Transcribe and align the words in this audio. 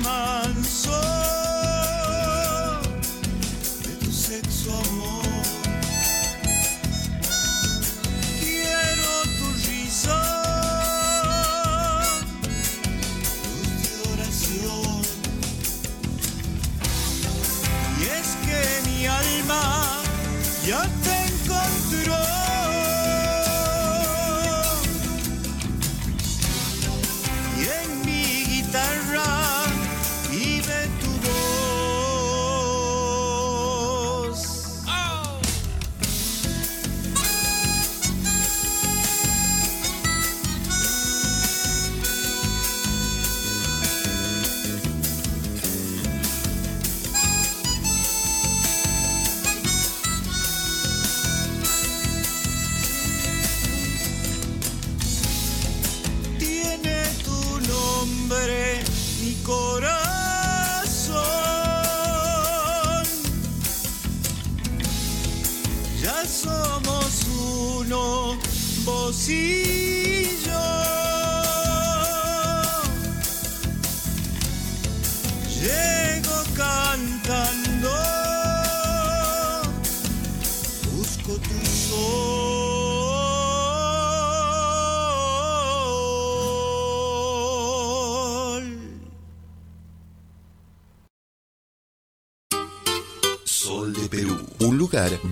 demás. 0.00 0.39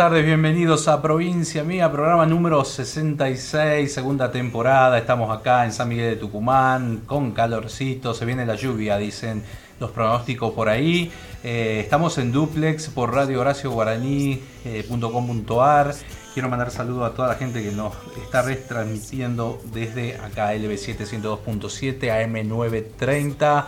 Tardes, 0.00 0.24
bienvenidos 0.24 0.88
a 0.88 1.02
Provincia 1.02 1.62
Mía, 1.62 1.92
programa 1.92 2.24
número 2.24 2.64
66, 2.64 3.92
segunda 3.92 4.32
temporada. 4.32 4.96
Estamos 4.96 5.30
acá 5.30 5.66
en 5.66 5.74
San 5.74 5.90
Miguel 5.90 6.12
de 6.12 6.16
Tucumán, 6.16 7.02
con 7.04 7.32
calorcito, 7.32 8.14
se 8.14 8.24
viene 8.24 8.46
la 8.46 8.54
lluvia, 8.54 8.96
dicen 8.96 9.44
los 9.78 9.90
pronósticos 9.90 10.54
por 10.54 10.70
ahí. 10.70 11.12
Eh, 11.44 11.80
estamos 11.84 12.16
en 12.16 12.32
duplex 12.32 12.88
por 12.88 13.12
Radio 13.12 13.42
Horacio 13.42 13.70
Guaraní.com.ar. 13.72 15.94
Quiero 16.32 16.48
mandar 16.48 16.70
saludos 16.70 17.10
a 17.10 17.14
toda 17.14 17.28
la 17.28 17.34
gente 17.34 17.62
que 17.62 17.72
nos 17.72 17.92
está 18.24 18.40
retransmitiendo 18.40 19.60
desde 19.70 20.16
acá 20.16 20.54
LB7 20.54 20.96
102.7 20.96 22.08
AM930. 22.08 23.66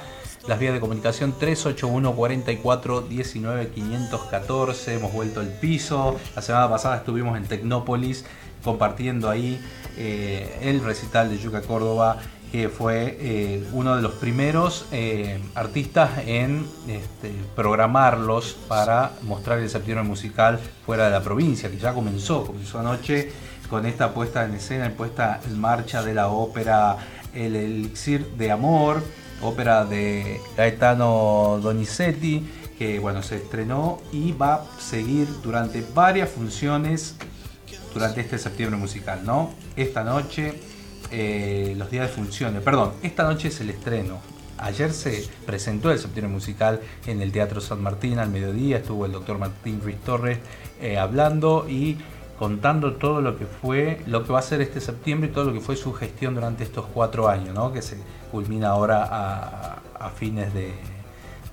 Las 0.48 0.58
vías 0.58 0.74
de 0.74 0.80
comunicación 0.80 1.34
381 1.38 2.14
44 2.16 3.02
19 3.02 3.68
514. 3.68 4.94
Hemos 4.94 5.12
vuelto 5.12 5.40
el 5.40 5.48
piso. 5.48 6.18
La 6.34 6.42
semana 6.42 6.68
pasada 6.68 6.96
estuvimos 6.96 7.36
en 7.36 7.44
Tecnópolis 7.44 8.24
compartiendo 8.64 9.30
ahí 9.30 9.60
eh, 9.96 10.58
el 10.62 10.82
recital 10.82 11.30
de 11.30 11.38
Yuca 11.38 11.62
Córdoba 11.62 12.18
que 12.50 12.68
fue 12.68 13.16
eh, 13.18 13.66
uno 13.72 13.96
de 13.96 14.02
los 14.02 14.12
primeros 14.14 14.86
eh, 14.92 15.40
artistas 15.54 16.10
en 16.26 16.66
este, 16.86 17.32
programarlos 17.56 18.58
para 18.68 19.12
mostrar 19.22 19.58
el 19.60 19.70
septiembre 19.70 20.06
musical 20.06 20.60
fuera 20.84 21.06
de 21.06 21.12
la 21.12 21.22
provincia, 21.22 21.70
que 21.70 21.78
ya 21.78 21.94
comenzó, 21.94 22.44
comenzó 22.44 22.80
anoche 22.80 23.32
con 23.70 23.86
esta 23.86 24.12
puesta 24.12 24.44
en 24.44 24.54
escena, 24.54 24.90
puesta 24.90 25.40
en 25.46 25.58
marcha 25.58 26.02
de 26.02 26.12
la 26.12 26.28
ópera 26.28 26.98
El 27.32 27.56
Elixir 27.56 28.26
de 28.36 28.50
Amor, 28.50 29.02
ópera 29.42 29.84
de 29.84 30.40
Gaetano 30.56 31.58
Donizetti, 31.62 32.48
que 32.78 32.98
bueno, 32.98 33.22
se 33.22 33.36
estrenó 33.36 34.00
y 34.12 34.32
va 34.32 34.54
a 34.54 34.80
seguir 34.80 35.28
durante 35.42 35.84
varias 35.94 36.30
funciones 36.30 37.16
durante 37.92 38.22
este 38.22 38.38
septiembre 38.38 38.78
musical, 38.78 39.20
¿no? 39.24 39.50
Esta 39.76 40.02
noche 40.02 40.54
eh, 41.10 41.74
los 41.76 41.90
días 41.90 42.08
de 42.08 42.12
funciones. 42.14 42.62
Perdón, 42.62 42.92
esta 43.02 43.24
noche 43.24 43.48
es 43.48 43.60
el 43.60 43.70
estreno. 43.70 44.20
Ayer 44.56 44.92
se 44.92 45.28
presentó 45.44 45.90
el 45.90 45.98
septiembre 45.98 46.32
musical 46.32 46.80
en 47.06 47.20
el 47.20 47.32
Teatro 47.32 47.60
San 47.60 47.82
Martín 47.82 48.18
al 48.18 48.30
mediodía. 48.30 48.78
Estuvo 48.78 49.04
el 49.04 49.12
doctor 49.12 49.38
Martín 49.38 49.80
Ruiz 49.82 49.98
Torres 49.98 50.38
eh, 50.80 50.98
hablando 50.98 51.68
y 51.68 51.98
contando 52.42 52.94
todo 52.94 53.20
lo 53.20 53.38
que 53.38 53.46
fue, 53.46 54.02
lo 54.08 54.24
que 54.24 54.32
va 54.32 54.40
a 54.40 54.42
ser 54.42 54.60
este 54.62 54.80
septiembre 54.80 55.30
y 55.30 55.32
todo 55.32 55.44
lo 55.44 55.52
que 55.52 55.60
fue 55.60 55.76
su 55.76 55.92
gestión 55.92 56.34
durante 56.34 56.64
estos 56.64 56.86
cuatro 56.92 57.28
años, 57.28 57.54
¿no? 57.54 57.72
que 57.72 57.82
se 57.82 57.96
culmina 58.32 58.70
ahora 58.70 59.78
a, 59.94 60.10
fines 60.10 60.52
de, 60.52 60.72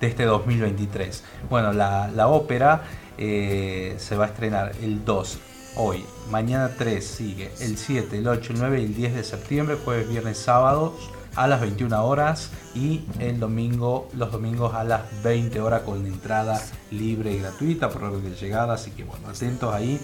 este 0.00 0.24
2023. 0.24 1.22
Bueno, 1.48 1.72
la, 1.72 2.26
ópera 2.26 2.82
eh, 3.18 3.94
se 3.98 4.16
va 4.16 4.24
a 4.24 4.28
estrenar 4.30 4.72
el 4.82 5.04
2 5.04 5.38
hoy, 5.76 6.04
mañana 6.28 6.72
3 6.76 7.06
sigue, 7.06 7.52
el 7.60 7.78
7, 7.78 8.18
el 8.18 8.26
8, 8.26 8.52
el 8.54 8.58
9 8.58 8.80
y 8.80 8.84
el 8.86 8.94
10 8.96 9.14
de 9.14 9.22
septiembre, 9.22 9.76
jueves, 9.84 10.08
viernes, 10.08 10.38
sábado 10.38 10.96
a 11.36 11.46
las 11.46 11.60
21 11.60 12.04
horas. 12.04 12.50
Y 12.74 13.04
el 13.18 13.40
domingo, 13.40 14.08
los 14.14 14.32
domingos 14.32 14.74
a 14.74 14.84
las 14.84 15.02
20 15.22 15.60
horas 15.60 15.82
con 15.82 16.04
entrada 16.06 16.60
libre 16.90 17.32
y 17.32 17.38
gratuita 17.38 17.90
por 17.90 18.04
orden 18.04 18.24
de 18.24 18.36
llegada, 18.36 18.74
así 18.74 18.90
que 18.90 19.04
bueno, 19.04 19.28
atentos 19.28 19.74
ahí 19.74 20.00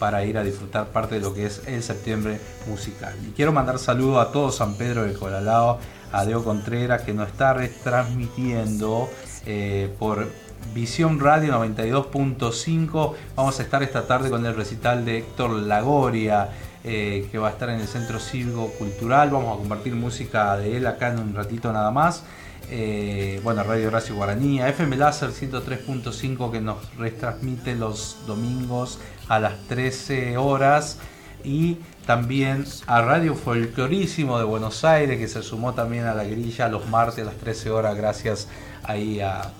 para 0.00 0.24
ir 0.24 0.38
a 0.38 0.42
disfrutar 0.42 0.86
parte 0.88 1.16
de 1.16 1.20
lo 1.20 1.34
que 1.34 1.46
es 1.46 1.62
el 1.66 1.82
septiembre 1.84 2.40
musical. 2.66 3.14
Y 3.28 3.32
quiero 3.32 3.52
mandar 3.52 3.78
saludos 3.78 4.26
a 4.26 4.32
todo 4.32 4.50
San 4.50 4.74
Pedro 4.74 5.04
de 5.04 5.12
Colalao, 5.12 5.78
a 6.10 6.24
Deo 6.24 6.42
Contreras 6.42 7.02
que 7.02 7.12
nos 7.12 7.28
está 7.28 7.52
retransmitiendo 7.52 9.08
eh, 9.46 9.94
por 9.98 10.26
Visión 10.74 11.20
Radio 11.20 11.52
92.5. 11.52 13.14
Vamos 13.36 13.60
a 13.60 13.62
estar 13.62 13.82
esta 13.82 14.06
tarde 14.06 14.30
con 14.30 14.44
el 14.46 14.56
recital 14.56 15.04
de 15.04 15.18
Héctor 15.18 15.50
Lagoria, 15.50 16.48
eh, 16.82 17.28
que 17.30 17.38
va 17.38 17.48
a 17.48 17.50
estar 17.50 17.68
en 17.68 17.80
el 17.80 17.86
Centro 17.86 18.18
Cívico 18.18 18.68
Cultural. 18.78 19.30
Vamos 19.30 19.54
a 19.54 19.58
compartir 19.58 19.94
música 19.94 20.56
de 20.56 20.78
él 20.78 20.86
acá 20.86 21.08
en 21.08 21.18
un 21.18 21.34
ratito 21.34 21.72
nada 21.72 21.90
más. 21.90 22.24
Eh, 22.72 23.40
bueno, 23.42 23.64
Radio 23.64 23.88
Horacio 23.88 24.14
Guaraní, 24.14 24.60
FM 24.60 24.96
Láser 24.96 25.30
103.5 25.30 26.52
que 26.52 26.60
nos 26.60 26.94
retransmite 26.96 27.74
los 27.74 28.18
domingos 28.26 29.00
a 29.30 29.38
las 29.38 29.66
13 29.68 30.36
horas 30.36 30.98
y 31.42 31.78
también 32.04 32.66
a 32.86 33.00
Radio 33.00 33.34
Folclorísimo 33.34 34.38
de 34.38 34.44
Buenos 34.44 34.84
Aires 34.84 35.18
que 35.18 35.28
se 35.28 35.42
sumó 35.42 35.72
también 35.72 36.04
a 36.04 36.14
la 36.14 36.24
grilla 36.24 36.68
los 36.68 36.86
martes 36.88 37.20
a 37.20 37.26
las 37.28 37.36
13 37.36 37.70
horas 37.70 37.96
gracias 37.96 38.48
ahí 38.82 39.20
a 39.20 39.52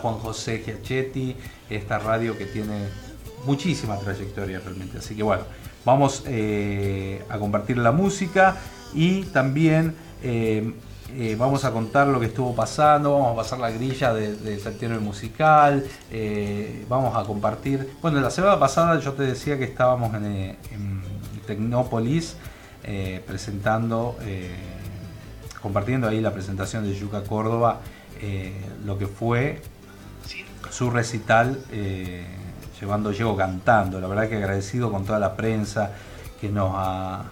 Juan 0.00 0.14
José 0.14 0.62
Giachetti, 0.64 1.36
esta 1.68 1.98
radio 1.98 2.36
que 2.36 2.46
tiene 2.46 2.88
muchísima 3.44 3.98
trayectoria 3.98 4.60
realmente. 4.60 4.98
Así 4.98 5.14
que 5.14 5.22
bueno, 5.22 5.44
vamos 5.84 6.24
eh, 6.26 7.22
a 7.28 7.38
compartir 7.38 7.78
la 7.78 7.92
música 7.92 8.56
y 8.94 9.24
también 9.24 9.94
eh, 10.22 10.74
eh, 11.16 11.36
vamos 11.38 11.64
a 11.64 11.72
contar 11.72 12.06
lo 12.08 12.20
que 12.20 12.26
estuvo 12.26 12.54
pasando, 12.54 13.14
vamos 13.14 13.32
a 13.32 13.36
pasar 13.36 13.58
la 13.58 13.70
grilla 13.70 14.12
del 14.12 14.42
de, 14.42 14.98
musical, 15.00 15.84
vamos 16.88 17.16
a 17.16 17.24
compartir. 17.24 17.94
Bueno, 18.00 18.20
la 18.20 18.30
semana 18.30 18.58
pasada 18.58 18.98
yo 19.00 19.12
te 19.12 19.22
decía 19.22 19.58
que 19.58 19.64
estábamos 19.64 20.14
en, 20.14 20.24
en 20.26 21.02
Tecnópolis 21.46 22.36
presentando, 23.26 24.16
compartiendo 25.60 26.08
ahí 26.08 26.20
la 26.20 26.32
presentación 26.32 26.84
de 26.84 26.94
Yuca 26.94 27.22
Córdoba. 27.24 27.80
lo 28.84 28.98
que 28.98 29.06
fue 29.06 29.60
su 30.72 30.90
recital 30.90 31.58
eh, 31.70 32.24
llevando 32.80 33.12
llevo 33.12 33.36
cantando. 33.36 34.00
La 34.00 34.08
verdad 34.08 34.28
que 34.28 34.36
agradecido 34.36 34.90
con 34.90 35.04
toda 35.04 35.18
la 35.18 35.36
prensa 35.36 35.92
que 36.40 36.48
nos 36.48 36.72
ha, 36.74 37.24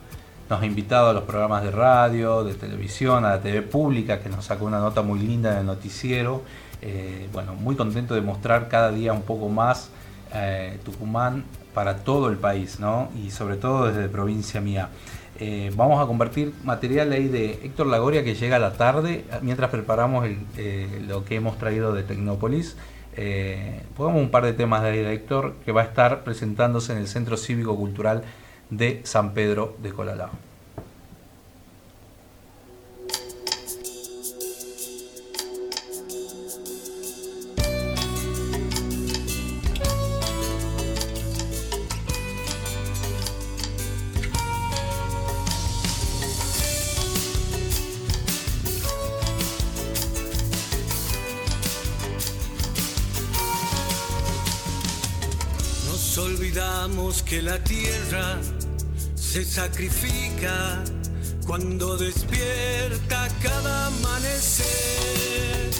nos 0.51 0.61
ha 0.61 0.67
invitado 0.67 1.11
a 1.11 1.13
los 1.13 1.23
programas 1.23 1.63
de 1.63 1.71
radio, 1.71 2.45
de 2.45 2.55
televisión, 2.55 3.25
a 3.25 3.31
la 3.31 3.41
TV 3.41 3.63
pública, 3.63 4.21
que 4.21 4.29
nos 4.29 4.45
sacó 4.45 4.67
una 4.67 4.81
nota 4.81 5.01
muy 5.03 5.21
linda 5.21 5.53
en 5.53 5.59
el 5.61 5.67
noticiero. 5.67 6.43
Eh, 6.83 7.29
bueno, 7.33 7.55
muy 7.55 7.77
contento 7.77 8.15
de 8.15 8.21
mostrar 8.21 8.69
cada 8.69 8.91
día 8.91 9.13
un 9.13 9.23
poco 9.23 9.49
más 9.49 9.91
eh, 10.35 10.79
Tucumán 10.85 11.45
para 11.73 11.99
todo 11.99 12.29
el 12.29 12.37
país, 12.37 12.81
¿no? 12.81 13.09
Y 13.17 13.31
sobre 13.31 13.57
todo 13.57 13.87
desde 13.87 14.09
provincia 14.09 14.61
mía. 14.61 14.91
vamos 15.75 16.03
a 16.03 16.07
compartir 16.07 16.53
material 16.65 17.13
ahí 17.13 17.29
de 17.29 17.61
Héctor 17.63 17.87
Lagoria 17.87 18.23
que 18.25 18.35
llega 18.35 18.57
a 18.57 18.59
la 18.59 18.73
tarde 18.75 19.25
mientras 19.41 19.71
preparamos 19.71 20.29
lo 21.07 21.25
que 21.25 21.37
hemos 21.37 21.57
traído 21.57 21.95
de 21.95 22.03
Tecnópolis. 22.03 22.77
Eh, 23.17 23.83
pongamos 23.97 24.23
un 24.23 24.31
par 24.31 24.45
de 24.45 24.53
temas 24.53 24.83
de 24.83 24.89
ahí 24.89 24.99
de 24.99 25.13
Héctor 25.13 25.55
que 25.65 25.73
va 25.73 25.83
a 25.83 25.85
estar 25.85 26.23
presentándose 26.23 26.93
en 26.93 26.99
el 26.99 27.09
Centro 27.09 27.37
Cívico 27.37 27.77
Cultural 27.77 28.23
de 28.71 29.01
San 29.05 29.35
Pedro 29.35 29.77
de 29.83 29.93
Colalao. 29.93 30.51
que 57.31 57.43
la 57.43 57.63
tierra 57.63 58.41
se 59.33 59.45
sacrifica 59.45 60.83
cuando 61.47 61.97
despierta 61.97 63.29
cada 63.41 63.87
amanecer. 63.87 65.71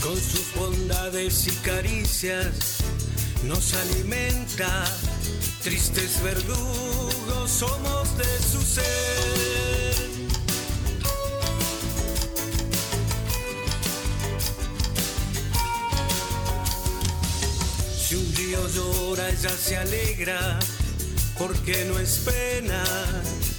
Con 0.00 0.16
sus 0.16 0.54
bondades 0.54 1.48
y 1.48 1.50
caricias 1.66 2.78
nos 3.42 3.74
alimenta, 3.74 4.84
tristes 5.64 6.22
verdugos 6.22 7.50
somos 7.50 8.16
de 8.16 8.38
su 8.52 8.62
ser. 8.62 9.69
Llora, 18.68 19.28
ella 19.28 19.50
se 19.50 19.76
alegra, 19.76 20.58
porque 21.38 21.84
no 21.86 21.98
es 21.98 22.18
pena, 22.18 22.82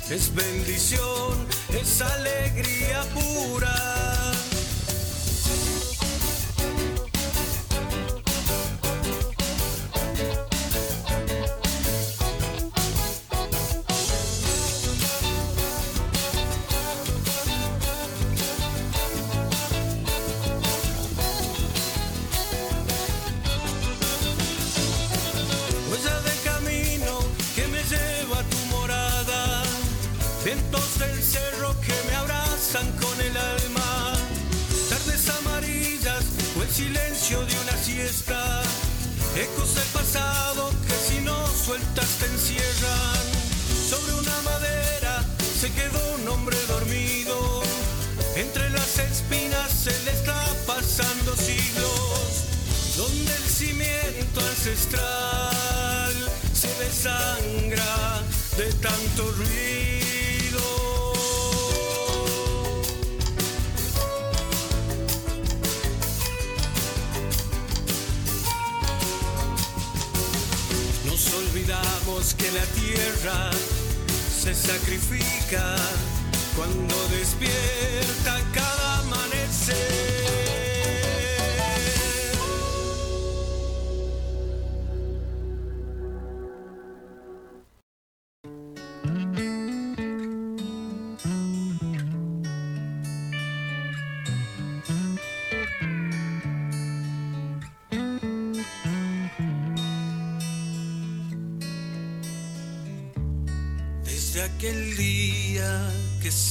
es 0.10 0.34
bendición, 0.34 1.48
es 1.70 2.01
alegría 2.01 3.03
pura. 3.13 4.10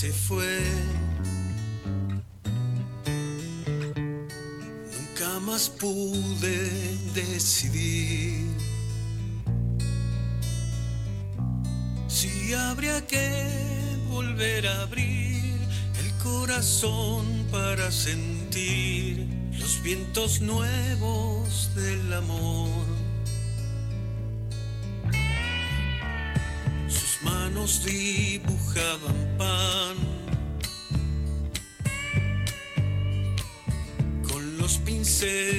se 0.00 0.12
fue. 0.14 0.58
Nunca 4.96 5.40
más 5.40 5.68
pude 5.68 6.70
decidir 7.12 8.46
si 12.08 12.54
habría 12.54 13.06
que 13.06 13.44
volver 14.08 14.68
a 14.68 14.82
abrir 14.84 15.58
el 16.02 16.10
corazón 16.22 17.46
para 17.52 17.92
sentir 17.92 19.26
los 19.58 19.82
vientos 19.82 20.40
nuevos 20.40 21.19
dibujaban 27.78 29.36
pan. 29.38 29.96
Con 34.28 34.58
los 34.58 34.78
pinceles 34.78 35.49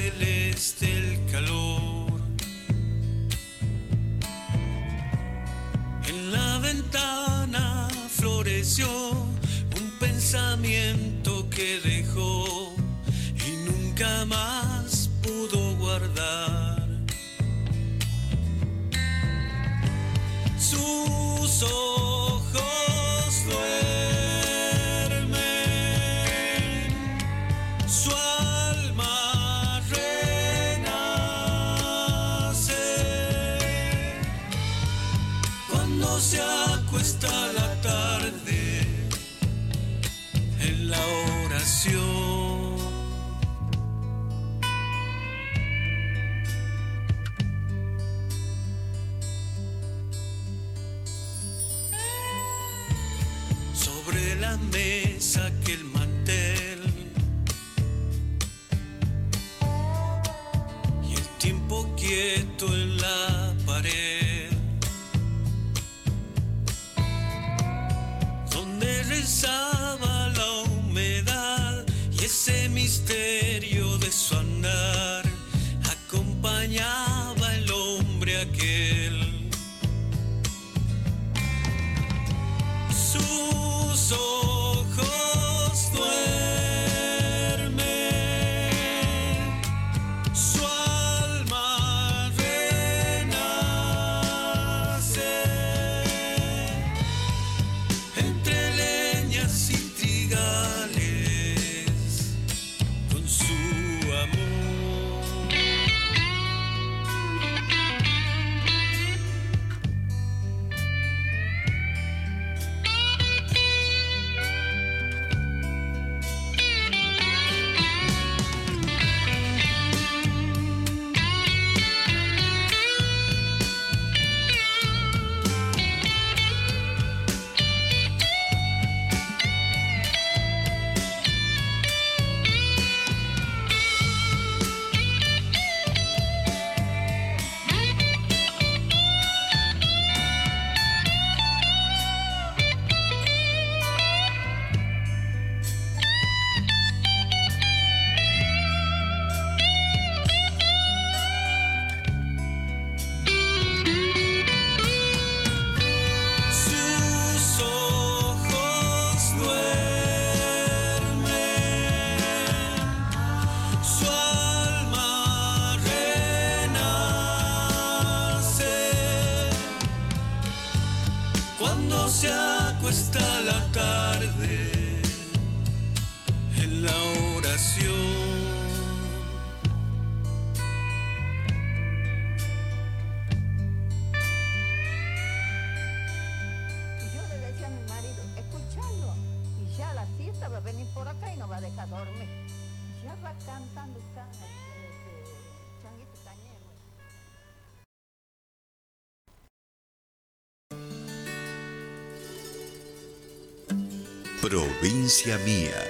Provincia 204.51 205.37
Mía. 205.45 205.81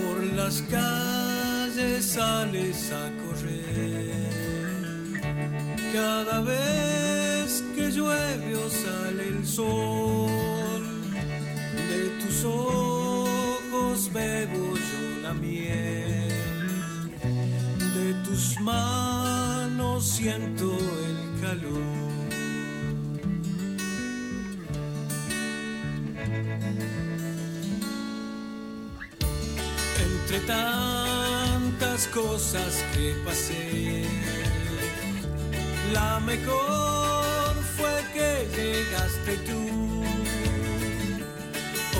Por 0.00 0.22
las 0.36 0.62
calles 0.70 2.04
sales 2.04 2.92
a 2.92 3.10
correr. 3.20 4.14
Cada 5.92 6.40
vez 6.42 7.64
que 7.74 7.90
llueve 7.90 8.54
o 8.54 8.70
sale 8.70 9.26
el 9.26 9.44
sol, 9.44 10.82
de 11.90 12.10
tus 12.22 12.44
ojos 12.44 14.12
bebo 14.12 14.76
yo 14.76 15.20
la 15.20 15.34
miel 15.34 16.07
tus 18.38 18.60
manos 18.60 20.04
siento 20.04 20.70
el 21.08 21.40
calor. 21.42 21.82
Entre 30.06 30.38
tantas 30.46 32.06
cosas 32.14 32.84
que 32.94 33.12
pasé, 33.24 34.04
la 35.92 36.20
mejor 36.20 37.54
fue 37.76 37.94
que 38.14 38.30
llegaste 38.56 39.32
tú. 39.48 39.62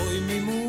Hoy 0.00 0.20
mi 0.20 0.40
mundo 0.40 0.67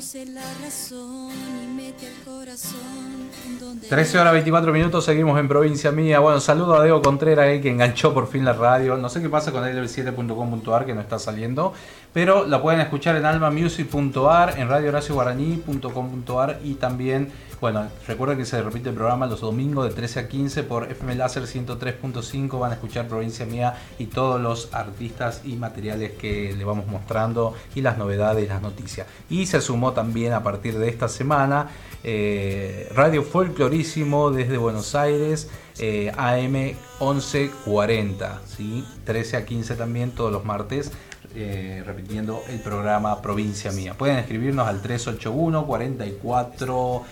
sé 0.00 0.26
la 0.26 0.42
razón 0.62 1.32
y 1.32 1.66
mete 1.66 2.12
corazón 2.24 3.28
donde 3.58 3.88
13 3.88 4.18
horas 4.18 4.32
24 4.32 4.72
minutos, 4.72 5.04
seguimos 5.04 5.38
en 5.40 5.48
provincia 5.48 5.90
mía. 5.90 6.20
Bueno, 6.20 6.40
saludo 6.40 6.74
a 6.76 6.84
Diego 6.84 7.02
Contreras, 7.02 7.48
eh, 7.48 7.60
que 7.60 7.70
enganchó 7.70 8.14
por 8.14 8.28
fin 8.28 8.44
la 8.44 8.52
radio. 8.52 8.96
No 8.96 9.08
sé 9.08 9.20
qué 9.20 9.28
pasa 9.28 9.50
con 9.50 9.64
el 9.64 9.88
7.com.ar 9.88 10.86
que 10.86 10.94
no 10.94 11.00
está 11.00 11.18
saliendo, 11.18 11.72
pero 12.12 12.46
la 12.46 12.62
pueden 12.62 12.80
escuchar 12.80 13.16
en 13.16 13.24
almamusic.ar, 13.24 14.58
en 14.58 14.68
radiohoracioguaraní.com.ar 14.68 16.60
y 16.64 16.74
también, 16.74 17.30
bueno, 17.60 17.88
recuerden 18.06 18.38
que 18.38 18.44
se 18.44 18.62
repite 18.62 18.88
el 18.88 18.94
programa 18.94 19.26
los 19.26 19.40
domingos 19.40 19.88
de 19.88 19.94
13 19.94 20.20
a 20.20 20.28
15 20.28 20.62
por 20.62 20.90
FM 20.90 21.14
Láser 21.16 21.44
103.5. 21.44 22.58
Van 22.58 22.70
a 22.72 22.74
escuchar 22.74 23.06
provincia 23.08 23.44
mía 23.46 23.74
y 23.98 24.06
todos 24.06 24.40
los 24.40 24.72
artistas 24.72 25.42
y 25.44 25.56
materiales 25.56 26.12
que 26.12 26.54
le 26.56 26.64
vamos 26.64 26.86
mostrando 26.86 27.54
y 27.74 27.82
las 27.82 27.98
novedades 27.98 28.44
y 28.44 28.48
las 28.48 28.62
noticias. 28.62 29.06
Y 29.28 29.46
se 29.46 29.60
sumó 29.60 29.92
también 29.92 30.32
a 30.32 30.42
partir 30.42 30.78
de 30.78 30.88
esta 30.88 31.08
semana 31.08 31.68
eh, 32.04 32.88
Radio 32.94 33.22
Folclorísimo 33.22 34.30
desde 34.30 34.56
Buenos 34.56 34.94
Aires, 34.94 35.50
eh, 35.78 36.12
AM 36.16 36.76
1140, 37.00 38.40
¿sí? 38.46 38.84
13 39.04 39.36
a 39.36 39.44
15 39.44 39.74
también 39.74 40.12
todos 40.12 40.32
los 40.32 40.44
martes. 40.44 40.92
Eh, 41.40 41.82
repitiendo 41.86 42.42
el 42.48 42.58
programa 42.58 43.22
Provincia 43.22 43.70
Mía. 43.72 43.94
Pueden 43.94 44.18
escribirnos 44.18 44.66
al 44.66 44.82
381 44.82 45.66
44 45.66 47.04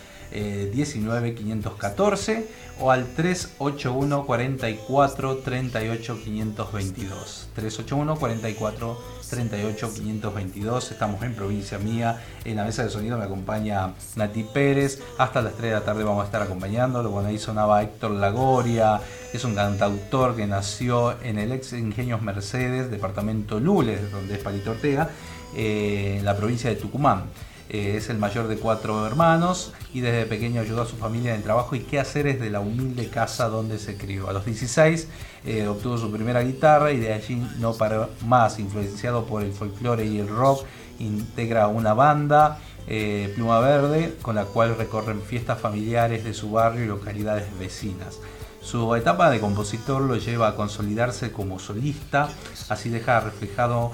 19 0.72 1.34
514 1.34 2.48
o 2.80 2.90
al 2.90 3.06
381 3.06 4.26
44 4.26 5.36
38 5.36 6.18
522. 6.24 7.48
381 7.54 8.16
44 8.16 8.98
38 9.28 9.92
522. 9.94 10.92
Estamos 10.92 11.22
en 11.22 11.34
provincia 11.34 11.78
mía. 11.78 12.22
En 12.44 12.56
la 12.56 12.64
mesa 12.64 12.84
de 12.84 12.90
sonido 12.90 13.18
me 13.18 13.24
acompaña 13.24 13.94
Nati 14.14 14.42
Pérez. 14.44 15.02
Hasta 15.18 15.42
las 15.42 15.54
3 15.54 15.70
de 15.70 15.76
la 15.76 15.84
tarde 15.84 16.04
vamos 16.04 16.22
a 16.22 16.26
estar 16.26 16.42
acompañándolo. 16.42 17.10
Bueno, 17.10 17.28
ahí 17.28 17.38
sonaba 17.38 17.82
Héctor 17.82 18.12
Lagoria. 18.12 19.00
Es 19.32 19.44
un 19.44 19.54
cantautor 19.54 20.36
que 20.36 20.46
nació 20.46 21.20
en 21.22 21.38
el 21.38 21.52
ex 21.52 21.72
Ingenios 21.72 22.22
Mercedes, 22.22 22.90
departamento 22.90 23.60
Lules, 23.60 24.10
donde 24.10 24.34
es 24.34 24.40
Palito 24.40 24.70
Ortega, 24.70 25.10
eh, 25.54 26.16
en 26.18 26.24
la 26.24 26.36
provincia 26.36 26.70
de 26.70 26.76
Tucumán. 26.76 27.24
Eh, 27.68 27.94
es 27.96 28.10
el 28.10 28.18
mayor 28.18 28.46
de 28.46 28.56
cuatro 28.56 29.04
hermanos 29.06 29.72
y 29.92 30.00
desde 30.00 30.24
pequeño 30.26 30.60
ayudó 30.60 30.82
a 30.82 30.86
su 30.86 30.96
familia 30.96 31.32
en 31.32 31.38
el 31.38 31.42
trabajo 31.42 31.74
y 31.74 31.80
qué 31.80 31.98
hacer 31.98 32.38
de 32.38 32.50
la 32.50 32.60
humilde 32.60 33.08
casa 33.08 33.48
donde 33.48 33.78
se 33.78 33.96
crió. 33.96 34.28
A 34.28 34.32
los 34.32 34.44
16 34.44 35.08
eh, 35.44 35.66
obtuvo 35.66 35.98
su 35.98 36.10
primera 36.12 36.42
guitarra 36.42 36.92
y 36.92 36.98
de 36.98 37.12
allí 37.12 37.36
no 37.58 37.74
paró 37.74 38.10
más, 38.24 38.58
influenciado 38.60 39.26
por 39.26 39.42
el 39.42 39.52
folclore 39.52 40.04
y 40.06 40.18
el 40.18 40.28
rock, 40.28 40.64
integra 40.98 41.68
una 41.68 41.94
banda. 41.94 42.58
Eh, 42.88 43.32
Pluma 43.34 43.58
Verde, 43.58 44.14
con 44.22 44.36
la 44.36 44.44
cual 44.44 44.76
recorren 44.76 45.20
fiestas 45.20 45.60
familiares 45.60 46.22
de 46.22 46.32
su 46.32 46.52
barrio 46.52 46.84
y 46.84 46.86
localidades 46.86 47.46
vecinas. 47.58 48.20
Su 48.60 48.94
etapa 48.94 49.28
de 49.28 49.40
compositor 49.40 50.02
lo 50.02 50.16
lleva 50.16 50.48
a 50.48 50.54
consolidarse 50.54 51.32
como 51.32 51.58
solista, 51.58 52.28
así 52.68 52.88
deja 52.88 53.18
reflejado 53.18 53.90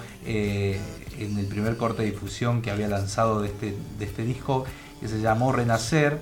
en 1.24 1.38
el 1.38 1.46
primer 1.46 1.76
corte 1.76 2.02
de 2.02 2.10
difusión 2.10 2.62
que 2.62 2.70
había 2.70 2.88
lanzado 2.88 3.40
de 3.40 3.48
este, 3.48 3.74
de 3.98 4.04
este 4.04 4.24
disco, 4.24 4.64
que 5.00 5.08
se 5.08 5.20
llamó 5.20 5.52
Renacer, 5.52 6.20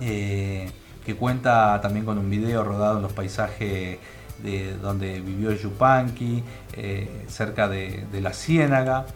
eh, 0.00 0.70
que 1.04 1.14
cuenta 1.16 1.80
también 1.80 2.04
con 2.04 2.18
un 2.18 2.28
video 2.28 2.64
rodado 2.64 2.96
en 2.96 3.02
los 3.02 3.12
paisajes 3.12 3.98
de 4.42 4.76
donde 4.76 5.20
vivió 5.20 5.52
Yupanqui, 5.52 6.42
eh, 6.74 7.24
cerca 7.28 7.68
de, 7.68 8.06
la 8.20 8.32
Ciénaga, 8.32 9.06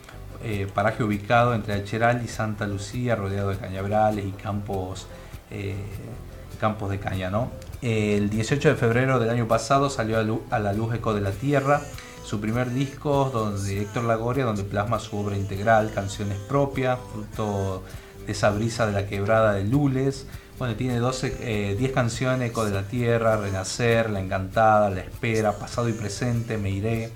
eh, 0.43 0.67
paraje 0.73 1.03
ubicado 1.03 1.55
entre 1.55 1.75
Alcheral 1.75 2.23
y 2.25 2.29
Santa 2.29 2.67
Lucía, 2.67 3.17
rodeado 3.17 3.51
de 3.51 3.57
cañabrales 3.57 4.25
y 4.25 4.31
campos, 4.31 5.07
campos 6.61 6.91
de 6.91 6.99
caña. 6.99 7.31
El 7.83 8.31
18 8.31 8.71
de 8.71 8.75
febrero 8.75 9.19
del 9.19 9.31
año 9.31 9.49
pasado 9.49 9.91
salió 9.91 10.43
a 10.51 10.59
la 10.59 10.73
luz 10.73 10.95
Eco 10.95 11.15
de 11.15 11.21
la 11.21 11.31
Tierra, 11.31 11.81
su 12.29 12.41
primer 12.41 12.71
disco 12.75 13.31
donde 13.33 13.81
Héctor 13.81 14.05
Lagoria, 14.05 14.45
donde 14.45 14.63
plasma 14.63 14.99
su 14.99 15.17
obra 15.17 15.35
integral, 15.35 15.91
canciones 15.95 16.37
propias, 16.37 16.99
fruto 17.11 17.83
de 18.27 18.33
esa 18.33 18.51
brisa 18.51 18.87
de 18.87 18.93
la 18.93 19.07
quebrada 19.07 19.55
de 19.55 19.65
Lules. 19.65 20.27
Bueno, 20.59 20.77
tiene 20.77 20.99
12, 20.99 21.31
10 21.31 21.41
eh, 21.41 21.93
canciones, 21.95 22.51
Eco 22.51 22.67
de 22.67 22.73
la 22.73 22.83
Tierra, 22.83 23.39
Renacer, 23.39 24.11
La 24.11 24.21
Encantada, 24.21 24.91
La 24.91 25.01
Espera, 25.01 25.53
Pasado 25.53 25.89
y 25.89 25.95
Presente, 25.95 26.59
Me 26.59 26.69
Iré, 26.69 27.11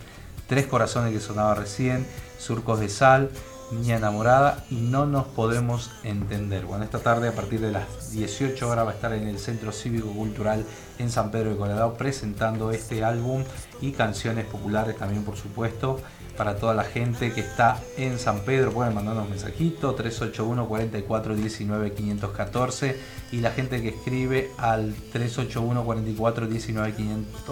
Tres 0.46 0.66
Corazones 0.66 1.12
que 1.12 1.20
sonaba 1.20 1.55
recién, 1.57 2.07
Surcos 2.38 2.81
de 2.81 2.88
Sal, 2.88 3.29
Niña 3.73 3.97
Enamorada 3.97 4.65
y 4.71 4.77
No 4.77 5.07
Nos 5.07 5.27
Podemos 5.27 5.91
Entender. 6.05 6.67
Bueno, 6.67 6.85
esta 6.85 6.99
tarde 6.99 7.29
a 7.29 7.33
partir 7.33 7.61
de 7.61 7.73
las 7.73 8.13
18 8.13 8.69
horas 8.69 8.87
va 8.87 8.91
a 8.91 8.95
estar 8.95 9.13
en 9.15 9.27
el 9.27 9.39
Centro 9.39 9.73
Cívico 9.73 10.09
Cultural 10.09 10.65
en 10.99 11.11
San 11.11 11.31
Pedro 11.31 11.51
de 11.51 11.57
Colorado 11.57 11.95
presentando 11.95 12.71
este 12.71 13.03
álbum 13.03 13.45
y 13.81 13.93
canciones 13.93 14.45
populares 14.45 14.97
también 14.97 15.25
por 15.25 15.37
supuesto 15.37 16.01
para 16.37 16.57
toda 16.57 16.75
la 16.75 16.85
gente 16.85 17.33
que 17.33 17.41
está 17.41 17.81
en 17.97 18.19
San 18.19 18.41
Pedro 18.41 18.73
pueden 18.73 18.95
mandarnos 18.95 19.29
mensajitos 19.29 19.97
381 19.97 20.69
44 20.69 21.35
19 21.35 21.93
514 21.93 23.01
y 23.33 23.41
la 23.41 23.51
gente 23.51 23.81
que 23.83 23.89
escribe 23.89 24.51
al 24.59 24.95
381 25.13 25.85
44 25.85 26.47
19 26.47 26.95
500 26.95 27.43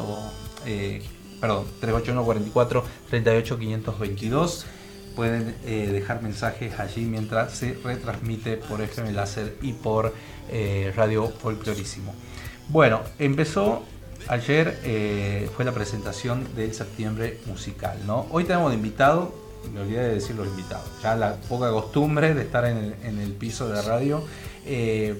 perdón 1.40 1.64
381 1.80 2.24
44 2.24 2.84
38 3.08 3.58
522 3.58 4.66
pueden 5.14 5.54
eh, 5.64 5.88
dejar 5.92 6.22
mensajes 6.22 6.78
allí 6.78 7.04
mientras 7.04 7.52
se 7.52 7.76
retransmite 7.84 8.56
por 8.56 8.80
FM 8.80 9.12
Láser 9.12 9.56
y 9.62 9.72
por 9.72 10.14
eh, 10.48 10.92
Radio 10.96 11.28
Folclorísimo. 11.28 12.14
Bueno, 12.68 13.00
empezó 13.18 13.82
ayer, 14.28 14.78
eh, 14.84 15.50
fue 15.54 15.64
la 15.64 15.72
presentación 15.72 16.46
del 16.54 16.74
septiembre 16.74 17.38
musical. 17.46 17.98
Hoy 18.30 18.44
tenemos 18.44 18.70
de 18.70 18.76
invitado, 18.76 19.34
me 19.74 19.80
olvidé 19.80 20.02
de 20.02 20.14
decir 20.14 20.36
los 20.36 20.46
invitados, 20.46 20.86
ya 21.02 21.16
la 21.16 21.34
poca 21.36 21.70
costumbre 21.70 22.34
de 22.34 22.42
estar 22.42 22.64
en 22.64 22.94
el, 23.04 23.32
piso 23.32 23.68
de 23.68 23.82
radio. 23.82 24.24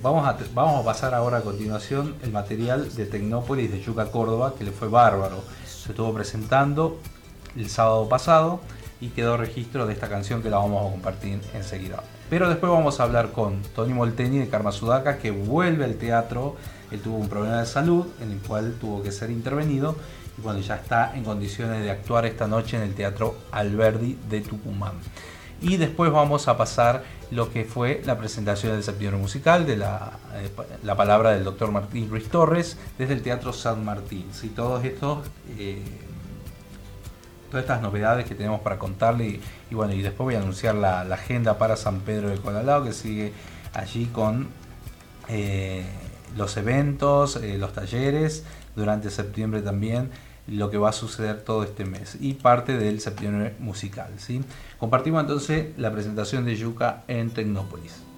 vamos, 0.03 0.27
a, 0.27 0.39
vamos 0.55 0.81
a 0.81 0.85
pasar 0.85 1.15
ahora 1.15 1.39
a 1.39 1.43
continuación 1.43 2.15
el 2.23 2.31
material 2.31 2.95
de 2.95 3.07
Tecnópolis 3.07 3.71
de 3.71 3.81
Yuca 3.81 4.07
Córdoba, 4.07 4.55
que 4.57 4.65
le 4.65 4.71
fue 4.71 4.89
bárbaro. 4.89 5.43
Se 5.67 5.91
estuvo 5.91 6.15
presentando 6.15 6.99
el 7.57 7.69
sábado 7.69 8.09
pasado 8.09 8.61
y 9.01 9.09
quedó 9.09 9.37
registro 9.37 9.87
de 9.87 9.93
esta 9.93 10.09
canción 10.09 10.43
que 10.43 10.51
la 10.51 10.59
vamos 10.59 10.87
a 10.87 10.91
compartir 10.91 11.41
enseguida. 11.55 12.03
Pero 12.29 12.49
después 12.49 12.71
vamos 12.71 13.01
a 13.01 13.03
hablar 13.03 13.33
con 13.33 13.63
Tony 13.75 13.93
Molteni 13.93 14.39
de 14.39 14.49
Karma 14.49 14.73
Sudaka 14.73 15.19
que 15.19 15.31
vuelve 15.31 15.85
al 15.85 15.95
teatro. 15.95 16.57
Él 16.91 17.01
tuvo 17.01 17.17
un 17.17 17.29
problema 17.29 17.61
de 17.61 17.67
salud 17.67 18.07
en 18.21 18.33
el 18.33 18.39
cual 18.39 18.77
tuvo 18.81 19.03
que 19.03 19.11
ser 19.11 19.31
intervenido 19.31 19.97
y 20.39 20.43
cuando 20.43 20.63
ya 20.63 20.77
está 20.77 21.17
en 21.17 21.25
condiciones 21.25 21.83
de 21.83 21.91
actuar 21.91 22.27
esta 22.27 22.47
noche 22.47 22.77
en 22.77 22.85
el 22.85 22.95
Teatro 22.95 23.37
Alberdi 23.51 24.17
de 24.29 24.41
Tucumán. 24.41 24.93
Y 25.63 25.77
después 25.77 26.11
vamos 26.11 26.49
a 26.49 26.57
pasar 26.57 27.05
lo 27.31 27.53
que 27.53 27.65
fue 27.65 28.01
la 28.07 28.17
presentación 28.17 28.73
del 28.73 28.83
septiembre 28.83 29.21
musical 29.21 29.67
de 29.67 29.77
la, 29.77 30.13
eh, 30.35 30.51
la 30.83 30.97
palabra 30.97 31.33
del 31.33 31.45
doctor 31.45 31.71
Martín 31.71 32.09
Ruiz 32.09 32.29
Torres 32.29 32.79
desde 32.99 33.13
el 33.15 33.23
Teatro 33.23 33.53
San 33.53 33.85
Martín. 33.85 34.27
Y 34.43 34.49
todos 34.49 34.85
estos 34.85 35.27
eh, 35.59 35.83
todas 37.51 37.65
estas 37.65 37.83
novedades 37.83 38.27
que 38.27 38.35
tenemos 38.35 38.61
para 38.61 38.79
contarle 38.79 39.41
y, 39.71 39.75
bueno, 39.75 39.93
y 39.93 40.03
después 40.03 40.25
voy 40.25 40.35
a 40.37 40.39
anunciar 40.39 40.75
la, 40.75 41.01
agenda 41.03 41.59
para 41.59 41.77
San 41.77 42.01
Pedro 42.01 42.31
de 42.31 42.39
Colalao 42.39 42.85
que 42.85 42.93
sigue 42.93 43.33
allí 43.75 44.07
con 44.07 44.49
eh, 45.29 45.85
los 46.37 46.57
eventos, 46.57 47.37
eh, 47.37 47.59
los 47.59 47.73
talleres, 47.73 48.45
durante 48.77 49.11
septiembre 49.11 49.63
también 49.63 50.11
lo 50.47 50.71
que 50.71 50.79
va 50.79 50.91
a 50.91 50.93
suceder 50.93 51.43
todo 51.43 51.63
este 51.63 51.85
mes 51.85 52.17
y 52.21 52.35
parte 52.35 52.77
del 52.77 53.01
septiembre 53.01 53.55
musical. 53.59 54.09
¿sí? 54.19 54.43
Compartimos 54.79 55.21
entonces 55.23 55.79
la 55.79 55.93
presentación 55.93 56.45
de 56.45 56.57
Yuca 56.57 57.05
en 57.09 57.31
Tecnópolis. 57.31 58.10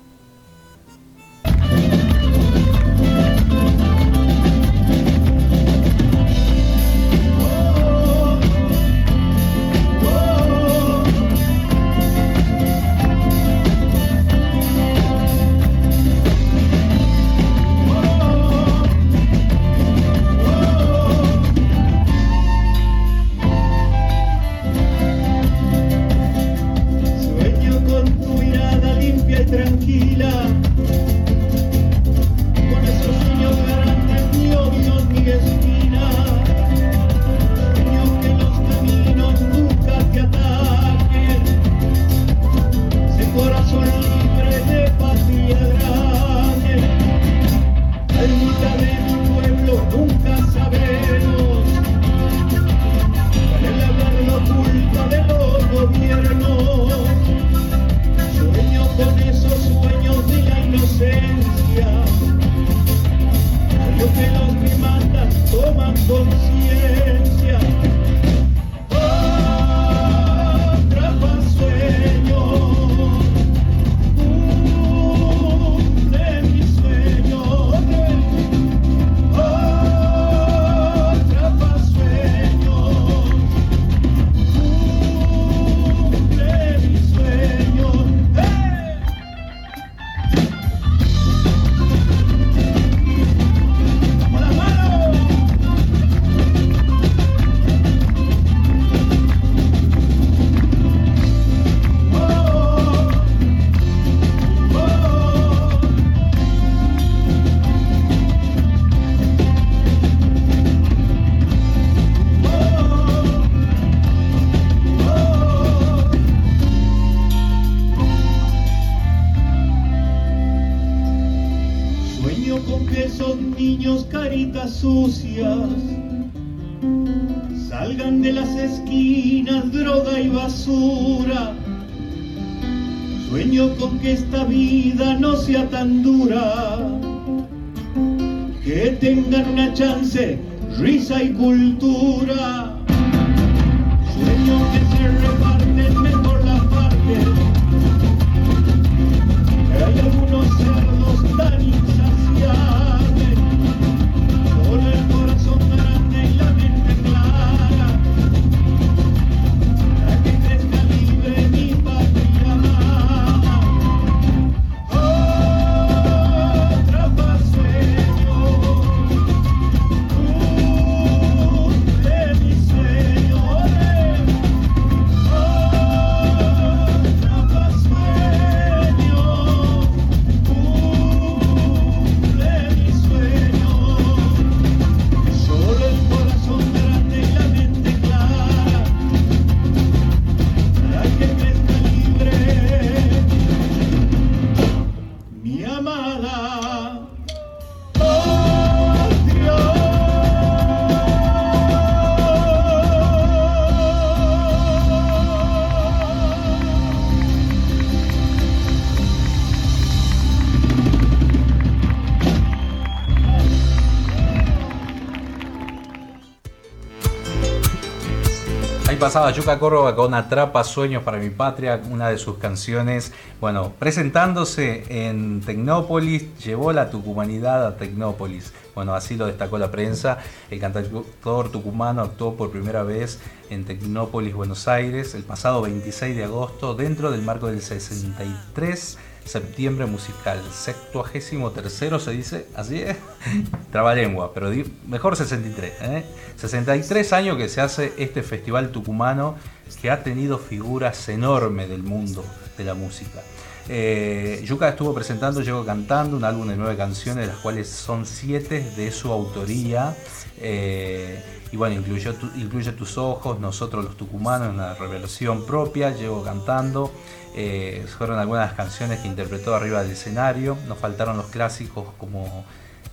Pasaba 219.03 219.33
Yuka 219.33 219.59
Córdoba 219.59 219.97
con 219.97 220.15
Atrapa 220.15 220.63
Sueños 220.63 221.03
para 221.03 221.19
mi 221.19 221.29
Patria, 221.29 221.83
una 221.91 222.09
de 222.09 222.19
sus 222.19 222.39
canciones. 222.39 223.13
Bueno, 223.41 223.73
presentándose 223.77 224.85
en 224.89 225.41
Tecnópolis, 225.41 226.39
llevó 226.39 226.73
la 226.73 226.89
tucumanidad 226.89 227.67
a 227.67 227.77
Tecnópolis. 227.77 228.53
Bueno, 228.77 228.95
así 228.95 229.17
lo 229.17 229.27
destacó 229.27 229.59
la 229.59 229.73
prensa. 229.73 230.19
El 230.53 230.61
cantautor 230.61 231.51
tucumano 231.51 232.03
actuó 232.03 232.37
por 232.37 232.53
primera 232.53 232.85
vez 232.85 233.19
en 233.51 233.65
Tecnópolis, 233.65 234.35
Buenos 234.35 234.69
Aires, 234.69 235.17
el 235.17 235.25
pasado 235.25 235.63
26 235.63 236.17
de 236.17 236.23
agosto, 236.23 236.75
dentro 236.75 237.11
del 237.11 237.23
marco 237.23 237.49
del 237.49 237.61
63 237.61 238.99
septiembre 239.25 239.87
musical, 239.87 240.41
73 240.53 242.03
se 242.03 242.11
dice, 242.11 242.47
así 242.55 242.83
es, 242.83 242.97
trabalengua, 243.73 244.33
pero 244.35 244.51
mejor 244.87 245.17
63, 245.17 245.73
¿eh? 245.83 246.05
63 246.37 247.13
años 247.13 247.37
que 247.37 247.49
se 247.49 247.61
hace 247.61 247.93
este 247.99 248.23
festival 248.23 248.71
tucumano 248.71 249.37
que 249.81 249.91
ha 249.91 250.03
tenido 250.03 250.39
figuras 250.39 251.09
enormes 251.09 251.69
del 251.69 251.83
mundo 251.83 252.25
de 252.57 252.65
la 252.65 252.75
música. 252.75 253.23
Eh, 253.69 254.43
Yuka 254.45 254.69
estuvo 254.69 254.93
presentando, 254.93 255.41
llegó 255.41 255.65
cantando 255.65 256.17
un 256.17 256.25
álbum 256.25 256.49
de 256.49 256.57
nueve 256.57 256.77
canciones, 256.77 257.27
de 257.27 257.33
las 257.33 257.41
cuales 257.41 257.69
son 257.69 258.07
siete 258.07 258.61
de 258.77 258.91
su 258.91 259.13
autoría. 259.13 259.97
eh, 260.39 261.23
y 261.53 261.57
bueno, 261.59 261.77
incluyó 261.77 262.15
incluye 262.37 262.73
Tus 262.73 262.97
Ojos, 262.97 263.39
Nosotros 263.39 263.85
los 263.85 263.97
Tucumanos, 263.97 264.55
una 264.55 264.73
revelación 264.73 265.45
propia, 265.45 265.91
llegó 265.91 266.25
cantando. 266.25 266.91
Eh, 267.35 267.87
fueron 267.99 268.19
algunas 268.19 268.53
canciones 268.55 269.01
que 269.01 269.09
interpretó 269.09 269.55
arriba 269.55 269.83
del 269.83 269.93
escenario. 269.93 270.57
Nos 270.69 270.79
faltaron 270.79 271.17
los 271.17 271.27
clásicos 271.27 271.87
como 271.99 272.45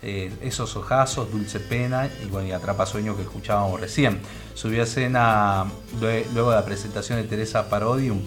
eh, 0.01 0.31
Esos 0.41 0.75
Ojazos, 0.77 1.29
Dulce 1.31 1.59
Pena 1.59 2.07
y 2.23 2.27
bueno, 2.27 2.47
y 2.47 2.51
Atrapa 2.53 2.85
Sueño 2.85 3.15
que 3.17 3.23
escuchábamos 3.23 3.79
recién. 3.79 4.19
Subió 4.53 4.81
a 4.81 4.83
escena 4.85 5.65
lue- 5.99 6.25
luego 6.33 6.51
de 6.51 6.55
la 6.55 6.65
presentación 6.65 7.21
de 7.21 7.27
Teresa 7.27 7.69
Parodi 7.69 8.07
y 8.07 8.09
un, 8.09 8.23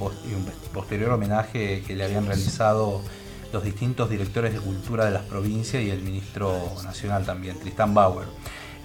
posterior 0.72 1.10
homenaje 1.12 1.82
que 1.86 1.94
le 1.96 2.04
habían 2.04 2.26
realizado 2.26 3.00
los 3.52 3.62
distintos 3.64 4.08
directores 4.08 4.52
de 4.54 4.60
cultura 4.60 5.04
de 5.04 5.10
las 5.10 5.22
provincias 5.22 5.82
y 5.82 5.90
el 5.90 6.00
ministro 6.02 6.58
nacional 6.84 7.24
también, 7.26 7.58
Tristán 7.58 7.92
Bauer. 7.94 8.26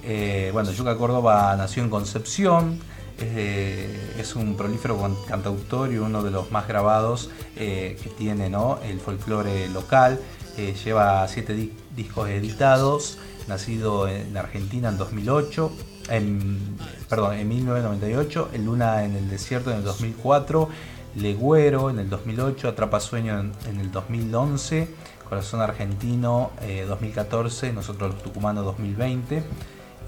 Eh, 0.04 0.50
bueno, 0.54 0.72
Yuca 0.72 0.96
Córdoba 0.98 1.56
nació 1.58 1.84
en 1.84 1.90
Concepción, 1.90 2.80
es, 3.18 3.36
de- 3.36 4.14
es 4.20 4.36
un 4.36 4.56
prolífero 4.56 5.00
can- 5.02 5.16
cantautor 5.28 5.92
y 5.92 5.98
uno 5.98 6.24
de 6.24 6.32
los 6.32 6.52
más 6.52 6.68
grabados 6.68 7.30
eh, 7.56 7.98
que 8.02 8.10
tiene 8.10 8.50
¿no? 8.50 8.80
el 8.84 9.00
folclore 9.00 9.68
local. 9.70 10.20
Eh, 10.58 10.74
lleva 10.84 11.28
siete 11.28 11.54
di- 11.54 11.74
discos 11.96 12.30
editados, 12.30 13.18
nacido 13.48 14.08
en 14.08 14.36
Argentina 14.38 14.90
en 14.90 14.98
2008, 14.98 15.72
en, 16.10 16.78
perdón, 17.10 17.34
en 17.36 17.48
1998, 17.48 18.50
El 18.54 18.66
Luna 18.66 19.04
en 19.04 19.16
el 19.16 19.30
Desierto 19.30 19.72
en 19.72 19.78
el 19.78 19.84
2004, 19.84 20.70
Legüero 21.16 21.90
en 21.90 22.00
el 22.00 22.10
2008, 22.10 22.70
Atrapasueño 22.70 23.40
en, 23.40 23.52
en 23.70 23.80
el 23.80 23.92
2011, 23.92 24.88
Corazón 25.30 25.62
Argentino 25.62 26.52
eh, 26.62 26.86
2014, 26.88 27.74
Nosotros 27.74 28.14
los 28.14 28.24
Tucumanos 28.24 28.66
2020 28.66 29.44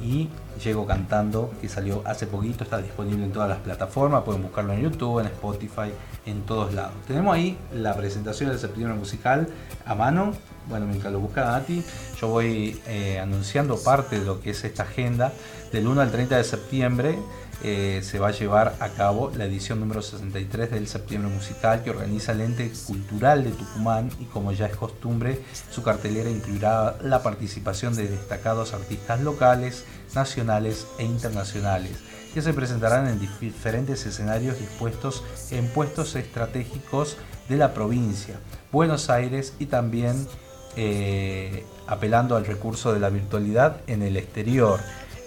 y 0.02 0.30
Llego 0.64 0.86
Cantando, 0.86 1.52
que 1.62 1.70
salió 1.70 2.02
hace 2.06 2.28
poquito, 2.28 2.64
está 2.64 2.80
disponible 2.82 3.24
en 3.24 3.32
todas 3.32 3.48
las 3.48 3.60
plataformas, 3.60 4.24
pueden 4.24 4.44
buscarlo 4.44 4.74
en 4.74 4.82
YouTube, 4.82 5.20
en 5.22 5.28
Spotify, 5.28 5.92
en 6.26 6.42
todos 6.42 6.74
lados. 6.74 6.94
Tenemos 7.08 7.34
ahí 7.34 7.58
la 7.74 7.96
presentación 7.96 8.50
del 8.50 8.60
septiembre 8.60 8.98
musical 8.98 9.48
a 9.86 9.96
mano, 9.96 10.34
bueno, 10.70 10.86
mientras 10.86 11.12
lo 11.12 11.20
busca 11.20 11.44
Nati, 11.46 11.84
yo 12.22 12.28
voy 12.28 12.80
eh, 12.88 13.20
anunciando 13.20 13.78
parte 13.78 14.20
de 14.20 14.26
lo 14.26 14.40
que 14.42 14.52
es 14.52 14.64
esta 14.64 14.84
agenda. 14.84 15.34
Del 15.72 15.88
1 15.88 16.02
al 16.02 16.12
30 16.12 16.38
de 16.38 16.44
septiembre 16.44 17.20
eh, 17.64 18.02
se 18.04 18.18
va 18.20 18.30
a 18.30 18.32
llevar 18.32 18.76
a 18.80 18.90
cabo 18.90 19.32
la 19.36 19.46
edición 19.46 19.80
número 19.80 20.02
63 20.02 20.72
del 20.72 20.88
Septiembre 20.88 21.30
Musical 21.32 21.84
que 21.84 21.90
organiza 21.90 22.32
el 22.32 22.42
ente 22.42 22.72
cultural 22.88 23.44
de 23.44 23.52
Tucumán 23.52 24.10
y 24.20 24.26
como 24.26 24.52
ya 24.52 24.66
es 24.68 24.76
costumbre, 24.76 25.42
su 25.72 25.84
cartelera 25.84 26.30
incluirá 26.30 26.96
la 27.04 27.22
participación 27.22 27.96
de 27.96 28.08
destacados 28.08 28.74
artistas 28.74 29.22
locales, 29.22 29.84
nacionales 30.16 30.88
e 30.98 31.04
internacionales 31.06 31.92
que 32.34 32.42
se 32.44 32.54
presentarán 32.54 33.08
en 33.08 33.20
dif- 33.20 33.40
diferentes 33.40 34.06
escenarios 34.06 34.60
dispuestos 34.60 35.24
en 35.52 35.68
puestos 35.68 36.16
estratégicos 36.16 37.18
de 37.50 37.58
la 37.58 37.74
provincia, 37.74 38.36
Buenos 38.72 39.10
Aires 39.10 39.54
y 39.58 39.66
también 39.66 40.28
eh, 40.76 41.64
apelando 41.88 42.36
al 42.36 42.46
recurso 42.46 42.94
de 42.94 43.00
la 43.00 43.10
virtualidad 43.10 43.82
en 43.88 44.04
el 44.04 44.18
exterior. 44.18 44.80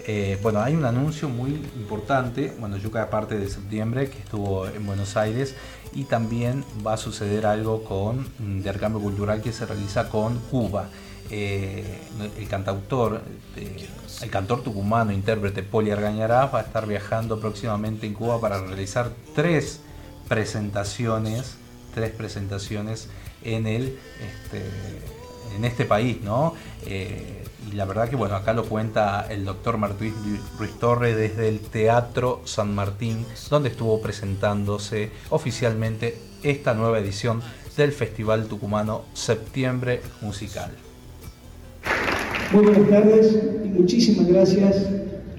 Eh, 0.06 0.38
bueno, 0.42 0.60
hay 0.60 0.74
un 0.74 0.84
anuncio 0.84 1.28
muy 1.28 1.50
importante, 1.76 2.52
bueno, 2.58 2.76
Yuca 2.76 3.08
parte 3.08 3.38
de 3.38 3.48
septiembre, 3.48 4.10
que 4.10 4.18
estuvo 4.18 4.66
en 4.66 4.84
Buenos 4.84 5.16
Aires, 5.16 5.54
y 5.94 6.04
también 6.04 6.64
va 6.84 6.94
a 6.94 6.96
suceder 6.96 7.46
algo 7.46 7.84
con 7.84 8.20
mm, 8.38 8.56
intercambio 8.56 9.00
cultural 9.00 9.40
que 9.42 9.52
se 9.52 9.66
realiza 9.66 10.08
con 10.08 10.38
Cuba. 10.50 10.88
Eh, 11.30 11.84
el 12.36 12.48
cantautor, 12.48 13.22
el 13.56 14.30
cantor 14.30 14.62
tucumano, 14.62 15.12
intérprete 15.12 15.62
Poli 15.62 15.90
Argañarás 15.90 16.52
va 16.52 16.58
a 16.58 16.62
estar 16.62 16.86
viajando 16.86 17.40
próximamente 17.40 18.06
en 18.06 18.14
Cuba 18.14 18.40
para 18.40 18.60
realizar 18.60 19.10
tres 19.34 19.80
presentaciones, 20.28 21.56
tres 21.94 22.10
presentaciones 22.10 23.08
en 23.44 23.66
el 23.66 23.98
este, 24.20 24.62
en 25.56 25.64
este 25.64 25.84
país, 25.84 26.18
¿no? 26.22 26.54
Eh, 26.86 27.44
y 27.70 27.76
la 27.76 27.84
verdad 27.84 28.08
que 28.08 28.16
bueno, 28.16 28.34
acá 28.34 28.52
lo 28.52 28.64
cuenta 28.64 29.26
el 29.30 29.44
doctor 29.44 29.78
Martín 29.78 30.12
Ruiz 30.58 30.72
Torre 30.78 31.14
desde 31.14 31.48
el 31.48 31.60
Teatro 31.60 32.42
San 32.44 32.74
Martín, 32.74 33.24
donde 33.50 33.68
estuvo 33.68 34.00
presentándose 34.00 35.10
oficialmente 35.30 36.16
esta 36.42 36.74
nueva 36.74 36.98
edición 36.98 37.40
del 37.76 37.92
Festival 37.92 38.46
Tucumano 38.46 39.02
Septiembre 39.14 40.00
Musical. 40.20 40.70
Muy 42.52 42.64
buenas 42.64 42.90
tardes 42.90 43.38
y 43.64 43.68
muchísimas 43.68 44.26
gracias 44.26 44.86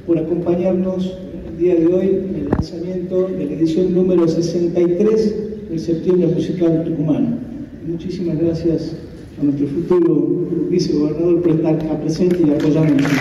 por 0.07 0.17
acompañarnos 0.17 1.13
el 1.47 1.57
día 1.57 1.75
de 1.75 1.87
hoy 1.87 2.07
en 2.07 2.35
el 2.35 2.49
lanzamiento 2.49 3.27
de 3.27 3.45
la 3.45 3.53
edición 3.53 3.93
número 3.93 4.27
63 4.27 5.69
del 5.69 5.79
Septiembre 5.79 6.27
Musical 6.27 6.83
Tucumano. 6.83 7.37
Muchísimas 7.85 8.39
gracias 8.39 8.95
a 9.39 9.43
nuestro 9.43 9.67
futuro 9.67 10.47
vicegobernador 10.69 11.41
por 11.41 11.51
estar 11.51 11.75
acá 11.75 11.99
presente 12.01 12.37
y 12.45 12.51
apoyándonos. 12.51 13.11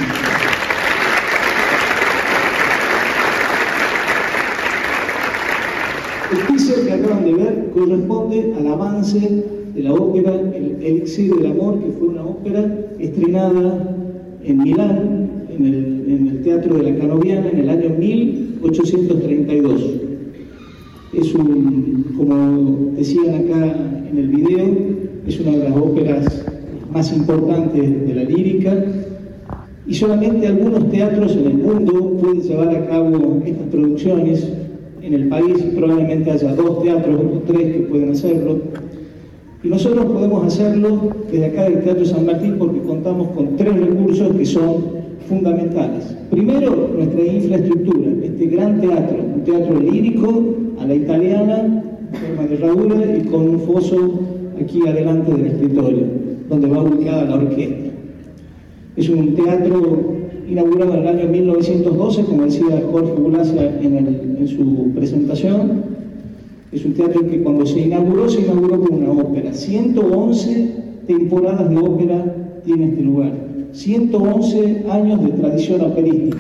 El 6.33 6.47
teaser 6.47 6.87
que 6.87 6.93
acaban 6.93 7.25
de 7.25 7.35
ver 7.35 7.71
corresponde 7.75 8.55
al 8.59 8.67
avance 8.67 9.45
de 9.75 9.83
la 9.83 9.93
ópera 9.93 10.33
El 10.33 10.83
Elixir 10.83 11.35
del 11.35 11.53
Amor, 11.53 11.79
que 11.81 11.91
fue 11.93 12.09
una 12.09 12.25
ópera 12.25 12.65
estrenada 12.99 13.97
en 14.45 14.59
Milán, 14.59 15.31
en 15.51 15.67
el, 15.67 16.05
en 16.09 16.29
el 16.29 16.43
Teatro 16.43 16.77
de 16.77 16.91
la 16.91 16.99
Canoviana, 16.99 17.49
en 17.49 17.59
el 17.59 17.71
año 17.71 17.91
1832. 17.99 19.83
Es 21.13 21.35
un, 21.35 22.15
como 22.17 22.93
decían 22.97 23.35
acá 23.35 23.77
en 24.11 24.19
el 24.19 24.29
video, 24.29 25.12
es 25.27 25.41
una 25.41 25.53
de 25.53 25.69
las 25.69 25.77
óperas 25.77 26.45
más 26.93 27.17
importantes 27.17 28.07
de 28.07 28.15
la 28.15 28.25
lírica 28.25 28.85
y 29.87 29.95
solamente 29.95 30.47
algunos 30.47 30.91
teatros 30.91 31.33
en 31.37 31.47
el 31.47 31.55
mundo 31.55 32.19
pueden 32.21 32.41
llevar 32.41 32.69
a 32.69 32.87
cabo 32.87 33.43
estas 33.45 33.67
producciones. 33.69 34.49
En 35.03 35.15
el 35.15 35.29
país 35.29 35.59
probablemente 35.75 36.31
haya 36.31 36.55
dos 36.55 36.83
teatros 36.83 37.21
o 37.21 37.43
tres 37.47 37.73
que 37.75 37.81
pueden 37.81 38.11
hacerlo. 38.11 38.59
Y 39.65 39.69
nosotros 39.69 40.07
podemos 40.07 40.47
hacerlo 40.47 41.11
desde 41.31 41.47
acá 41.47 41.65
del 41.65 41.83
Teatro 41.83 42.05
San 42.05 42.27
Martín 42.27 42.57
porque 42.59 42.81
contamos 42.81 43.29
con 43.29 43.57
tres 43.57 43.75
recursos 43.75 44.37
que 44.37 44.47
son 44.47 45.03
fundamentales. 45.29 46.17
Primero, 46.31 46.91
nuestra 46.97 47.25
infraestructura, 47.25 48.11
este 48.23 48.47
gran 48.47 48.81
teatro, 48.81 49.19
un 49.35 49.43
teatro 49.43 49.81
lírico 49.81 50.45
a 50.81 50.87
la 50.87 50.95
italiana, 50.95 51.83
en 52.13 52.37
forma 52.37 52.49
de 52.49 52.55
herradura 52.55 53.17
y 53.17 53.25
con 53.27 53.49
un 53.49 53.61
foso 53.61 54.21
aquí 54.61 54.87
adelante 54.87 55.33
del 55.33 55.47
escritorio, 55.47 56.05
donde 56.49 56.69
va 56.69 56.83
ubicada 56.83 57.25
la 57.25 57.37
orquesta. 57.37 57.91
Es 58.97 59.09
un 59.09 59.35
teatro 59.35 60.17
inaugurado 60.49 60.95
en 60.95 61.01
el 61.01 61.09
año 61.09 61.29
1912, 61.29 62.25
como 62.25 62.45
decía 62.45 62.83
Jorge 62.91 63.13
Bulacia 63.13 63.81
en, 63.81 64.37
en 64.39 64.49
su 64.49 64.91
presentación. 64.95 65.83
Es 66.73 66.85
un 66.85 66.95
teatro 66.95 67.29
que 67.29 67.43
cuando 67.43 67.67
se 67.67 67.81
inauguró, 67.81 68.29
se 68.29 68.41
inauguró 68.43 68.81
con 68.81 69.03
una 69.03 69.13
ópera. 69.13 69.53
111 69.53 70.71
temporadas 71.07 71.69
de 71.69 71.77
ópera 71.77 72.35
tiene 72.65 72.89
este 72.89 73.03
lugar. 73.03 73.33
111 73.73 74.85
años 74.91 75.25
de 75.25 75.31
tradición 75.33 75.81
operística. 75.81 76.39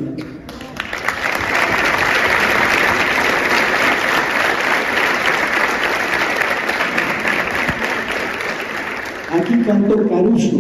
Aquí 9.42 9.56
cantó 9.66 10.08
Caruso 10.08 10.56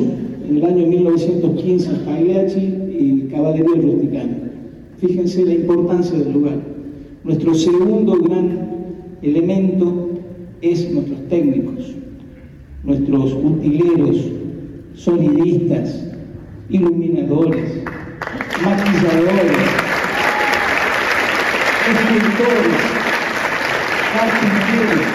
en 0.48 0.56
el 0.56 0.64
año 0.64 0.86
1915 0.88 1.88
Pagliacci 2.04 2.58
y 2.58 3.28
Caballería 3.30 3.80
Rusticana. 3.80 4.36
Fíjense 4.98 5.44
la 5.44 5.54
importancia 5.54 6.18
del 6.18 6.32
lugar. 6.32 6.58
Nuestro 7.22 7.54
segundo 7.54 8.18
gran 8.20 8.70
elemento 9.22 10.08
es 10.62 10.90
nuestros 10.90 11.28
técnicos, 11.28 11.94
nuestros 12.82 13.34
utileros, 13.34 14.16
sonidistas, 14.94 16.12
iluminadores, 16.68 17.84
maquilladores, 18.64 19.58
escultores, 21.86 22.82
carpinteros, 24.12 25.06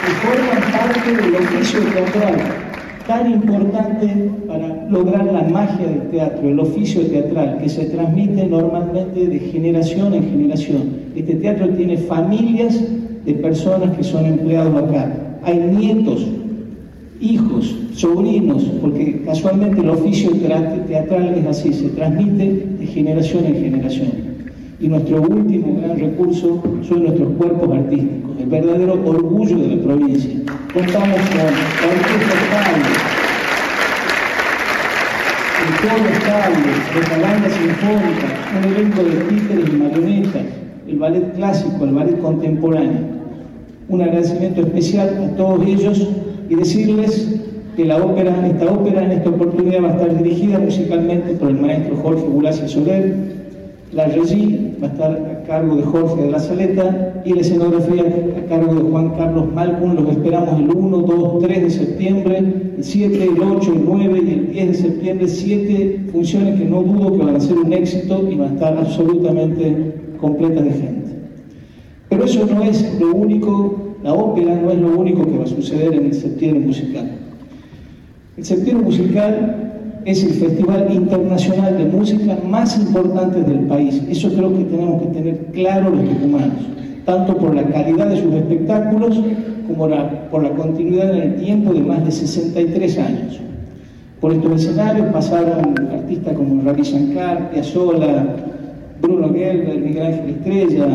que 0.00 0.10
forman 0.22 0.72
parte 0.72 1.22
del 1.22 1.34
oficio 1.34 1.80
teatral, 1.80 2.73
tan 3.06 3.30
importante 3.32 4.30
para 4.46 4.88
lograr 4.88 5.26
la 5.26 5.42
magia 5.42 5.86
del 5.86 6.10
teatro, 6.10 6.48
el 6.48 6.58
oficio 6.58 7.02
teatral, 7.02 7.58
que 7.62 7.68
se 7.68 7.84
transmite 7.86 8.46
normalmente 8.46 9.26
de 9.26 9.38
generación 9.38 10.14
en 10.14 10.22
generación. 10.24 10.82
Este 11.14 11.34
teatro 11.36 11.68
tiene 11.70 11.98
familias 11.98 12.80
de 13.26 13.34
personas 13.34 13.96
que 13.96 14.02
son 14.02 14.26
empleados 14.26 14.74
acá. 14.82 15.12
Hay 15.44 15.58
nietos, 15.58 16.26
hijos, 17.20 17.76
sobrinos, 17.92 18.64
porque 18.80 19.22
casualmente 19.24 19.80
el 19.80 19.90
oficio 19.90 20.30
tra- 20.32 20.84
teatral 20.86 21.34
es 21.38 21.46
así, 21.46 21.72
se 21.72 21.88
transmite 21.90 22.66
de 22.78 22.86
generación 22.86 23.44
en 23.44 23.54
generación. 23.54 24.08
Y 24.80 24.88
nuestro 24.88 25.22
último 25.22 25.78
gran 25.80 25.98
recurso 25.98 26.62
son 26.82 27.02
nuestros 27.04 27.32
cuerpos 27.34 27.70
artísticos, 27.76 28.30
el 28.40 28.46
verdadero 28.46 28.94
orgullo 29.06 29.58
de 29.58 29.76
la 29.76 29.82
provincia. 29.82 30.33
Contamos 30.74 31.06
con 31.06 31.38
la 31.38 31.44
orquesta 31.44 32.34
estable, 32.34 32.82
el 35.62 36.06
estable, 36.12 36.58
nuestra 36.92 37.18
banda 37.20 37.48
sinfónica, 37.48 38.26
un 38.58 38.64
elenco 38.74 39.00
de 39.04 39.14
títeres 39.28 39.68
y 39.68 39.76
marionetas, 39.76 40.46
el 40.88 40.98
ballet 40.98 41.32
clásico, 41.36 41.84
el 41.84 41.94
ballet 41.94 42.18
contemporáneo. 42.18 42.98
Un 43.88 44.02
agradecimiento 44.02 44.62
especial 44.62 45.30
a 45.30 45.36
todos 45.36 45.64
ellos 45.64 46.08
y 46.48 46.56
decirles 46.56 47.40
que 47.76 47.84
la 47.84 47.98
ópera, 47.98 48.34
esta 48.44 48.66
ópera 48.66 49.04
en 49.04 49.12
esta 49.12 49.30
oportunidad 49.30 49.84
va 49.84 49.90
a 49.90 49.92
estar 49.92 50.24
dirigida 50.24 50.58
musicalmente 50.58 51.34
por 51.34 51.50
el 51.50 51.60
maestro 51.60 51.96
Jorge 51.98 52.24
Bulacia 52.26 52.66
Soler, 52.66 53.14
la 53.92 54.06
regie 54.06 54.73
va 54.84 54.90
a 54.90 54.92
estar 54.92 55.12
a 55.12 55.42
cargo 55.44 55.76
de 55.76 55.82
Jorge 55.82 56.22
de 56.22 56.30
la 56.30 56.38
Saleta 56.38 57.22
y 57.24 57.32
la 57.32 57.40
escenografía 57.40 58.04
a 58.36 58.48
cargo 58.48 58.74
de 58.74 58.82
Juan 58.82 59.10
Carlos 59.16 59.52
Malcun. 59.52 59.96
Los 59.96 60.10
esperamos 60.10 60.60
el 60.60 60.70
1, 60.70 60.98
2, 60.98 61.38
3 61.42 61.62
de 61.62 61.70
septiembre, 61.70 62.38
el 62.38 62.84
7, 62.84 63.24
el 63.24 63.42
8, 63.42 63.72
el 63.72 63.84
9 63.84 64.22
y 64.24 64.30
el 64.30 64.52
10 64.52 64.68
de 64.68 64.74
septiembre. 64.74 65.28
Siete 65.28 66.06
funciones 66.12 66.58
que 66.58 66.66
no 66.66 66.82
dudo 66.82 67.16
que 67.16 67.24
van 67.24 67.36
a 67.36 67.40
ser 67.40 67.58
un 67.58 67.72
éxito 67.72 68.28
y 68.30 68.34
van 68.34 68.50
a 68.50 68.54
estar 68.54 68.76
absolutamente 68.76 69.94
completas 70.20 70.64
de 70.64 70.70
gente. 70.70 71.10
Pero 72.08 72.24
eso 72.24 72.46
no 72.46 72.62
es 72.62 73.00
lo 73.00 73.14
único, 73.14 73.96
la 74.02 74.12
ópera 74.12 74.54
no 74.56 74.70
es 74.70 74.78
lo 74.78 74.98
único 74.98 75.24
que 75.24 75.38
va 75.38 75.44
a 75.44 75.48
suceder 75.48 75.94
en 75.94 76.06
el 76.06 76.14
septiembre 76.14 76.60
musical. 76.60 77.10
El 78.36 78.44
septiembre 78.44 78.84
musical 78.84 79.73
es 80.04 80.22
el 80.22 80.30
festival 80.32 80.88
internacional 80.92 81.78
de 81.78 81.84
música 81.86 82.36
más 82.48 82.78
importante 82.78 83.40
del 83.42 83.60
país. 83.60 84.02
Eso 84.08 84.28
creo 84.30 84.56
que 84.56 84.64
tenemos 84.64 85.00
que 85.02 85.08
tener 85.08 85.36
claro 85.52 85.90
los 85.90 86.04
tucumanos, 86.08 86.58
tanto 87.06 87.36
por 87.36 87.54
la 87.54 87.62
calidad 87.64 88.08
de 88.08 88.20
sus 88.22 88.32
espectáculos 88.34 89.20
como 89.66 89.88
la- 89.88 90.28
por 90.30 90.42
la 90.42 90.50
continuidad 90.50 91.14
en 91.16 91.22
el 91.22 91.36
tiempo 91.36 91.72
de 91.72 91.80
más 91.80 92.04
de 92.04 92.10
63 92.10 92.98
años. 92.98 93.40
Por 94.20 94.32
estos 94.32 94.62
escenarios 94.62 95.06
pasaron 95.12 95.74
artistas 95.92 96.34
como 96.34 96.62
Ravi 96.62 96.82
Shankar, 96.82 97.50
Piazzolla, 97.50 98.26
Bruno 99.00 99.32
Gelber, 99.32 99.78
Miguel 99.78 100.02
Ángel 100.06 100.28
Estrella, 100.30 100.86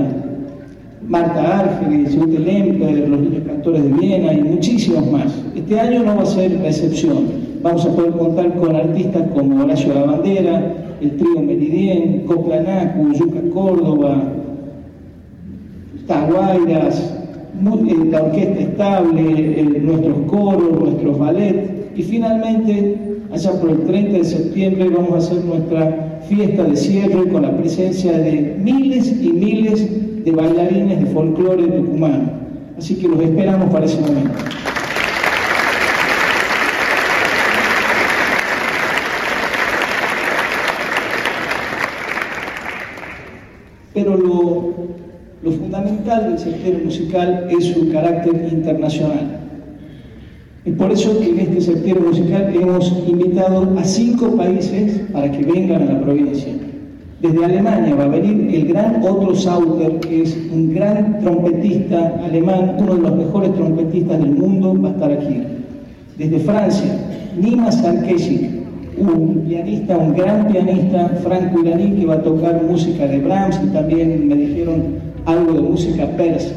Marta 1.07 1.59
Argerich, 1.59 2.15
Ute 2.15 2.39
Lemper, 2.39 3.07
los 3.09 3.19
niños 3.19 3.43
cantores 3.47 3.83
de 3.83 3.89
Viena 3.93 4.33
y 4.33 4.41
muchísimos 4.41 5.11
más. 5.11 5.33
Este 5.55 5.79
año 5.79 6.03
no 6.03 6.15
va 6.17 6.23
a 6.23 6.25
ser 6.25 6.51
la 6.51 6.67
excepción. 6.67 7.38
Vamos 7.61 7.85
a 7.85 7.89
poder 7.89 8.11
contar 8.11 8.53
con 8.55 8.73
artistas 8.73 9.23
como 9.33 9.63
Horacio 9.63 9.93
Lavandera, 9.93 10.95
el 11.01 11.17
trío 11.17 11.41
Meridien, 11.41 12.23
Coplanacu, 12.25 13.11
Yuca 13.11 13.41
Córdoba, 13.53 14.23
Taguairas, 16.07 17.15
eh, 17.59 18.05
la 18.09 18.23
orquesta 18.23 18.59
estable, 18.61 19.59
eh, 19.59 19.81
nuestros 19.81 20.17
coros, 20.27 20.79
nuestros 20.79 21.19
ballet 21.19 21.91
y 21.97 22.03
finalmente, 22.03 22.97
allá 23.33 23.51
por 23.59 23.71
el 23.71 23.83
30 23.83 24.17
de 24.19 24.23
septiembre, 24.23 24.89
vamos 24.89 25.11
a 25.11 25.17
hacer 25.17 25.43
nuestra 25.43 26.21
fiesta 26.29 26.63
de 26.63 26.77
cierre 26.77 27.27
con 27.27 27.41
la 27.41 27.57
presencia 27.57 28.17
de 28.17 28.55
miles 28.57 29.21
y 29.21 29.33
miles 29.33 30.23
de 30.23 30.31
bailarines 30.31 31.01
de 31.01 31.05
folclore 31.07 31.63
tucumano. 31.63 32.29
Así 32.77 32.95
que 32.95 33.09
los 33.09 33.19
esperamos 33.19 33.69
para 33.69 33.85
ese 33.85 33.99
momento. 33.99 34.31
Pero 43.93 44.17
lo, 44.17 44.73
lo 45.41 45.51
fundamental 45.51 46.29
del 46.29 46.39
septiembre 46.39 46.85
musical 46.85 47.47
es 47.49 47.65
su 47.65 47.91
carácter 47.91 48.49
internacional. 48.51 49.39
Es 50.65 50.73
por 50.75 50.91
eso 50.91 51.17
que 51.19 51.29
en 51.29 51.39
este 51.39 51.61
septiembre 51.61 52.09
musical 52.09 52.53
hemos 52.53 52.91
invitado 53.07 53.73
a 53.77 53.83
cinco 53.83 54.35
países 54.35 55.01
para 55.11 55.31
que 55.31 55.43
vengan 55.43 55.81
a 55.83 55.93
la 55.93 56.01
provincia. 56.01 56.53
Desde 57.21 57.43
Alemania 57.43 57.95
va 57.95 58.05
a 58.05 58.07
venir 58.07 58.55
el 58.55 58.67
gran 58.67 59.03
Otto 59.03 59.35
Sauter, 59.35 59.99
que 59.99 60.21
es 60.23 60.37
un 60.53 60.73
gran 60.73 61.19
trompetista 61.19 62.15
alemán, 62.23 62.75
uno 62.79 62.95
de 62.95 63.01
los 63.01 63.15
mejores 63.15 63.53
trompetistas 63.55 64.19
del 64.19 64.31
mundo, 64.31 64.79
va 64.81 64.89
a 64.89 64.91
estar 64.91 65.11
aquí. 65.11 65.43
Desde 66.17 66.39
Francia, 66.39 66.97
Nima 67.41 67.71
Sarkesic, 67.71 68.58
un 68.99 69.45
pianista, 69.47 69.97
un 69.97 70.13
gran 70.13 70.47
pianista 70.47 71.09
franco-iraní 71.23 71.99
que 71.99 72.05
va 72.05 72.15
a 72.15 72.23
tocar 72.23 72.61
música 72.63 73.07
de 73.07 73.19
Brahms 73.19 73.59
y 73.63 73.67
también 73.67 74.27
me 74.27 74.35
dijeron 74.35 74.95
algo 75.25 75.53
de 75.53 75.61
música 75.61 76.05
persa. 76.17 76.55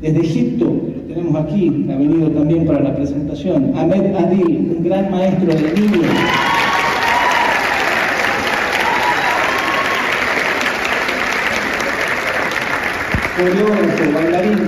Desde 0.00 0.20
Egipto, 0.20 0.64
lo 0.66 1.14
tenemos 1.14 1.44
aquí, 1.44 1.86
ha 1.90 1.96
venido 1.96 2.28
también 2.30 2.66
para 2.66 2.80
la 2.80 2.94
presentación, 2.94 3.72
Ahmed 3.74 4.14
Adil, 4.14 4.76
un 4.76 4.84
gran 4.84 5.10
maestro 5.10 5.54
de 5.54 5.80
niños. 5.80 6.06
coreógrafo, 13.36 14.12
bailarín, 14.14 14.58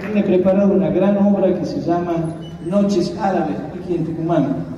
tiene 0.00 0.22
preparado 0.22 0.72
una 0.72 0.88
gran 0.88 1.18
obra 1.18 1.52
que 1.52 1.66
se 1.66 1.80
llama 1.82 2.14
Noches 2.64 3.14
Árabes, 3.20 3.56
aquí 3.78 3.94
en 3.94 4.04
Tucumán. 4.04 4.75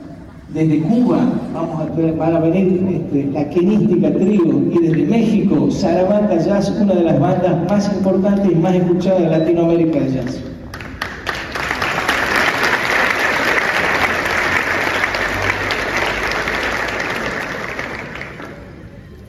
Desde 0.54 0.80
Cuba 0.80 1.18
vamos 1.52 1.78
a, 1.78 2.12
van 2.16 2.36
a 2.36 2.40
venir 2.40 2.82
este, 2.90 3.30
la 3.32 3.50
Kenística 3.50 4.10
Trío 4.10 4.62
y 4.72 4.78
desde 4.78 5.04
México, 5.04 5.70
Sarabanda 5.70 6.38
Jazz, 6.38 6.70
una 6.80 6.94
de 6.94 7.02
las 7.02 7.20
bandas 7.20 7.68
más 7.68 7.92
importantes 7.92 8.50
y 8.50 8.54
más 8.54 8.74
escuchadas 8.74 9.20
de 9.20 9.28
Latinoamérica 9.28 10.00
de 10.00 10.12
jazz. 10.12 10.40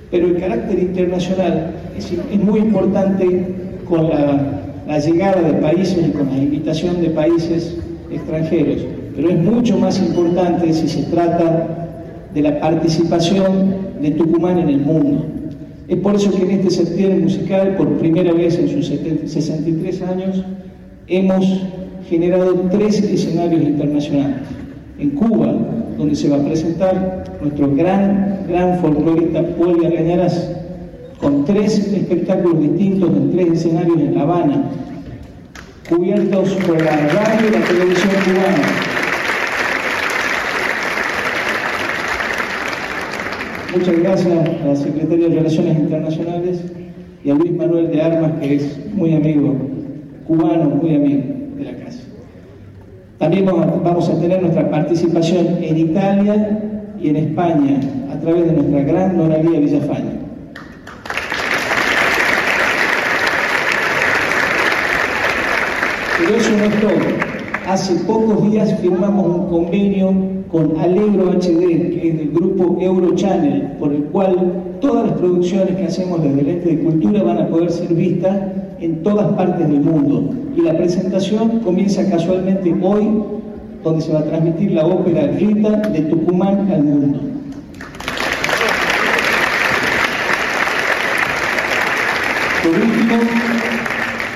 Pero 0.10 0.28
el 0.28 0.40
carácter 0.40 0.80
internacional 0.80 1.74
es, 1.98 2.14
muy 2.42 2.62
importante 2.62 3.56
con 3.90 4.10
la 4.10 5.00
llegada 5.00 5.42
de 5.42 5.54
países 5.56 6.08
y 6.08 6.12
con 6.12 6.30
la 6.30 6.38
invitación 6.38 7.02
de 7.02 7.10
países 7.10 7.78
extranjeros, 8.10 8.86
pero 9.20 9.32
es 9.32 9.38
mucho 9.38 9.78
más 9.78 10.00
importante 10.00 10.72
si 10.72 10.88
se 10.88 11.04
trata 11.04 11.90
de 12.34 12.42
la 12.42 12.58
participación 12.62 13.76
de 14.02 14.12
Tucumán 14.12 14.60
en 14.60 14.70
el 14.70 14.80
mundo. 14.80 15.26
Es 15.90 15.98
por 15.98 16.16
eso 16.16 16.34
que 16.34 16.44
en 16.44 16.52
este 16.52 16.70
septiembre 16.70 17.20
musical, 17.20 17.76
por 17.76 17.98
primera 17.98 18.32
vez 18.32 18.58
en 18.58 18.70
sus 18.70 18.88
63 18.88 20.02
años, 20.04 20.46
hemos 21.08 21.64
generado 22.10 22.54
tres 22.72 23.02
escenarios 23.02 23.62
internacionales. 23.62 24.38
En 24.98 25.10
Cuba, 25.10 25.54
donde 25.98 26.16
se 26.16 26.30
va 26.30 26.38
a 26.38 26.46
presentar 26.46 27.26
nuestro 27.42 27.76
gran, 27.76 28.46
gran 28.48 28.80
folclorista 28.80 29.44
Paul 29.58 29.86
Argañarás, 29.86 30.50
con 31.20 31.44
tres 31.44 31.78
espectáculos 31.78 32.62
distintos 32.62 33.10
en 33.10 33.32
tres 33.32 33.52
escenarios 33.52 33.98
en 33.98 34.16
La 34.16 34.22
Habana, 34.22 34.64
cubiertos 35.90 36.52
por 36.66 36.82
la 36.82 36.96
radio 36.96 37.50
y 37.50 37.52
la 37.52 37.68
televisión 37.68 38.14
cubana. 38.24 38.89
Muchas 43.72 44.00
gracias 44.00 44.50
a 44.64 44.66
la 44.66 44.76
Secretaría 44.76 45.30
de 45.30 45.36
Relaciones 45.36 45.78
Internacionales 45.78 46.64
y 47.24 47.30
a 47.30 47.36
Luis 47.36 47.52
Manuel 47.52 47.92
de 47.92 48.02
Armas, 48.02 48.32
que 48.42 48.56
es 48.56 48.80
muy 48.96 49.14
amigo, 49.14 49.56
cubano, 50.28 50.72
muy 50.72 50.96
amigo 50.96 51.24
de 51.56 51.66
la 51.66 51.74
casa. 51.84 52.00
También 53.20 53.46
vamos 53.46 54.10
a 54.10 54.20
tener 54.20 54.42
nuestra 54.42 54.72
participación 54.72 55.60
en 55.62 55.78
Italia 55.78 56.60
y 57.00 57.10
en 57.10 57.16
España 57.18 57.80
a 58.12 58.20
través 58.20 58.48
de 58.48 58.54
nuestra 58.54 58.82
gran 58.82 59.16
Noraría 59.16 59.60
Villafaña. 59.60 60.14
Pero 66.18 66.36
eso 66.36 66.52
no 66.58 66.64
es 66.64 66.82
todo. 66.82 67.19
Hace 67.70 67.94
pocos 68.06 68.50
días 68.50 68.80
firmamos 68.82 69.28
un 69.28 69.46
convenio 69.46 70.12
con 70.52 70.76
Alegro 70.80 71.34
HD, 71.34 71.92
que 71.94 72.10
es 72.10 72.18
del 72.18 72.32
grupo 72.32 72.82
Eurochannel, 72.82 73.74
por 73.80 73.94
el 73.94 74.06
cual 74.06 74.54
todas 74.82 75.06
las 75.06 75.20
producciones 75.20 75.76
que 75.76 75.86
hacemos 75.86 76.24
desde 76.24 76.42
el 76.42 76.50
ente 76.50 76.70
de 76.70 76.80
cultura 76.80 77.22
van 77.22 77.38
a 77.38 77.48
poder 77.48 77.70
ser 77.70 77.94
vistas 77.94 78.36
en 78.80 79.04
todas 79.04 79.34
partes 79.34 79.70
del 79.70 79.82
mundo. 79.82 80.34
Y 80.58 80.62
la 80.62 80.76
presentación 80.76 81.60
comienza 81.60 82.10
casualmente 82.10 82.76
hoy, 82.82 83.08
donde 83.84 84.02
se 84.02 84.14
va 84.14 84.22
a 84.22 84.24
transmitir 84.24 84.72
la 84.72 84.88
ópera 84.88 85.28
Rita 85.28 85.70
de 85.90 86.02
Tucumán 86.02 86.72
al 86.72 86.84
mundo. 86.84 87.20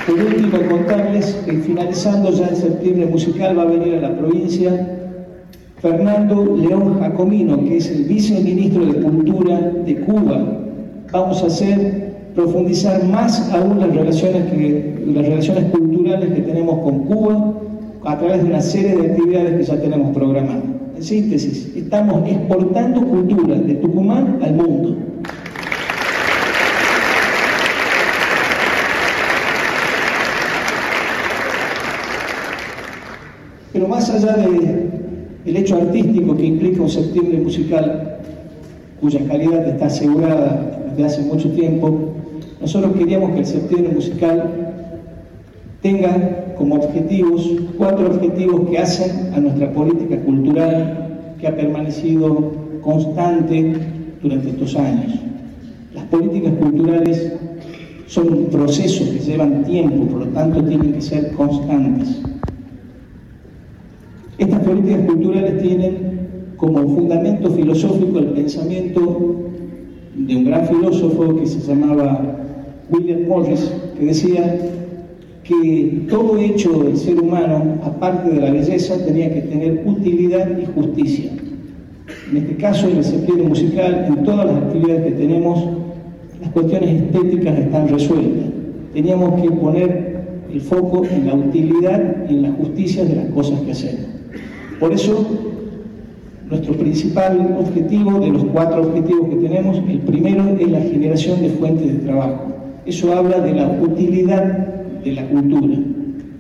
Por 0.06 0.16
último, 0.20 0.58
contarles 0.70 1.34
que 1.46 1.54
finalizando 1.54 2.32
ya 2.32 2.48
en 2.48 2.56
septiembre 2.56 3.06
musical 3.06 3.58
va 3.58 3.64
a 3.64 3.66
venir 3.66 3.96
a 3.96 4.02
la 4.02 4.18
provincia 4.18 5.00
Fernando 5.82 6.56
León 6.56 7.00
Jacomino, 7.00 7.64
que 7.66 7.78
es 7.78 7.90
el 7.90 8.04
viceministro 8.06 8.86
de 8.86 9.02
Cultura 9.02 9.60
de 9.86 9.96
Cuba. 10.02 10.46
Vamos 11.12 11.44
a 11.44 11.48
hacer 11.48 12.14
profundizar 12.36 13.04
más 13.06 13.52
aún 13.52 13.80
las 13.80 13.96
relaciones, 13.96 14.46
las 15.06 15.26
relaciones 15.26 15.66
culturales 15.66 16.34
que 16.34 16.42
tenemos 16.42 16.80
con 16.80 17.00
Cuba 17.06 17.54
a 18.06 18.18
través 18.18 18.44
de 18.44 18.50
una 18.50 18.62
serie 18.62 18.96
de 18.96 19.12
actividades 19.12 19.58
que 19.58 19.64
ya 19.64 19.82
tenemos 19.82 20.16
programadas. 20.16 20.64
En 20.96 21.04
síntesis, 21.04 21.72
estamos 21.76 22.30
exportando 22.30 23.02
cultura 23.06 23.56
de 23.56 23.76
Tucumán 23.76 24.40
al 24.42 24.54
mundo. 24.54 24.98
Pero 33.74 33.88
más 33.88 34.08
allá 34.12 34.38
del 34.38 35.58
hecho 35.58 35.76
artístico 35.76 36.38
que 36.38 36.46
implica 36.46 36.84
un 36.84 36.90
septiembre 36.90 37.40
musical, 37.40 38.20
cuya 39.02 39.20
calidad 39.28 39.68
está 39.68 39.88
asegurada 39.88 40.86
desde 40.92 41.06
hace 41.06 41.22
mucho 41.24 41.50
tiempo, 41.50 42.14
nosotros 42.62 42.94
queríamos 42.96 43.32
que 43.32 43.40
el 43.40 43.46
septiembre 43.46 43.94
musical 43.94 44.50
tenga 45.82 46.54
como 46.56 46.76
objetivos 46.76 47.52
cuatro 47.78 48.08
objetivos 48.08 48.70
que 48.70 48.78
hacen 48.78 49.34
a 49.34 49.40
nuestra 49.40 49.74
política 49.74 50.18
cultural 50.18 51.36
que 51.40 51.48
ha 51.48 51.56
permanecido 51.56 52.54
constante 52.82 53.74
durante 54.22 54.50
estos 54.50 54.76
años. 54.76 55.20
Las 55.96 56.06
políticas 56.06 56.54
culturales 56.54 57.34
son 58.06 58.32
un 58.32 58.46
proceso 58.46 59.04
que 59.12 59.20
llevan 59.20 59.64
tiempo, 59.64 60.06
por 60.06 60.20
lo 60.20 60.28
tanto 60.28 60.64
tienen 60.64 60.94
que 60.94 61.02
ser 61.02 61.32
constantes. 61.32 62.22
Estas 64.38 64.60
políticas 64.62 65.06
culturales 65.06 65.62
tienen 65.62 66.14
como 66.58 66.80
fundamento 66.88 67.52
filosófico 67.52 68.20
el 68.20 68.28
pensamiento 68.28 69.36
de 70.16 70.36
un 70.36 70.46
gran 70.46 70.68
filósofo 70.68 71.36
que 71.36 71.46
se 71.46 71.60
llamaba 71.60 72.38
William 72.90 73.28
Morris, 73.28 73.72
que 73.98 74.06
decía 74.06 74.60
que 75.44 76.06
todo 76.10 76.38
hecho 76.38 76.84
del 76.84 76.98
ser 76.98 77.20
humano, 77.20 77.80
aparte 77.84 78.30
de 78.30 78.42
la 78.42 78.52
belleza, 78.52 79.04
tenía 79.06 79.34
que 79.34 79.42
tener 79.42 79.84
utilidad 79.86 80.50
y 80.58 80.66
justicia. 80.66 81.32
En 82.32 82.38
este 82.38 82.56
caso, 82.56 82.88
en 82.90 82.98
el 82.98 83.04
sentido 83.04 83.44
musical, 83.44 84.06
en 84.08 84.24
todas 84.24 84.48
las 84.48 84.56
actividades 84.56 85.04
que 85.04 85.12
tenemos, 85.12 85.64
las 86.42 86.52
cuestiones 86.52 87.02
estéticas 87.04 87.60
están 87.60 87.88
resueltas. 87.88 88.46
Teníamos 88.94 89.42
que 89.42 89.52
poner 89.52 90.24
el 90.52 90.62
foco 90.62 91.04
en 91.06 91.28
la 91.28 91.36
utilidad 91.36 92.26
y 92.30 92.36
en 92.36 92.42
la 92.44 92.52
justicia 92.54 93.04
de 93.04 93.16
las 93.16 93.26
cosas 93.28 93.60
que 93.62 93.72
hacemos. 93.72 94.13
Por 94.84 94.92
eso, 94.92 95.26
nuestro 96.50 96.74
principal 96.74 97.56
objetivo, 97.58 98.20
de 98.20 98.32
los 98.32 98.44
cuatro 98.52 98.82
objetivos 98.82 99.30
que 99.30 99.36
tenemos, 99.38 99.78
el 99.78 100.00
primero 100.00 100.44
es 100.60 100.70
la 100.70 100.82
generación 100.82 101.42
de 101.42 101.52
fuentes 101.52 101.88
de 101.88 102.00
trabajo. 102.00 102.48
Eso 102.86 103.14
habla 103.14 103.40
de 103.40 103.54
la 103.54 103.66
utilidad 103.82 104.44
de 105.06 105.12
la 105.14 105.26
cultura. 105.30 105.78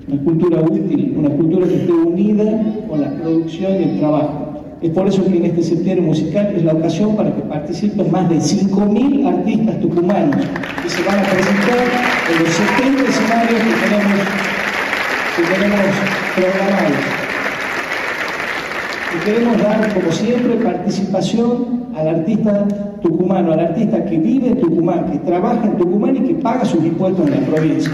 Una 0.10 0.24
cultura 0.26 0.60
útil, 0.60 1.16
una 1.18 1.30
cultura 1.30 1.68
que 1.70 1.76
esté 1.76 1.94
unida 1.94 2.84
con 2.90 3.00
la 3.00 3.12
producción 3.12 3.80
y 3.80 3.84
el 3.86 4.00
trabajo. 4.00 4.62
Es 4.82 4.90
por 4.90 5.08
eso 5.08 5.24
que 5.24 5.38
en 5.38 5.46
este 5.46 5.64
septiembre 5.64 6.06
musical 6.06 6.54
es 6.54 6.66
la 6.66 6.74
ocasión 6.74 7.16
para 7.16 7.34
que 7.34 7.44
participen 7.44 8.12
más 8.12 8.30
de 8.30 8.36
5.000 8.40 9.26
artistas 9.26 9.80
tucumanos 9.80 10.46
que 10.84 10.90
se 10.90 11.02
van 11.04 11.18
a 11.18 11.24
presentar 11.24 11.78
en 12.30 12.44
los 12.44 12.52
70 12.52 13.04
escenarios 13.10 13.62
que 15.38 15.42
que 15.42 15.54
tenemos 15.54 15.80
programados. 16.36 17.23
Y 19.14 19.26
queremos 19.26 19.62
dar, 19.62 19.94
como 19.94 20.12
siempre, 20.12 20.56
participación 20.56 21.88
al 21.96 22.08
artista 22.08 22.68
tucumano, 23.02 23.54
al 23.54 23.60
artista 23.60 24.04
que 24.06 24.18
vive 24.18 24.48
en 24.48 24.60
Tucumán, 24.60 25.12
que 25.12 25.20
trabaja 25.20 25.66
en 25.66 25.78
Tucumán 25.78 26.16
y 26.16 26.22
que 26.22 26.36
paga 26.36 26.66
sus 26.66 26.84
impuestos 26.84 27.28
en 27.28 27.42
la 27.42 27.48
provincia. 27.48 27.92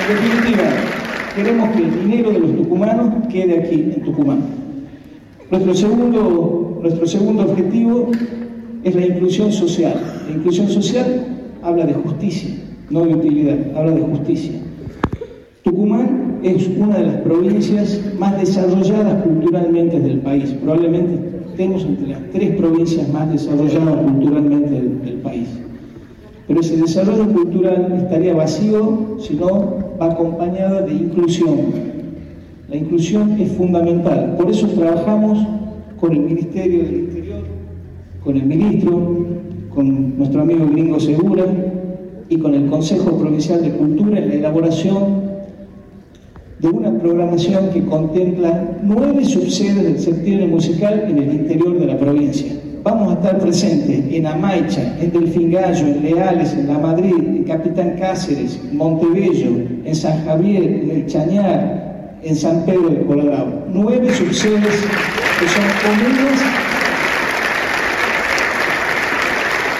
En 0.00 0.14
definitiva, 0.14 0.64
queremos 1.34 1.70
que 1.70 1.78
el 1.78 2.00
dinero 2.00 2.30
de 2.30 2.38
los 2.38 2.56
tucumanos 2.56 3.26
quede 3.28 3.58
aquí, 3.64 3.92
en 3.96 4.02
Tucumán. 4.02 4.40
Nuestro 5.50 5.74
segundo, 5.74 6.78
nuestro 6.82 7.06
segundo 7.06 7.42
objetivo 7.44 8.10
es 8.84 8.94
la 8.94 9.06
inclusión 9.06 9.50
social. 9.50 9.94
La 10.28 10.36
inclusión 10.36 10.68
social 10.68 11.26
habla 11.62 11.86
de 11.86 11.94
justicia, 11.94 12.50
no 12.90 13.04
de 13.06 13.14
utilidad, 13.14 13.56
habla 13.76 13.92
de 13.92 14.02
justicia. 14.02 14.52
Tucumán 15.64 16.40
es 16.42 16.68
una 16.76 16.98
de 16.98 17.06
las 17.06 17.16
provincias 17.22 17.98
más 18.18 18.38
desarrolladas 18.38 19.22
culturalmente 19.22 19.98
del 19.98 20.18
país. 20.18 20.50
Probablemente 20.62 21.38
estemos 21.48 21.86
entre 21.86 22.08
las 22.08 22.20
tres 22.32 22.54
provincias 22.56 23.08
más 23.08 23.32
desarrolladas 23.32 23.96
culturalmente 23.96 24.70
del, 24.70 25.02
del 25.02 25.14
país. 25.22 25.48
Pero 26.46 26.60
ese 26.60 26.76
desarrollo 26.76 27.32
cultural 27.32 27.94
estaría 27.96 28.34
vacío 28.34 29.16
si 29.18 29.36
no 29.36 29.78
va 29.98 30.12
acompañado 30.12 30.84
de 30.84 30.92
inclusión. 30.92 31.56
La 32.68 32.76
inclusión 32.76 33.40
es 33.40 33.50
fundamental. 33.52 34.36
Por 34.36 34.50
eso 34.50 34.68
trabajamos 34.68 35.38
con 35.98 36.12
el 36.12 36.20
Ministerio 36.20 36.84
del 36.84 36.94
Interior, 36.94 37.40
con 38.22 38.36
el 38.36 38.44
ministro, 38.44 39.26
con 39.74 40.18
nuestro 40.18 40.42
amigo 40.42 40.66
Gringo 40.70 41.00
Segura 41.00 41.46
y 42.28 42.36
con 42.36 42.52
el 42.52 42.66
Consejo 42.66 43.16
Provincial 43.16 43.62
de 43.62 43.70
Cultura 43.70 44.18
en 44.18 44.28
la 44.28 44.34
elaboración 44.34 45.23
de 46.58 46.68
una 46.68 46.98
programación 46.98 47.70
que 47.70 47.84
contempla 47.84 48.78
nueve 48.82 49.24
subsedes 49.24 49.82
del 49.82 49.98
septiembre 50.00 50.46
musical 50.46 51.04
en 51.08 51.18
el 51.18 51.34
interior 51.34 51.78
de 51.78 51.86
la 51.86 51.98
provincia. 51.98 52.52
Vamos 52.82 53.10
a 53.10 53.14
estar 53.14 53.38
presentes 53.38 54.04
en 54.12 54.26
Amaicha, 54.26 54.96
en 55.00 55.10
Delfingallo, 55.10 55.86
en 55.86 56.02
Leales, 56.02 56.52
en 56.52 56.68
La 56.68 56.78
Madrid, 56.78 57.14
en 57.16 57.44
Capitán 57.44 57.96
Cáceres, 57.98 58.60
Montebello, 58.72 59.52
en 59.84 59.94
San 59.94 60.24
Javier, 60.24 60.62
en 60.62 60.90
El 60.90 61.06
Chañar, 61.06 62.18
en 62.22 62.36
San 62.36 62.64
Pedro 62.64 62.90
de 62.90 63.00
Colorado. 63.06 63.64
Nueve 63.72 64.12
subsedes 64.14 64.84
que 65.40 65.48
son 65.48 65.64
comunes. 65.82 66.40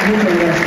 Muchas 0.09 0.25
gracias. 0.25 0.67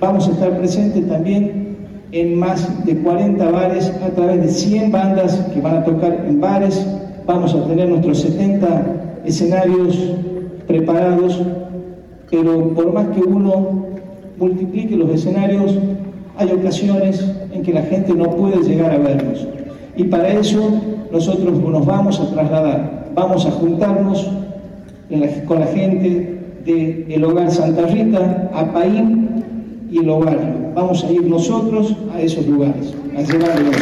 Vamos 0.00 0.28
a 0.28 0.30
estar 0.32 0.58
presentes 0.58 1.08
también 1.08 1.67
en 2.12 2.38
más 2.38 2.84
de 2.86 2.96
40 2.96 3.50
bares 3.50 3.92
a 4.02 4.08
través 4.10 4.42
de 4.42 4.48
100 4.48 4.92
bandas 4.92 5.36
que 5.52 5.60
van 5.60 5.76
a 5.76 5.84
tocar 5.84 6.24
en 6.26 6.40
bares. 6.40 6.86
Vamos 7.26 7.54
a 7.54 7.64
tener 7.66 7.88
nuestros 7.88 8.20
70 8.20 9.20
escenarios 9.24 10.14
preparados, 10.66 11.42
pero 12.30 12.74
por 12.74 12.92
más 12.92 13.08
que 13.08 13.20
uno 13.20 13.86
multiplique 14.38 14.96
los 14.96 15.10
escenarios, 15.10 15.76
hay 16.36 16.50
ocasiones 16.52 17.24
en 17.52 17.62
que 17.62 17.72
la 17.72 17.82
gente 17.82 18.14
no 18.14 18.30
puede 18.30 18.62
llegar 18.62 18.92
a 18.92 18.98
vernos. 18.98 19.46
Y 19.96 20.04
para 20.04 20.28
eso 20.28 20.80
nosotros 21.12 21.58
nos 21.58 21.84
vamos 21.84 22.20
a 22.20 22.30
trasladar, 22.30 23.08
vamos 23.14 23.44
a 23.44 23.50
juntarnos 23.50 24.30
con 25.46 25.60
la 25.60 25.66
gente 25.66 26.38
del 26.64 27.24
Hogar 27.24 27.50
Santa 27.50 27.82
Rita, 27.82 28.50
a 28.54 28.72
Paín 28.72 29.28
y 29.90 29.98
el 29.98 30.10
Hogar. 30.10 30.72
Vamos 30.74 31.04
a 31.04 31.10
ir 31.10 31.22
nosotros 31.22 31.94
a 32.12 32.20
esos 32.20 32.46
lugares, 32.46 32.94
a 33.16 33.22
llevarlos. 33.22 33.76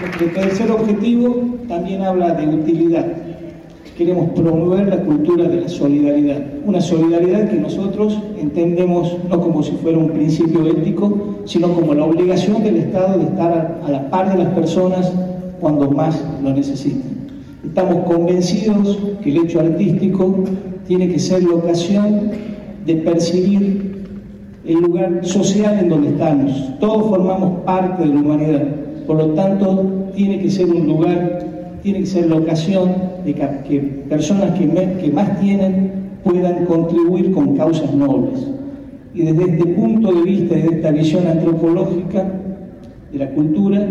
Nuestro 0.00 0.26
tercer 0.28 0.70
objetivo 0.70 1.36
también 1.68 2.02
habla 2.02 2.34
de 2.34 2.46
utilidad. 2.46 3.06
Queremos 3.96 4.30
promover 4.30 4.88
la 4.88 5.02
cultura 5.02 5.46
de 5.46 5.60
la 5.60 5.68
solidaridad. 5.68 6.42
Una 6.64 6.80
solidaridad 6.80 7.50
que 7.50 7.56
nosotros 7.56 8.18
entendemos 8.38 9.14
no 9.28 9.40
como 9.40 9.62
si 9.62 9.72
fuera 9.72 9.98
un 9.98 10.10
principio 10.10 10.66
ético, 10.66 11.36
sino 11.44 11.72
como 11.74 11.92
la 11.94 12.04
obligación 12.04 12.62
del 12.62 12.78
Estado 12.78 13.18
de 13.18 13.24
estar 13.24 13.78
a 13.84 13.90
la 13.90 14.08
par 14.08 14.32
de 14.32 14.42
las 14.42 14.54
personas 14.54 15.12
cuando 15.60 15.90
más 15.90 16.22
lo 16.42 16.50
necesitan. 16.50 17.09
Estamos 17.64 18.04
convencidos 18.06 18.98
que 19.22 19.30
el 19.30 19.44
hecho 19.44 19.60
artístico 19.60 20.44
tiene 20.86 21.08
que 21.08 21.18
ser 21.18 21.42
la 21.42 21.56
ocasión 21.56 22.30
de 22.86 22.94
percibir 22.96 24.06
el 24.66 24.74
lugar 24.80 25.20
social 25.22 25.78
en 25.78 25.88
donde 25.90 26.08
estamos. 26.08 26.78
Todos 26.80 27.10
formamos 27.10 27.60
parte 27.64 28.06
de 28.06 28.14
la 28.14 28.20
humanidad. 28.20 28.62
Por 29.06 29.16
lo 29.16 29.26
tanto, 29.34 30.10
tiene 30.14 30.40
que 30.40 30.50
ser 30.50 30.70
un 30.70 30.86
lugar, 30.86 31.40
tiene 31.82 32.00
que 32.00 32.06
ser 32.06 32.30
la 32.30 32.36
ocasión 32.36 32.92
de 33.24 33.34
que, 33.34 33.78
personas 34.08 34.58
que, 34.58 34.66
que 34.66 35.12
más 35.12 35.38
tienen 35.40 35.92
puedan 36.24 36.64
contribuir 36.64 37.32
con 37.32 37.56
causas 37.56 37.92
nobles. 37.92 38.46
Y 39.14 39.22
desde 39.22 39.44
este 39.44 39.66
punto 39.66 40.12
de 40.12 40.22
vista, 40.22 40.54
desde 40.54 40.76
esta 40.76 40.90
visión 40.92 41.26
antropológica 41.26 42.26
de 43.12 43.18
la 43.18 43.30
cultura, 43.30 43.86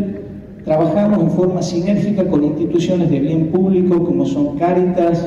trabajamos 0.69 1.23
en 1.23 1.31
forma 1.31 1.63
sinérgica 1.63 2.27
con 2.27 2.43
instituciones 2.43 3.09
de 3.09 3.19
bien 3.19 3.47
público 3.47 4.05
como 4.05 4.23
son 4.23 4.55
Cáritas, 4.59 5.25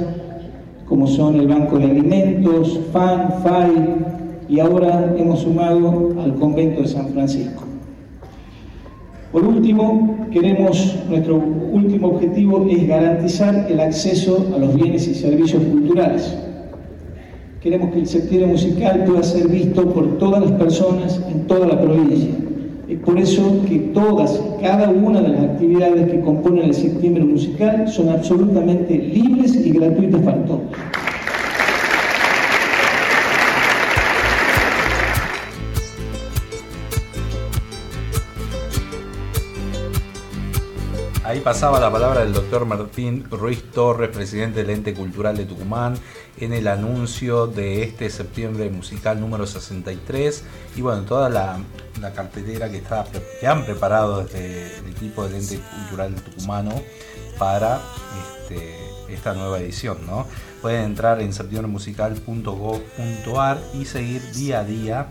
como 0.87 1.09
son 1.09 1.35
el 1.35 1.49
Banco 1.49 1.81
de 1.81 1.87
Alimentos, 1.87 2.79
FAN, 2.93 3.43
FAI 3.43 3.73
y 4.49 4.61
ahora 4.61 5.13
hemos 5.19 5.41
sumado 5.41 6.15
al 6.23 6.37
Convento 6.37 6.83
de 6.83 6.87
San 6.87 7.09
Francisco. 7.09 7.65
Por 9.33 9.45
último, 9.45 10.29
queremos, 10.31 10.97
nuestro 11.09 11.43
último 11.73 12.11
objetivo 12.11 12.65
es 12.71 12.87
garantizar 12.87 13.67
el 13.69 13.81
acceso 13.81 14.47
a 14.55 14.59
los 14.59 14.77
bienes 14.77 15.09
y 15.09 15.15
servicios 15.17 15.65
culturales. 15.65 16.39
Queremos 17.61 17.91
que 17.91 17.99
el 17.99 18.07
septiembre 18.07 18.53
musical 18.53 19.03
pueda 19.07 19.25
ser 19.25 19.49
visto 19.49 19.93
por 19.93 20.19
todas 20.19 20.41
las 20.41 20.53
personas 20.53 21.21
en 21.29 21.49
toda 21.49 21.67
la 21.67 21.81
provincia. 21.81 22.31
Es 22.93 22.99
por 22.99 23.19
eso 23.19 23.65
que 23.67 23.79
todas, 23.95 24.39
cada 24.61 24.91
una 24.91 25.23
de 25.23 25.29
las 25.31 25.45
actividades 25.45 26.11
que 26.11 26.21
componen 26.21 26.65
el 26.67 26.75
septiembre 26.75 27.25
musical 27.25 27.89
son 27.89 28.11
absolutamente 28.11 28.99
libres 28.99 29.57
y 29.65 29.71
gratuitas 29.71 30.21
para 30.21 30.45
todos. 30.45 30.61
Ahí 41.33 41.41
pasaba 41.41 41.81
la 41.81 41.91
palabra 41.91 42.21
del 42.21 42.35
doctor 42.35 42.67
Martín 42.67 43.25
Ruiz 43.31 43.71
Torres, 43.71 44.11
presidente 44.11 44.61
del 44.61 44.69
Ente 44.69 44.93
Cultural 44.93 45.35
de 45.35 45.47
Tucumán, 45.47 45.95
en 46.37 46.53
el 46.53 46.69
anuncio 46.69 47.47
de 47.47 47.85
este 47.85 48.11
septiembre 48.11 48.69
musical 48.69 49.19
número 49.19 49.47
63 49.47 50.45
y 50.77 50.83
bueno, 50.83 51.05
toda 51.05 51.31
la, 51.31 51.59
cartelera 52.15 52.71
que, 52.71 52.77
está, 52.77 53.07
han 53.49 53.65
preparado 53.65 54.25
desde 54.25 54.77
el 54.77 54.91
equipo 54.91 55.27
del 55.27 55.37
Ente 55.37 55.59
Cultural 55.59 56.15
de 56.15 56.21
Tucumano 56.21 56.75
para 57.39 57.81
este, 58.43 58.77
esta 59.09 59.33
nueva 59.33 59.59
edición. 59.59 60.07
¿no? 60.07 60.27
Pueden 60.61 60.85
entrar 60.85 61.23
en 61.23 61.33
septiembremusical.gov.ar 61.33 63.59
y 63.73 63.87
seguir 63.87 64.21
día 64.33 64.61
a 64.61 64.65
día 64.65 65.07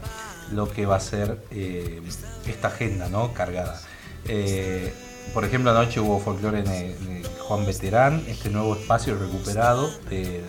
lo 0.51 0.71
que 0.71 0.85
va 0.85 0.97
a 0.97 0.99
ser 0.99 1.43
eh, 1.49 1.99
esta 2.45 2.67
agenda 2.67 3.09
¿no? 3.09 3.33
cargada. 3.33 3.81
Eh, 4.27 4.93
por 5.33 5.45
ejemplo, 5.45 5.71
anoche 5.71 5.99
hubo 5.99 6.19
folclore 6.19 6.59
en 6.59 7.23
Juan 7.47 7.65
Veterán, 7.65 8.23
este 8.27 8.49
nuevo 8.49 8.75
espacio 8.75 9.17
recuperado 9.17 9.89
de, 10.09 10.41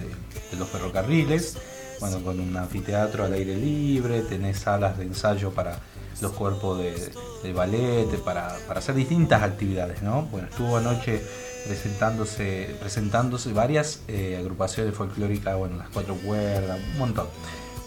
los 0.58 0.68
ferrocarriles, 0.68 1.56
bueno, 2.00 2.22
con 2.22 2.40
un 2.40 2.56
anfiteatro 2.56 3.24
al 3.24 3.32
aire 3.32 3.56
libre, 3.56 4.22
tenés 4.22 4.58
salas 4.58 4.98
de 4.98 5.04
ensayo 5.04 5.50
para 5.50 5.78
los 6.20 6.32
cuerpos 6.32 6.78
de, 6.78 7.52
ballet, 7.52 8.08
para, 8.24 8.56
hacer 8.74 8.94
distintas 8.94 9.42
actividades, 9.42 10.02
¿no? 10.02 10.22
Bueno, 10.22 10.48
estuvo 10.48 10.76
anoche 10.76 11.22
presentándose, 11.66 12.76
presentándose 12.80 13.52
varias 13.52 14.00
eh, 14.08 14.36
agrupaciones 14.38 14.94
folclóricas, 14.94 15.56
bueno, 15.56 15.76
las 15.76 15.88
cuatro 15.88 16.14
cuerdas, 16.16 16.80
un 16.92 16.98
montón. 16.98 17.28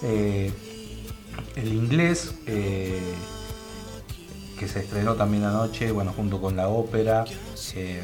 Eh, 0.02 0.52
el 1.56 1.74
inglés 1.74 2.34
eh, 2.48 3.00
que 4.58 4.68
se 4.68 4.80
estrenó 4.80 5.16
también 5.16 5.44
anoche, 5.44 5.92
bueno, 5.92 6.14
junto 6.16 6.42
con 6.42 6.56
la 6.56 6.68
ópera. 6.68 7.26
Eh, 7.76 8.04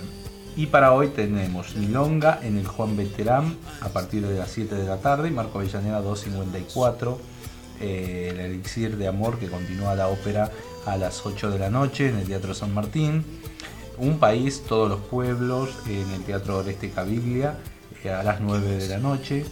y 0.56 0.66
para 0.68 0.93
hoy 0.93 1.10
tenemos 1.10 1.76
Milonga 1.76 2.39
en 2.43 2.58
el 2.58 2.68
Juan 2.68 2.97
Veterán 2.97 3.56
a 3.80 3.89
partir 3.89 4.28
de 4.28 4.38
las 4.38 4.52
7 4.52 4.76
de 4.76 4.86
la 4.86 4.97
tarde, 4.97 5.32
Marco 5.32 5.60
Avellaneda 5.60 6.02
254, 6.02 7.20
eh, 7.80 8.30
el 8.32 8.39
Elixir 8.39 8.97
de 8.97 9.08
Amor 9.08 9.39
que 9.39 9.47
continúa 9.47 9.95
la 9.95 10.10
ópera 10.10 10.52
a 10.86 10.97
las 10.97 11.26
8 11.26 11.52
de 11.52 11.60
la 11.60 11.70
noche 11.70 12.10
en 12.10 12.18
el 12.18 12.28
Teatro 12.28 12.54
San 12.54 12.74
Martín. 12.74 13.24
Un 13.97 14.20
país, 14.20 14.64
todos 14.68 14.89
los 14.89 14.99
pueblos 14.99 15.70
en 15.88 16.10
el 16.12 16.24
Teatro 16.24 16.58
Oreste 16.58 16.89
Caviglia 16.89 17.58
eh, 18.04 18.10
a 18.10 18.24
las 18.24 18.41
9 18.41 18.78
de 18.78 18.88
la 18.89 18.97
noche. 18.97 19.45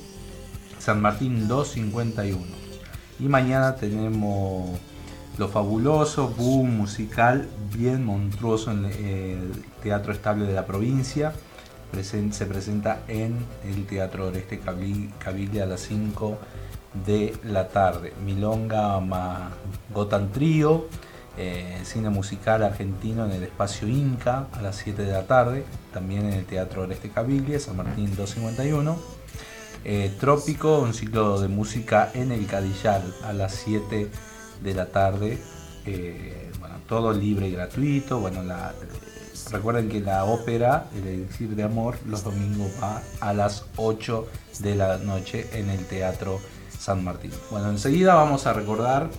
San 0.79 1.01
Martín 1.01 1.47
251. 1.47 2.39
Y 3.19 3.23
mañana 3.23 3.75
tenemos 3.75 4.79
lo 5.39 5.47
fabuloso, 5.47 6.27
boom 6.27 6.75
musical, 6.75 7.47
bien 7.73 8.03
monstruoso 8.03 8.71
en 8.71 8.85
el 8.85 9.63
Teatro 9.81 10.11
Estable 10.11 10.45
de 10.45 10.53
la 10.53 10.65
provincia. 10.65 11.31
se 11.93 12.45
presenta 12.45 12.99
en 13.07 13.37
el 13.63 13.85
Teatro 13.85 14.27
Oreste 14.27 14.59
Caviglia 14.59 15.63
a 15.63 15.65
las 15.65 15.79
5 15.79 16.37
de 17.05 17.37
la 17.45 17.69
tarde. 17.69 18.11
Milonga 18.25 18.99
Gotan 19.93 20.29
Trío, 20.33 20.87
eh, 21.37 21.79
cine 21.83 22.09
musical 22.09 22.61
argentino 22.61 23.23
en 23.23 23.31
el 23.31 23.43
espacio 23.43 23.87
Inca 23.87 24.47
a 24.51 24.61
las 24.61 24.75
7 24.75 25.03
de 25.03 25.13
la 25.13 25.25
tarde, 25.25 25.63
también 25.93 26.25
en 26.25 26.33
el 26.33 26.45
Teatro 26.45 26.81
Oreste 26.81 27.11
Caviglia, 27.11 27.61
San 27.61 27.77
Martín 27.77 28.13
251. 28.13 28.97
Eh, 29.85 30.13
Trópico, 30.19 30.79
un 30.79 30.93
ciclo 30.93 31.39
de 31.39 31.47
música 31.47 32.11
en 32.13 32.33
el 32.33 32.45
Cadillal 32.45 33.15
a 33.23 33.31
las 33.31 33.53
7 33.53 33.95
de 33.95 34.38
la 34.63 34.85
tarde. 34.87 35.37
Eh, 35.85 36.51
bueno, 36.59 36.75
todo 36.87 37.13
libre 37.13 37.47
y 37.47 37.51
gratuito. 37.51 38.19
Bueno, 38.19 38.41
recuerden 39.51 39.89
que 39.89 39.99
la 39.99 40.25
ópera, 40.25 40.87
el 40.95 41.07
elixir 41.07 41.55
de 41.55 41.63
amor, 41.63 41.97
los 42.05 42.23
domingos 42.23 42.71
va 42.81 43.01
a 43.19 43.33
las 43.33 43.65
8 43.77 44.27
de 44.59 44.75
la 44.75 44.97
noche 44.97 45.47
en 45.53 45.69
el 45.69 45.85
Teatro 45.85 46.39
San 46.77 47.03
Martín. 47.03 47.31
Bueno, 47.51 47.69
enseguida 47.69 48.15
vamos 48.15 48.47
a 48.47 48.53
recordar, 48.53 49.09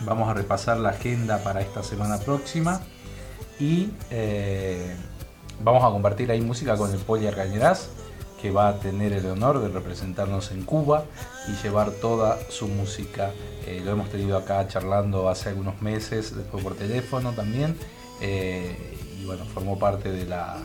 vamos 0.00 0.28
a 0.28 0.34
repasar 0.34 0.78
la 0.78 0.90
agenda 0.90 1.38
para 1.38 1.60
esta 1.60 1.82
semana 1.82 2.18
próxima 2.18 2.80
y 3.58 3.90
eh, 4.10 4.94
vamos 5.62 5.82
a 5.84 5.88
compartir 5.88 6.30
ahí 6.30 6.40
música 6.40 6.76
con 6.76 6.92
el 6.92 6.98
Poli 6.98 7.26
Argañeraz, 7.26 7.88
que 8.40 8.50
va 8.50 8.68
a 8.68 8.78
tener 8.78 9.12
el 9.12 9.26
honor 9.26 9.60
de 9.60 9.68
representarnos 9.68 10.50
en 10.50 10.62
Cuba 10.64 11.04
y 11.48 11.62
llevar 11.62 11.90
toda 11.90 12.38
su 12.50 12.68
música. 12.68 13.32
Eh, 13.66 13.80
lo 13.84 13.92
hemos 13.92 14.10
tenido 14.10 14.36
acá 14.36 14.66
charlando 14.68 15.28
hace 15.28 15.48
algunos 15.48 15.80
meses, 15.82 16.36
después 16.36 16.62
por 16.62 16.74
teléfono 16.74 17.32
también. 17.32 17.76
eh, 18.20 18.96
y 19.20 19.24
bueno, 19.24 19.44
formó 19.46 19.78
parte 19.78 20.10
de 20.10 20.26
la, 20.26 20.58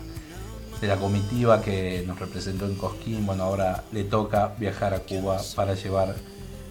de 0.80 0.88
la 0.88 0.97
comitiva 0.97 1.61
que 1.61 2.03
nos 2.05 2.19
representó 2.19 2.65
en 2.65 2.76
Cosquín. 2.76 3.26
Bueno, 3.26 3.43
ahora 3.43 3.84
le 3.91 4.03
toca 4.03 4.53
viajar 4.57 4.93
a 4.93 4.99
Cuba 4.99 5.41
para 5.55 5.74
llevar 5.74 6.15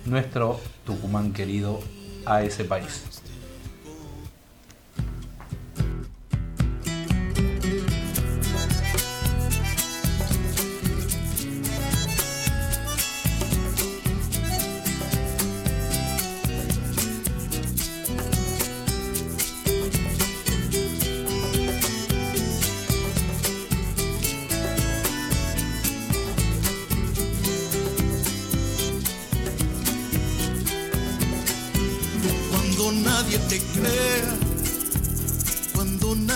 nuestro 0.04 0.58
Tucumán 0.84 1.32
querido 1.32 1.80
a 2.26 2.42
ese 2.42 2.64
país. 2.64 3.04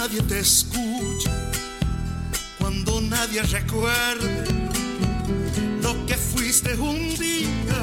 Nadie 0.07 0.21
te 0.25 0.39
escucha, 0.39 1.31
cuando 2.59 3.01
nadie 3.01 3.41
recuerde 3.41 4.45
lo 5.81 6.05
que 6.05 6.15
fuiste 6.15 6.75
un 6.75 7.17
día, 7.17 7.81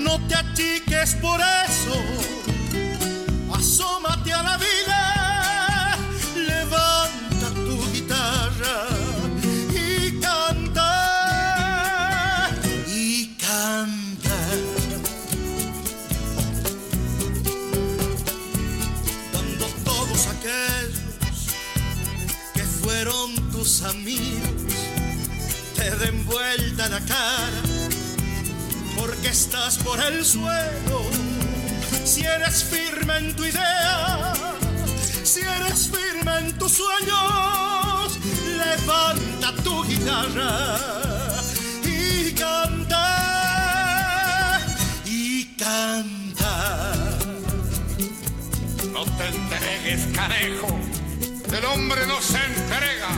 no 0.00 0.18
te 0.26 0.34
achiques 0.34 1.14
por 1.22 1.38
eso, 1.40 1.96
asómate 3.54 4.32
a 4.32 4.42
la 4.42 4.56
vida, 4.56 4.95
vuelta 26.36 26.88
la 26.88 27.00
cara 27.00 27.62
porque 28.98 29.28
estás 29.28 29.78
por 29.78 29.98
el 30.02 30.22
suelo 30.24 31.00
si 32.04 32.24
eres 32.24 32.64
firme 32.64 33.16
en 33.18 33.34
tu 33.36 33.44
idea 33.44 34.34
si 35.24 35.40
eres 35.40 35.90
firme 35.94 36.38
en 36.40 36.58
tus 36.58 36.72
sueños 36.72 38.18
levanta 38.64 39.48
tu 39.64 39.82
guitarra 39.84 40.76
y 41.84 42.32
canta 42.32 43.06
y 45.06 45.44
canta 45.56 46.54
No 48.92 49.04
te 49.18 49.26
entregues, 49.36 50.02
canejo. 50.14 50.68
El 51.56 51.64
hombre 51.66 52.06
no 52.06 52.18
se 52.22 52.38
entrega. 52.52 53.10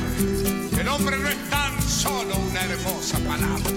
El 0.80 0.88
hombre 0.88 1.16
no 1.18 1.28
es 1.28 1.50
tan 1.50 1.67
solo 1.88 2.36
una 2.36 2.60
hermosa 2.62 3.18
palabra. 3.18 3.70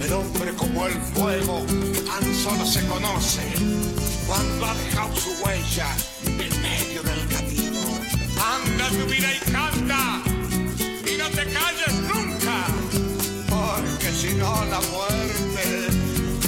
El 0.00 0.12
hombre 0.12 0.54
como 0.54 0.86
el 0.86 0.94
fuego 1.14 1.64
tan 2.06 2.34
solo 2.34 2.64
se 2.64 2.84
conoce 2.86 3.42
cuando 4.26 4.66
ha 4.66 4.74
dejado 4.74 5.14
su 5.16 5.30
huella 5.42 5.88
en 6.24 6.62
medio 6.62 7.02
del 7.02 7.28
camino. 7.28 7.80
Anda 8.54 8.88
tu 8.88 9.10
vida 9.10 9.28
y 9.34 9.50
canta 9.50 10.22
y 11.12 11.18
no 11.18 11.28
te 11.30 11.44
calles 11.52 11.94
nunca, 12.14 12.66
porque 13.48 14.12
si 14.12 14.34
no 14.34 14.64
la 14.66 14.80
muerte 14.80 15.88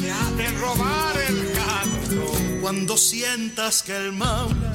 te 0.00 0.10
ha 0.10 0.30
de 0.36 0.48
robar 0.58 1.16
el 1.28 1.52
canto. 1.52 2.32
Cuando 2.62 2.96
sientas 2.96 3.82
que 3.82 3.96
el 3.96 4.12
maula 4.12 4.72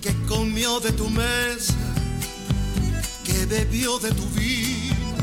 que 0.00 0.14
comió 0.26 0.80
de 0.80 0.92
tu 0.92 1.08
mesa, 1.10 1.74
que 3.42 3.46
bebió 3.46 3.98
de 3.98 4.12
tu 4.12 4.24
vino, 4.30 5.16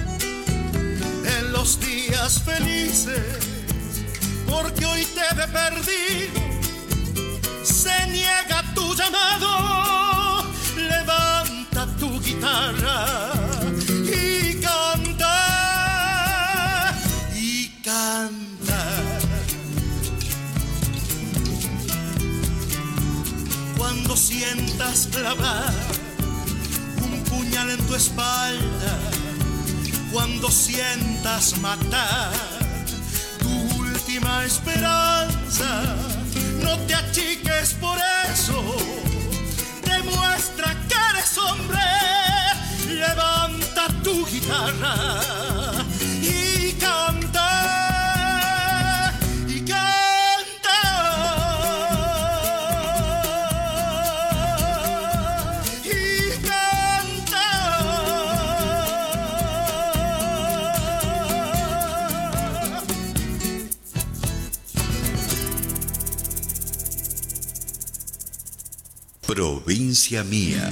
en 1.26 1.52
los 1.54 1.80
días 1.80 2.42
felices, 2.44 3.24
porque 4.48 4.86
hoy 4.86 5.06
te 5.06 5.36
ve 5.36 5.48
perdido, 5.48 6.42
se 7.64 8.08
niega 8.08 8.64
tu 8.74 8.94
llamado, 8.94 10.46
levanta 10.76 11.88
tu 11.98 12.20
guitarra 12.20 13.32
y 13.88 14.56
canta, 14.60 15.34
y 17.36 17.70
canta. 17.84 18.86
cuando 23.78 24.18
sientas 24.18 25.08
clavar 25.10 25.89
en 27.68 27.86
tu 27.88 27.96
espalda, 27.96 28.98
cuando 30.14 30.50
sientas 30.50 31.58
matar. 31.60 32.32
Tu 33.40 33.50
última 33.80 34.46
esperanza, 34.46 35.96
no 36.64 36.78
te 36.88 36.96
achiques 36.96 37.74
por 37.74 37.98
eso, 38.32 38.64
demuestra 39.84 40.74
que 40.88 40.96
eres 41.12 41.38
hombre, 41.38 41.84
levanta 42.88 43.88
tu 44.04 44.26
guitarra 44.26 45.69
Provincia 69.90 70.24
Mía. 70.24 70.72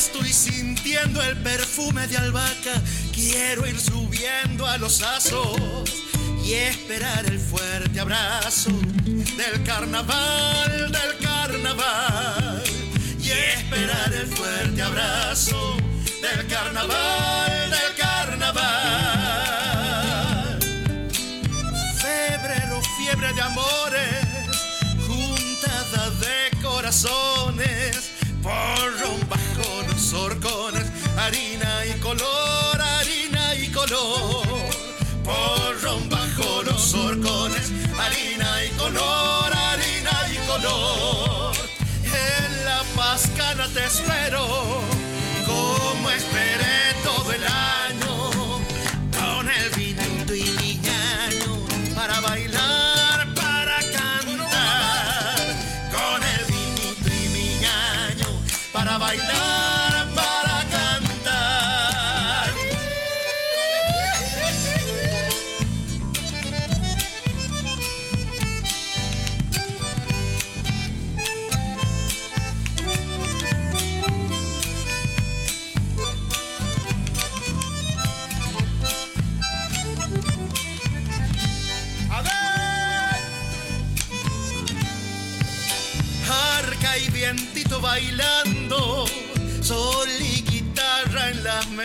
Estoy 0.00 0.32
sintiendo 0.32 1.22
el 1.22 1.36
perfume 1.42 2.06
de 2.06 2.16
albahaca. 2.16 2.82
Quiero 3.30 3.64
ir 3.64 3.78
subiendo 3.78 4.66
a 4.66 4.76
los 4.76 5.02
asos 5.02 5.56
y 6.44 6.54
esperar 6.54 7.24
el 7.26 7.38
fuerte 7.38 8.00
abrazo 8.00 8.72
del 9.04 9.62
carnaval, 9.62 10.90
del 10.90 11.16
carnaval. 11.24 12.60
Y 13.20 13.30
esperar 13.30 14.12
el 14.12 14.26
fuerte 14.26 14.82
abrazo 14.82 15.76
del 16.20 16.44
carnaval, 16.48 17.70
del 17.70 17.94
carnaval. 17.96 18.58
Febrero, 22.02 22.82
fiebre 22.98 23.32
de 23.32 23.42
amores, 23.42 24.26
juntada 25.06 26.10
de 26.18 26.50
corazones, 26.60 28.10
porro 28.42 29.16
bajo 29.28 29.82
los 29.88 30.12
horcones, 30.14 30.89
harina 31.20 31.86
y 31.86 32.00
color, 32.00 32.80
harina 32.80 33.54
y 33.54 33.68
color. 33.68 34.46
Porrón 35.24 36.08
bajo 36.08 36.62
los 36.62 36.94
horcones, 36.94 37.72
harina 37.98 38.64
y 38.64 38.70
color, 38.70 39.52
harina 39.52 40.16
y 40.32 40.36
color. 40.46 41.52
En 42.04 42.64
la 42.64 42.82
pascana 42.96 43.68
te 43.74 43.84
espero, 43.84 44.46
como 45.46 46.10
esperé 46.10 46.94
todo 47.04 47.32
el 47.32 47.44
año. 47.44 47.89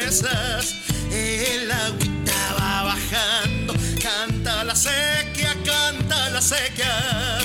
El 0.07 1.71
agüita 1.71 2.53
va 2.59 2.83
bajando, 2.83 3.73
canta 3.99 4.63
la 4.63 4.75
sequía, 4.75 5.55
canta 5.65 6.29
la 6.29 6.41
sequía, 6.41 7.39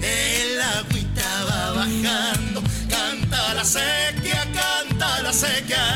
el 0.00 0.58
agüita 0.58 1.44
va 1.44 1.72
bajando, 1.72 2.62
canta 2.88 3.52
la 3.52 3.64
sequía, 3.64 4.46
canta 4.54 5.20
la 5.20 5.30
sequía. 5.30 5.86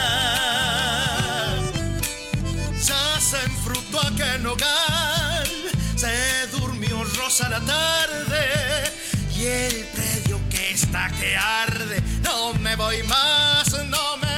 Ya 2.86 3.20
se 3.20 3.42
enfrutó 3.46 4.00
aquel 4.02 4.42
nogal, 4.42 5.48
se 5.96 6.46
durmió 6.52 7.02
rosa 7.16 7.48
la 7.48 7.60
tarde 7.60 8.92
y 9.34 9.46
el 9.46 9.86
predio 9.94 10.38
que 10.50 10.72
está 10.72 11.10
que 11.18 11.34
arde. 11.34 12.02
No 12.22 12.52
me 12.60 12.76
voy 12.76 13.02
más, 13.04 13.72
no 13.88 14.18
me 14.18 14.29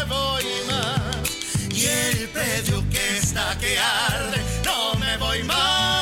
el 2.62 2.72
predio 2.72 2.84
que 2.90 3.16
está 3.18 3.56
que 3.58 3.78
arde. 3.78 4.38
No 4.64 4.94
me 4.98 5.16
voy 5.18 5.42
más, 5.44 6.01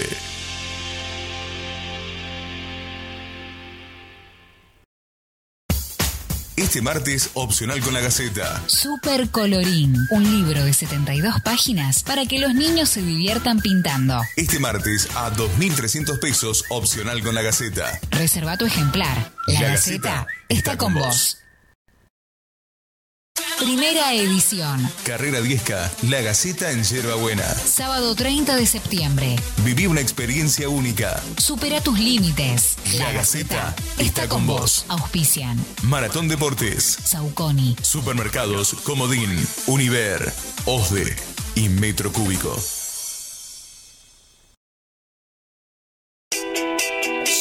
Este 6.57 6.81
martes, 6.81 7.29
opcional 7.35 7.79
con 7.81 7.93
la 7.93 8.01
Gaceta. 8.01 8.63
Super 8.65 9.29
Colorín, 9.29 9.95
un 10.09 10.23
libro 10.23 10.65
de 10.65 10.73
72 10.73 11.39
páginas 11.41 12.01
para 12.01 12.25
que 12.25 12.39
los 12.39 12.55
niños 12.55 12.89
se 12.89 13.03
diviertan 13.03 13.59
pintando. 13.59 14.19
Este 14.35 14.57
martes 14.57 15.07
a 15.15 15.31
2.300 15.31 16.19
pesos, 16.19 16.65
opcional 16.69 17.21
con 17.21 17.35
la 17.35 17.43
Gaceta. 17.43 17.99
Reserva 18.09 18.57
tu 18.57 18.65
ejemplar. 18.65 19.31
La, 19.45 19.53
La 19.53 19.61
Gaceta, 19.69 20.09
Gaceta 20.09 20.27
está 20.49 20.77
con 20.77 20.95
vos. 20.95 21.37
Primera 23.59 24.13
edición. 24.13 24.87
Carrera 25.03 25.39
Viesca, 25.39 25.91
La 26.03 26.21
Gaceta 26.21 26.71
en 26.71 26.83
Yerba 26.83 27.15
Buena. 27.15 27.43
Sábado 27.43 28.13
30 28.15 28.55
de 28.55 28.65
septiembre. 28.65 29.35
Viví 29.63 29.87
una 29.87 30.01
experiencia 30.01 30.69
única. 30.69 31.21
Supera 31.37 31.81
tus 31.81 31.99
límites. 31.99 32.77
La 32.97 33.11
Gaceta 33.11 33.75
está 33.97 34.27
con 34.29 34.45
vos. 34.45 34.85
Auspician. 34.89 35.57
Maratón 35.83 36.27
Deportes. 36.27 36.97
Sauconi. 37.03 37.75
Supermercados 37.81 38.75
Comodín, 38.83 39.47
Univer, 39.65 40.31
OSDE 40.65 41.15
y 41.55 41.69
Metro 41.69 42.11
Cúbico. 42.11 42.55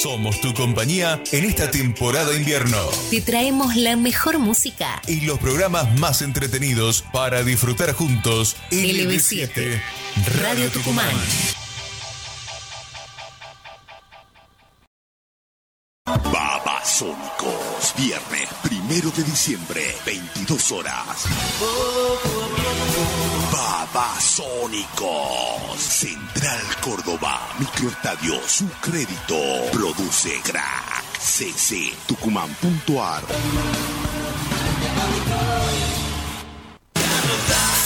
Somos 0.02 0.42
tu 0.42 0.52
compañía 0.52 1.22
en 1.32 1.44
esta 1.46 1.70
temporada 1.70 2.36
invierno. 2.36 2.76
Te 3.10 3.22
traemos 3.22 3.76
la 3.76 3.96
mejor 3.96 4.38
música. 4.38 5.00
Y 5.08 5.22
los 5.22 5.38
programas 5.38 5.98
más 5.98 6.20
entretenidos 6.20 7.02
para 7.14 7.42
disfrutar 7.42 7.94
juntos. 7.94 8.56
LB7, 8.70 9.80
Radio 10.42 10.70
Tucumán. 10.70 11.08
Babasónicos. 16.04 17.94
Viernes 17.96 18.48
primero 18.62 19.10
de 19.12 19.22
diciembre, 19.24 19.94
22 20.04 20.72
horas. 20.72 21.24
Babasónicos. 23.52 25.78
Central 25.78 26.60
Córdoba. 26.80 27.48
Microestadio 27.58 28.40
Su 28.46 28.66
Crédito. 28.80 29.36
Produce 29.72 30.40
Crack. 30.42 31.04
CC. 31.18 31.94
Tucumán.ar. 32.06 33.22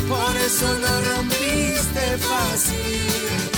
Por 0.08 0.36
eso 0.36 0.74
lo 0.78 1.14
rompiste 1.14 2.18
fácil. 2.18 3.51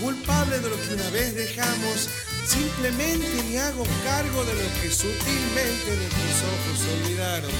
Culpable 0.00 0.58
de 0.60 0.70
lo 0.70 0.76
que 0.76 0.94
una 0.94 1.10
vez 1.10 1.34
dejamos, 1.34 2.08
simplemente 2.46 3.42
me 3.50 3.58
hago 3.58 3.84
cargo 4.04 4.44
de 4.44 4.54
lo 4.54 4.80
que 4.80 4.90
sutilmente 4.90 5.96
nuestros 5.96 6.36
ojos 6.52 6.78
olvidaron. 7.02 7.50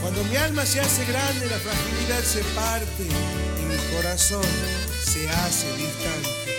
Cuando 0.00 0.22
mi 0.24 0.36
alma 0.36 0.64
se 0.64 0.80
hace 0.80 1.04
grande, 1.06 1.46
la 1.46 1.58
fragilidad 1.58 2.22
se 2.22 2.42
parte 2.54 3.04
y 3.04 3.64
mi 3.64 3.96
corazón 3.96 4.44
se 5.04 5.28
hace 5.28 5.66
distante. 5.76 6.55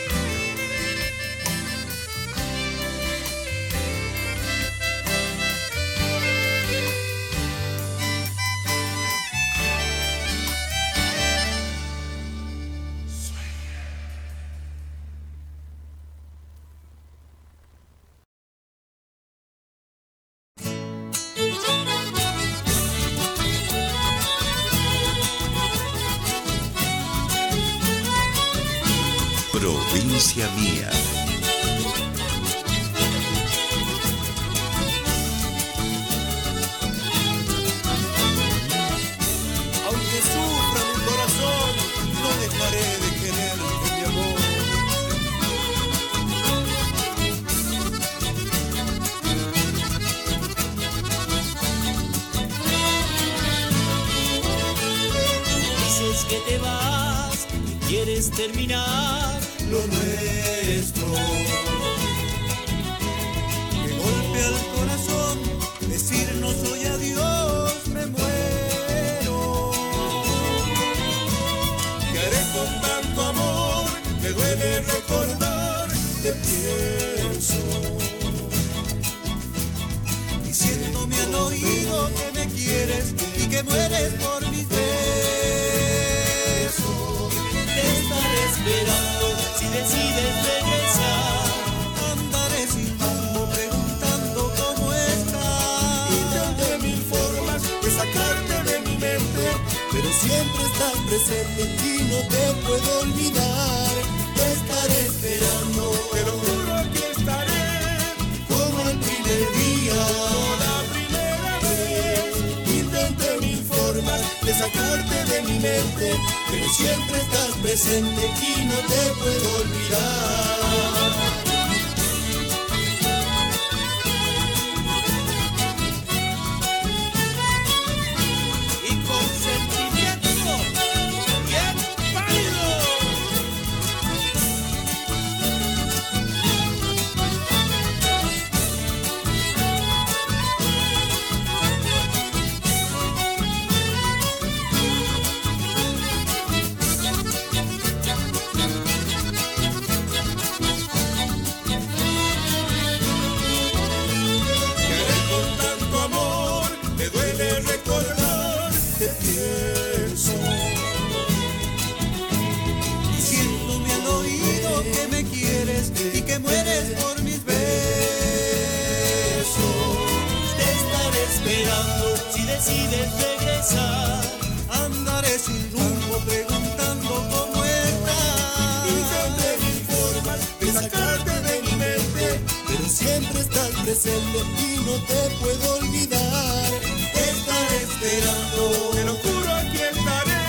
Siempre 183.96 184.36
estás 184.38 184.38
presente 184.38 184.64
y 184.64 184.78
no 184.86 184.94
te 185.06 185.30
puedo 185.40 185.76
olvidar. 185.78 186.72
Te 187.14 187.24
estaré 187.30 187.78
esperando, 187.78 188.92
te 188.94 189.04
lo 189.06 189.14
juro 189.16 189.54
aquí 189.54 189.78
estaré, 189.78 190.44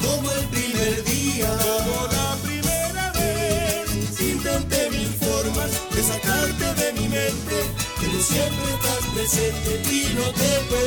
como 0.00 0.30
el 0.30 0.46
primer 0.46 1.04
día, 1.04 1.48
como 1.58 2.06
la 2.06 2.36
primera 2.42 3.12
vez. 3.12 4.20
Intenté 4.20 4.90
mil 4.90 5.08
formas 5.08 5.70
de 5.94 6.02
sacarte 6.02 6.74
de 6.74 6.92
mi 6.92 7.08
mente, 7.08 7.56
pero 8.00 8.20
siempre 8.20 8.70
estás 8.74 9.04
presente 9.14 9.82
y 9.90 10.14
no 10.14 10.24
te 10.30 10.50
puedo 10.68 10.81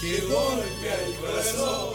Que 0.00 0.12
golpea 0.20 0.96
el 1.06 1.12
corazón. 1.14 1.91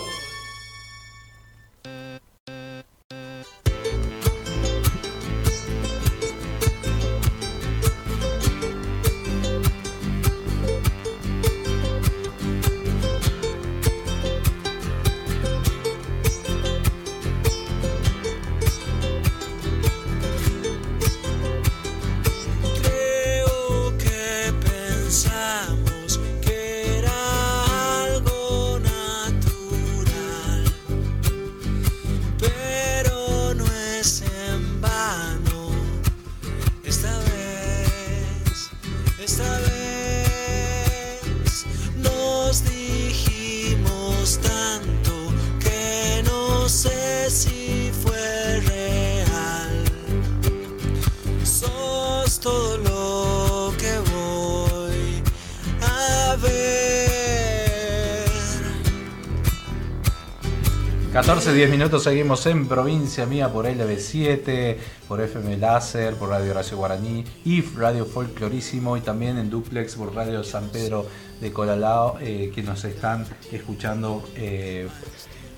10 61.57 61.71
minutos 61.71 62.03
seguimos 62.03 62.45
en 62.45 62.67
Provincia 62.67 63.25
Mía 63.25 63.51
por 63.51 63.65
LB7, 63.65 64.77
por 65.07 65.19
FM 65.21 65.57
Láser, 65.57 66.13
por 66.13 66.29
Radio 66.29 66.51
Horacio 66.51 66.77
Guaraní, 66.77 67.25
IF 67.45 67.75
Radio 67.79 68.05
Folclorísimo 68.05 68.95
y 68.95 69.01
también 69.01 69.39
en 69.39 69.49
Duplex 69.49 69.95
por 69.95 70.13
Radio 70.13 70.43
San 70.43 70.69
Pedro 70.69 71.07
de 71.41 71.51
Colalao, 71.51 72.19
eh, 72.21 72.51
que 72.53 72.61
nos 72.61 72.85
están 72.85 73.25
escuchando 73.51 74.23
eh, 74.35 74.87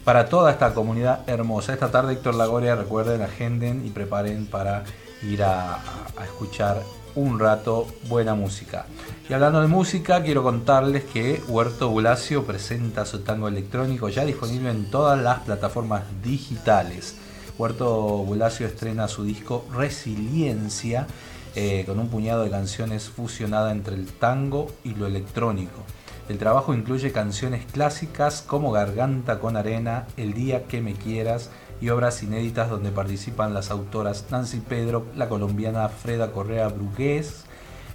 para 0.06 0.30
toda 0.30 0.52
esta 0.52 0.74
comunidad 0.74 1.30
hermosa. 1.30 1.74
Esta 1.74 1.92
tarde 1.92 2.14
Héctor 2.14 2.36
Lagoria, 2.36 2.78
recuerden, 2.78 3.22
agenden 3.22 3.86
y 3.86 3.90
preparen 3.90 4.46
para 4.46 4.86
ir 5.22 5.44
a 5.44 5.84
escuchar 6.24 6.82
un 7.16 7.40
rato 7.40 7.88
buena 8.08 8.36
música. 8.36 8.86
Y 9.30 9.34
hablando 9.34 9.62
de 9.62 9.68
música, 9.68 10.24
quiero 10.24 10.44
contarles 10.44 11.04
que 11.04 11.42
Huerto 11.48 11.90
Bulacio 11.90 12.46
presenta 12.46 13.06
su 13.06 13.20
tango 13.20 13.48
electrónico 13.48 14.10
ya 14.10 14.26
disponible 14.26 14.72
en 14.72 14.90
todas 14.90 15.22
las 15.22 15.40
plataformas 15.40 16.04
digitales. 16.24 17.16
Huerto 17.58 17.98
Bulacio 18.20 18.66
estrena 18.66 19.08
su 19.08 19.24
disco 19.24 19.66
Resiliencia 19.74 21.08
eh, 21.56 21.84
con 21.86 22.00
un 22.00 22.10
puñado 22.10 22.44
de 22.44 22.50
canciones 22.50 23.10
fusionada 23.10 23.72
entre 23.72 23.96
el 23.96 24.08
tango 24.08 24.68
y 24.84 24.94
lo 24.96 25.08
electrónico. 25.08 25.84
El 26.30 26.38
trabajo 26.38 26.76
incluye 26.76 27.12
canciones 27.12 27.66
clásicas 27.66 28.44
como 28.44 28.72
Garganta 28.72 29.40
con 29.40 29.58
Arena, 29.58 30.06
El 30.16 30.34
Día 30.34 30.66
que 30.66 30.80
Me 30.80 30.94
Quieras 30.94 31.50
y 31.82 31.90
obras 31.90 32.24
inéditas 32.24 32.70
donde 32.70 32.92
participan 32.92 33.54
las 33.54 33.72
autoras 33.72 34.26
Nancy 34.32 34.60
Pedro, 34.60 35.06
la 35.16 35.30
colombiana 35.30 35.90
Freda 35.90 36.32
Correa 36.32 36.68
Brugués 36.68 37.44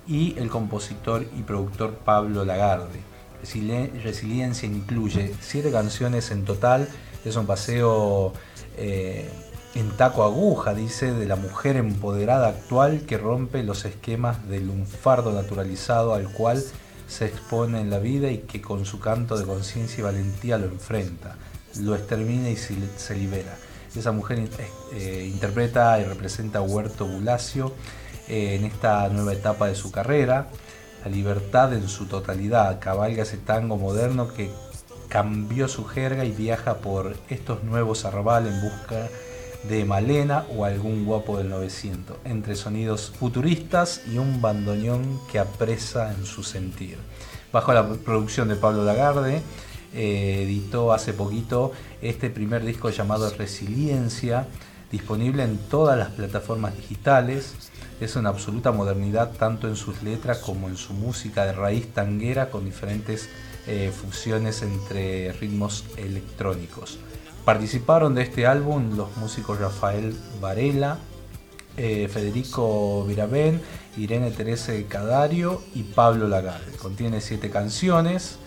y 0.06 0.38
el 0.38 0.48
compositor 0.48 1.26
y 1.36 1.42
productor 1.42 1.94
Pablo 1.94 2.44
Lagarde. 2.44 3.00
Resiliencia 4.02 4.66
incluye 4.66 5.34
siete 5.40 5.70
canciones 5.70 6.30
en 6.30 6.44
total, 6.44 6.88
es 7.24 7.36
un 7.36 7.46
paseo 7.46 8.32
eh, 8.76 9.30
en 9.74 9.90
taco 9.90 10.22
aguja, 10.22 10.72
dice, 10.74 11.12
de 11.12 11.26
la 11.26 11.36
mujer 11.36 11.76
empoderada 11.76 12.48
actual 12.48 13.02
que 13.02 13.18
rompe 13.18 13.62
los 13.62 13.84
esquemas 13.84 14.48
del 14.48 14.68
lunfardo 14.68 15.32
naturalizado 15.32 16.14
al 16.14 16.30
cual 16.32 16.62
se 17.08 17.26
expone 17.26 17.80
en 17.80 17.90
la 17.90 17.98
vida 17.98 18.30
y 18.30 18.38
que 18.38 18.62
con 18.62 18.84
su 18.86 19.00
canto 19.00 19.36
de 19.36 19.44
conciencia 19.44 20.00
y 20.00 20.04
valentía 20.04 20.58
lo 20.58 20.66
enfrenta, 20.66 21.36
lo 21.80 21.94
extermina 21.94 22.50
y 22.50 22.56
se, 22.56 23.16
libera. 23.16 23.56
Esa 23.96 24.12
mujer 24.12 24.48
eh, 24.92 25.30
interpreta 25.32 26.00
y 26.00 26.04
representa 26.04 26.58
a 26.58 26.62
Huerto 26.62 27.06
Bulacio 27.06 27.72
eh, 28.28 28.56
en 28.58 28.64
esta 28.64 29.08
nueva 29.08 29.32
etapa 29.32 29.68
de 29.68 29.74
su 29.74 29.92
carrera. 29.92 30.48
La 31.04 31.10
libertad 31.10 31.72
en 31.72 31.88
su 31.88 32.06
totalidad 32.06 32.80
cabalga 32.80 33.22
ese 33.22 33.36
tango 33.36 33.76
moderno 33.76 34.32
que 34.32 34.50
cambió 35.08 35.68
su 35.68 35.84
jerga 35.84 36.24
y 36.24 36.32
viaja 36.32 36.78
por 36.78 37.16
estos 37.28 37.62
nuevos 37.62 38.04
arrabales 38.04 38.52
en 38.52 38.62
busca 38.62 39.08
de 39.68 39.84
Malena 39.84 40.44
o 40.56 40.64
algún 40.64 41.04
guapo 41.04 41.38
del 41.38 41.48
900, 41.50 42.16
entre 42.24 42.56
sonidos 42.56 43.12
futuristas 43.18 44.02
y 44.12 44.18
un 44.18 44.40
bandoneón 44.40 45.20
que 45.30 45.38
apresa 45.38 46.12
en 46.12 46.26
su 46.26 46.42
sentir. 46.42 46.98
Bajo 47.52 47.72
la 47.72 47.88
producción 47.88 48.48
de 48.48 48.56
Pablo 48.56 48.84
Lagarde, 48.84 49.40
eh, 49.94 50.42
editó 50.42 50.92
hace 50.92 51.12
poquito 51.12 51.72
este 52.02 52.28
primer 52.28 52.64
disco 52.64 52.90
llamado 52.90 53.30
Resiliencia, 53.30 54.48
disponible 54.90 55.44
en 55.44 55.56
todas 55.56 55.96
las 55.96 56.08
plataformas 56.10 56.76
digitales. 56.76 57.54
Es 58.00 58.16
una 58.16 58.30
absoluta 58.30 58.72
modernidad 58.72 59.32
tanto 59.38 59.68
en 59.68 59.76
sus 59.76 60.02
letras 60.02 60.38
como 60.38 60.68
en 60.68 60.76
su 60.76 60.94
música 60.94 61.44
de 61.46 61.52
raíz 61.52 61.92
tanguera 61.92 62.50
con 62.50 62.64
diferentes 62.64 63.28
eh, 63.68 63.92
fusiones 63.94 64.62
entre 64.62 65.32
ritmos 65.32 65.84
electrónicos. 65.96 66.98
Participaron 67.44 68.16
de 68.16 68.22
este 68.22 68.46
álbum 68.46 68.96
los 68.96 69.16
músicos 69.16 69.60
Rafael 69.60 70.16
Varela, 70.40 70.98
eh, 71.76 72.08
Federico 72.12 73.04
Virabén, 73.04 73.60
Irene 73.96 74.32
Terese 74.32 74.86
Cadario 74.86 75.62
y 75.74 75.84
Pablo 75.84 76.26
Lagarde. 76.26 76.72
Contiene 76.78 77.20
siete 77.20 77.50
canciones 77.50 78.38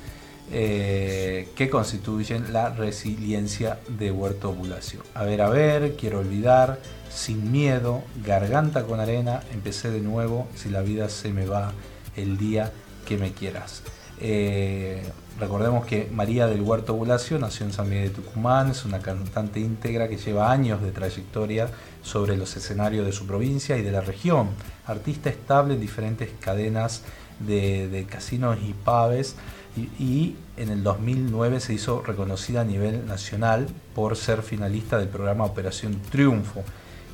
eh, 0.52 1.50
que 1.56 1.70
constituyen 1.70 2.54
la 2.54 2.70
resiliencia 2.70 3.80
de 3.90 4.12
Huerto 4.12 4.54
Bulacio. 4.54 5.02
A 5.14 5.24
ver, 5.24 5.42
a 5.42 5.50
ver, 5.50 5.96
quiero 5.96 6.20
olvidar, 6.20 6.80
sin 7.10 7.52
miedo, 7.52 8.04
garganta 8.26 8.84
con 8.84 9.00
arena, 9.00 9.42
empecé 9.54 9.92
de 9.92 10.02
nuevo, 10.02 10.48
si 10.56 10.70
la 10.70 10.82
vida 10.82 11.10
se 11.10 11.34
me 11.34 11.46
va 11.46 11.74
el 12.16 12.38
día 12.38 12.72
que 13.06 13.18
me 13.18 13.34
quieras. 13.34 13.84
Eh, 14.20 15.04
recordemos 15.40 15.86
que 15.86 16.10
María 16.12 16.48
del 16.48 16.62
Huerto 16.62 16.94
Bulacio 16.94 17.38
nació 17.38 17.66
en 17.66 17.74
San 17.74 17.90
Miguel 17.90 18.10
de 18.10 18.16
Tucumán, 18.16 18.72
es 18.72 18.86
una 18.86 19.00
cantante 19.00 19.60
íntegra 19.60 20.08
que 20.08 20.18
lleva 20.18 20.52
años 20.52 20.82
de 20.82 20.92
trayectoria 20.92 21.68
sobre 22.02 22.38
los 22.38 22.56
escenarios 22.56 23.06
de 23.06 23.12
su 23.12 23.28
provincia 23.28 23.78
y 23.78 23.82
de 23.82 23.92
la 23.92 24.02
región, 24.02 24.50
artista 24.86 25.30
estable 25.30 25.76
en 25.76 25.82
diferentes 25.82 26.30
cadenas 26.40 27.04
de, 27.40 28.08
casinos 28.10 28.58
y 28.66 28.74
pubs 28.74 29.36
y, 29.78 30.36
en 30.58 30.70
el 30.70 30.84
2009 30.84 31.60
se 31.60 31.74
hizo 31.74 32.02
reconocida 32.02 32.62
a 32.62 32.64
nivel 32.64 33.06
nacional 33.06 33.68
por 33.94 34.16
ser 34.16 34.42
finalista 34.42 34.98
del 34.98 35.08
programa 35.08 35.46
Operación 35.46 36.02
Triunfo 36.10 36.64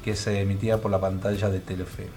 que 0.04 0.16
se 0.16 0.40
emitía 0.42 0.80
por 0.80 0.92
la 0.92 1.00
pantalla 1.00 1.50
de 1.50 1.60
Telefe. 1.60 2.08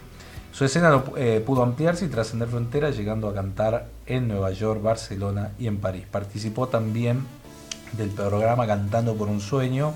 Su 0.52 0.64
escena 0.64 1.04
eh, 1.16 1.42
pudo 1.44 1.62
ampliarse 1.62 2.06
y 2.06 2.08
trascender 2.08 2.48
fronteras, 2.48 2.96
llegando 2.96 3.28
a 3.28 3.34
cantar 3.34 3.88
en 4.06 4.26
Nueva 4.28 4.50
York, 4.52 4.82
Barcelona 4.82 5.52
y 5.58 5.66
en 5.66 5.78
París. 5.78 6.04
Participó 6.10 6.68
también 6.68 7.24
del 7.92 8.10
programa 8.10 8.66
Cantando 8.66 9.14
por 9.14 9.28
un 9.28 9.40
Sueño, 9.40 9.92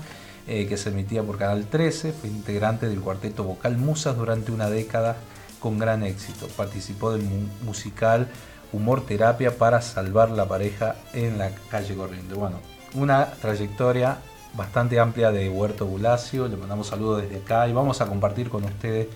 eh, 0.47 0.67
que 0.67 0.77
se 0.77 0.89
emitía 0.89 1.23
por 1.23 1.37
Canal 1.37 1.65
13. 1.65 2.13
Fue 2.13 2.29
integrante 2.29 2.87
del 2.87 2.99
cuarteto 3.01 3.43
vocal 3.43 3.77
Musas 3.77 4.15
durante 4.15 4.51
una 4.51 4.69
década 4.69 5.17
con 5.59 5.79
gran 5.79 6.03
éxito. 6.03 6.47
Participó 6.55 7.11
del 7.11 7.23
musical 7.63 8.27
Humor 8.73 9.05
Terapia 9.05 9.57
para 9.57 9.81
salvar 9.81 10.31
la 10.31 10.47
pareja 10.47 10.95
en 11.13 11.37
la 11.37 11.51
calle 11.69 11.95
corriente. 11.95 12.33
Bueno, 12.33 12.59
una 12.93 13.25
trayectoria 13.25 14.17
bastante 14.53 14.99
amplia 14.99 15.31
de 15.31 15.49
Huerto 15.49 15.85
Bulacio. 15.85 16.47
Le 16.47 16.57
mandamos 16.57 16.87
saludos 16.87 17.23
desde 17.23 17.37
acá 17.37 17.67
y 17.67 17.73
vamos 17.73 18.01
a 18.01 18.07
compartir 18.07 18.49
con 18.49 18.63
ustedes 18.63 19.07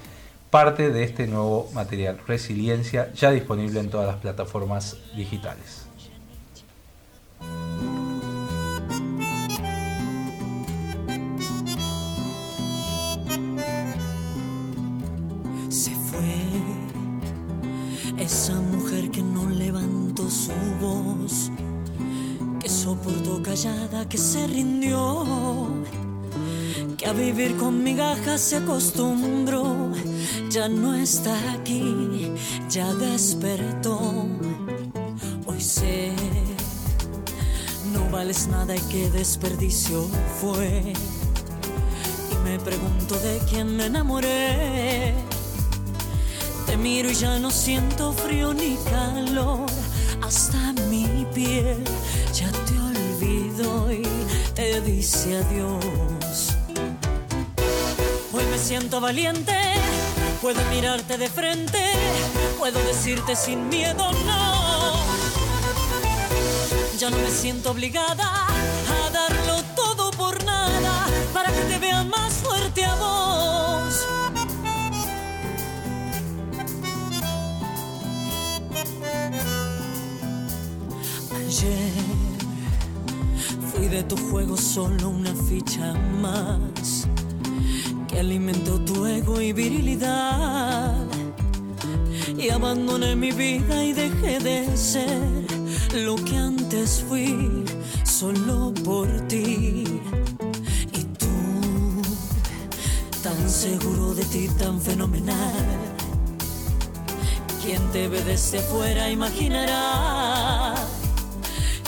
parte 0.50 0.90
de 0.92 1.04
este 1.04 1.28
nuevo 1.28 1.70
material, 1.74 2.20
Resiliencia, 2.26 3.12
ya 3.14 3.32
disponible 3.32 3.80
en 3.80 3.90
todas 3.90 4.08
las 4.08 4.18
plataformas 4.18 4.98
digitales. 5.16 5.86
Se 15.70 15.92
fue 15.92 16.38
esa 18.18 18.54
su 20.30 20.52
voz, 20.82 21.52
que 22.60 22.70
soportó 22.70 23.42
callada, 23.42 24.08
que 24.08 24.18
se 24.18 24.48
rindió, 24.48 25.68
que 26.98 27.06
a 27.06 27.14
vivir 27.14 27.56
con 27.58 27.84
migajas 27.84 28.42
se 28.42 28.58
acostumbró 28.58 29.92
ya 30.56 30.70
no 30.70 30.96
está 30.96 31.36
aquí, 31.52 32.32
ya 32.70 32.94
despertó. 32.94 34.00
Hoy 35.46 35.60
sé, 35.60 36.14
no 37.92 38.10
vales 38.10 38.48
nada 38.48 38.74
y 38.74 38.80
qué 38.92 39.10
desperdicio 39.10 40.08
fue. 40.40 40.94
Y 42.32 42.50
me 42.50 42.58
pregunto 42.60 43.20
de 43.20 43.42
quién 43.50 43.76
me 43.76 43.88
enamoré. 43.88 45.14
Te 46.66 46.78
miro 46.78 47.12
y 47.12 47.16
ya 47.16 47.38
no 47.38 47.52
siento 47.52 48.14
frío 48.14 48.54
ni 48.54 48.78
calor. 48.90 49.66
Hasta 50.22 50.74
mi 50.90 51.26
piel 51.34 51.84
ya 52.34 52.52
te 52.52 52.74
olvido 52.80 53.92
y 53.92 54.04
te 54.54 54.82
dice 54.82 55.38
adiós. 55.38 56.56
Hoy 58.34 58.44
me 58.52 58.58
siento 58.58 59.00
valiente 59.00 59.56
Puedo 60.46 60.64
mirarte 60.70 61.18
de 61.18 61.28
frente, 61.28 61.80
puedo 62.60 62.80
decirte 62.84 63.36
sin 63.36 63.68
miedo 63.68 64.12
no. 64.28 64.94
Ya 67.00 67.10
no 67.10 67.18
me 67.18 67.32
siento 67.32 67.72
obligada 67.72 68.46
a 68.48 69.05
Fui 83.72 83.88
de 83.88 84.04
tu 84.04 84.18
juego 84.18 84.58
solo 84.58 85.10
una 85.10 85.34
ficha 85.34 85.94
más 86.22 87.08
alimentó 88.20 88.80
tu 88.82 89.06
ego 89.06 89.42
y 89.42 89.54
virilidad. 89.54 90.96
Y 92.38 92.50
abandoné 92.50 93.16
mi 93.16 93.32
vida 93.32 93.84
y 93.84 93.94
dejé 93.94 94.40
de 94.40 94.78
ser 94.78 95.46
lo 95.94 96.16
que 96.16 96.36
antes 96.36 97.04
fui, 97.08 97.64
solo 98.04 98.74
por 98.84 99.08
ti. 99.28 99.84
Y 100.94 101.04
tú, 101.20 102.02
tan 103.24 103.50
seguro 103.50 104.14
de 104.14 104.26
ti, 104.26 104.50
tan 104.58 104.80
fenomenal. 104.82 105.66
Quien 107.64 107.82
te 107.92 108.08
ve 108.08 108.22
desde 108.24 108.60
fuera 108.60 109.10
imaginará 109.10 110.76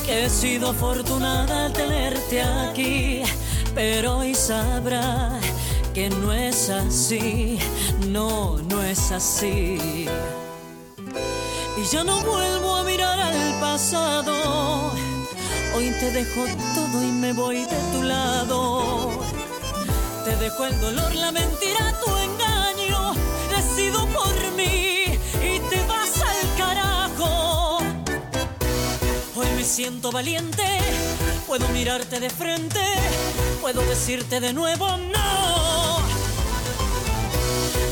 he 0.07 0.29
sido 0.29 0.69
afortunada 0.69 1.65
al 1.65 1.73
tenerte 1.73 2.41
aquí, 2.41 3.21
pero 3.75 4.19
hoy 4.19 4.33
sabrá 4.33 5.39
que 5.93 6.09
no 6.09 6.31
es 6.31 6.69
así, 6.69 7.59
no, 8.07 8.57
no 8.69 8.81
es 8.83 9.11
así. 9.11 10.07
Y 11.77 11.83
ya 11.91 12.03
no 12.03 12.19
vuelvo 12.21 12.75
a 12.75 12.83
mirar 12.83 13.19
al 13.19 13.59
pasado. 13.59 14.93
Hoy 15.75 15.91
te 15.99 16.11
dejo 16.11 16.45
todo 16.73 17.03
y 17.03 17.11
me 17.11 17.33
voy 17.33 17.65
de 17.65 17.79
tu 17.91 18.03
lado. 18.03 19.09
Te 20.25 20.35
dejo 20.37 20.65
el 20.65 20.79
dolor, 20.81 21.15
la 21.15 21.31
mentira, 21.31 21.99
tu 22.03 22.16
siento 29.67 30.11
valiente, 30.11 30.63
puedo 31.45 31.67
mirarte 31.69 32.21
de 32.21 32.29
frente, 32.29 32.79
puedo 33.59 33.81
decirte 33.81 34.39
de 34.39 34.53
nuevo 34.53 34.87
no. 34.87 35.99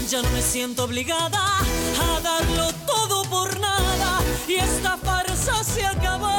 Ya 0.09 0.21
no 0.21 0.29
me 0.29 0.41
siento 0.41 0.85
obligada 0.85 1.37
a 1.37 2.19
darlo 2.21 2.71
todo 2.85 3.23
por 3.23 3.59
nada 3.59 4.21
y 4.47 4.53
esta 4.53 4.97
farsa 4.97 5.63
se 5.63 5.85
acabó. 5.85 6.34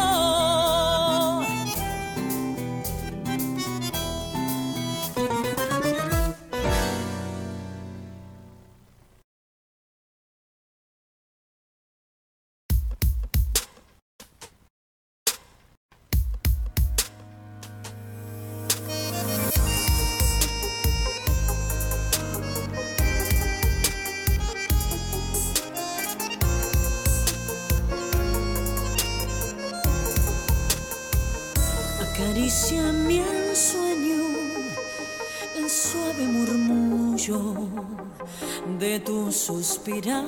Suspirar. 39.86 40.24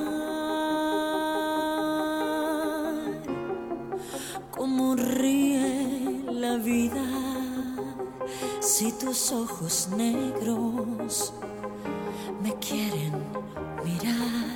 Como 4.57 4.95
ríe 4.95 6.25
la 6.31 6.57
vida 6.57 7.05
si 8.61 8.93
tus 8.93 9.33
ojos 9.33 9.89
negros 9.97 11.33
me 12.43 12.55
quieren 12.55 13.15
mirar. 13.85 14.48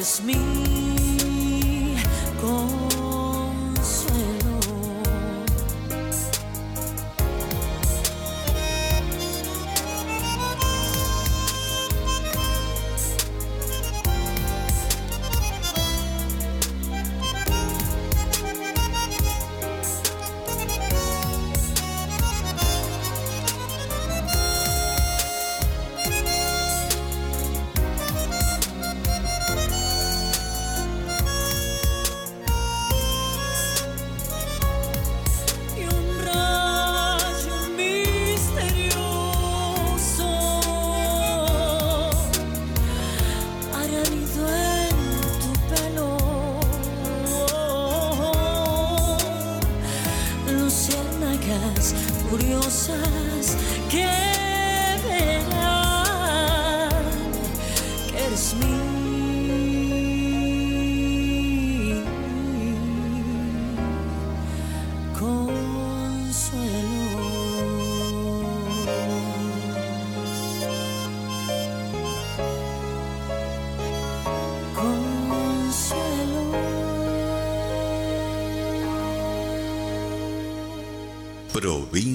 notice 0.00 0.22
me. 0.22 0.99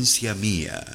providência 0.06 0.36
minha. 0.36 0.94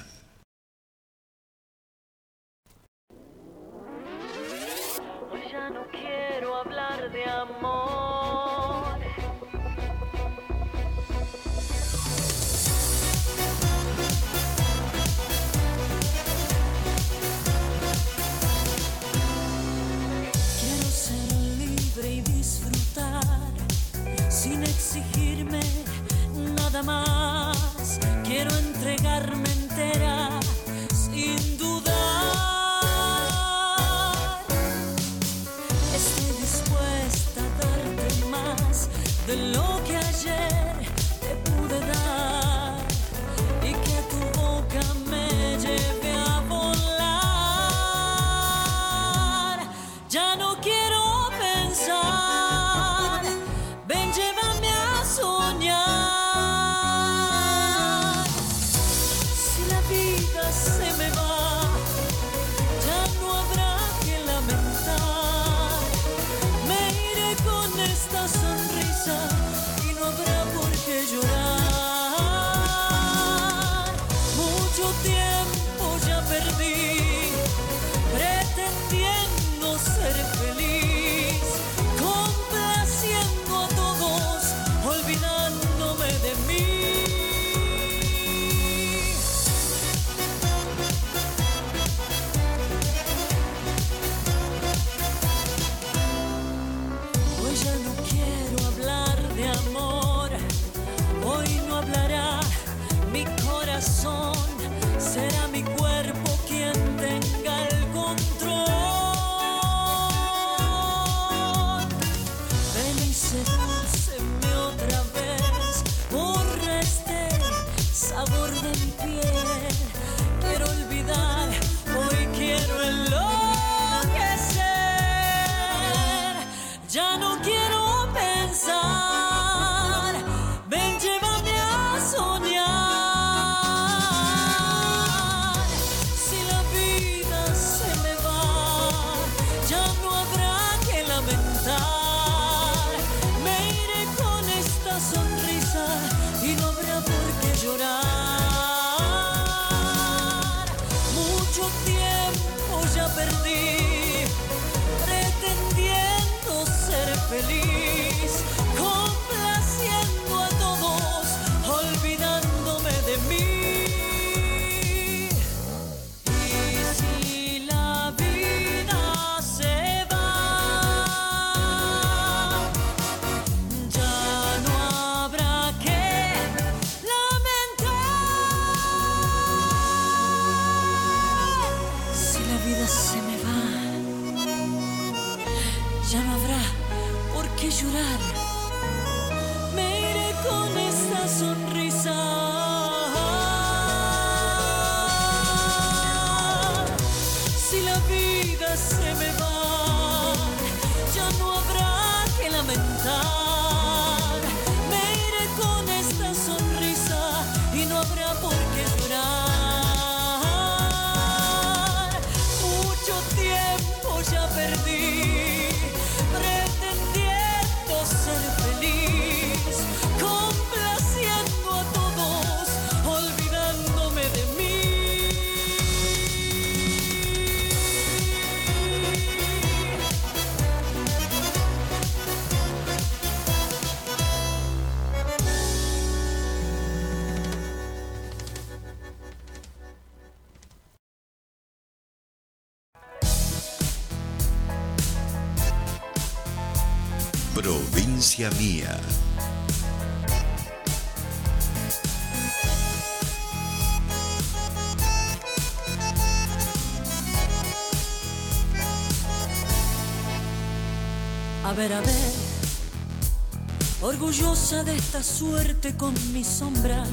de 264.70 264.96
esta 264.96 265.20
suerte 265.20 265.96
con 265.96 266.14
mi 266.32 266.44
sombra 266.44 267.04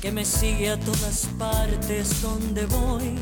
que 0.00 0.10
me 0.10 0.24
sigue 0.24 0.70
a 0.70 0.80
todas 0.80 1.28
partes 1.38 2.22
donde 2.22 2.64
voy. 2.64 3.18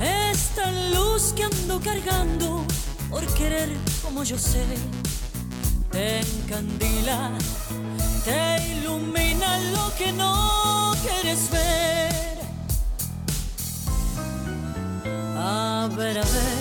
Esta 0.00 0.70
luz 0.94 1.32
que 1.34 1.42
ando 1.42 1.80
cargando 1.80 2.64
por 3.10 3.26
querer 3.34 3.68
como 4.00 4.22
yo 4.22 4.38
sé, 4.38 4.64
te 5.90 6.20
encandila, 6.20 7.32
te 8.24 8.62
ilumina 8.74 9.58
lo 9.72 9.92
que 9.96 10.12
no 10.12 10.94
quieres 11.02 11.50
ver. 11.50 12.38
A 15.36 15.88
ver, 15.96 16.18
a 16.18 16.22
ver, 16.22 16.58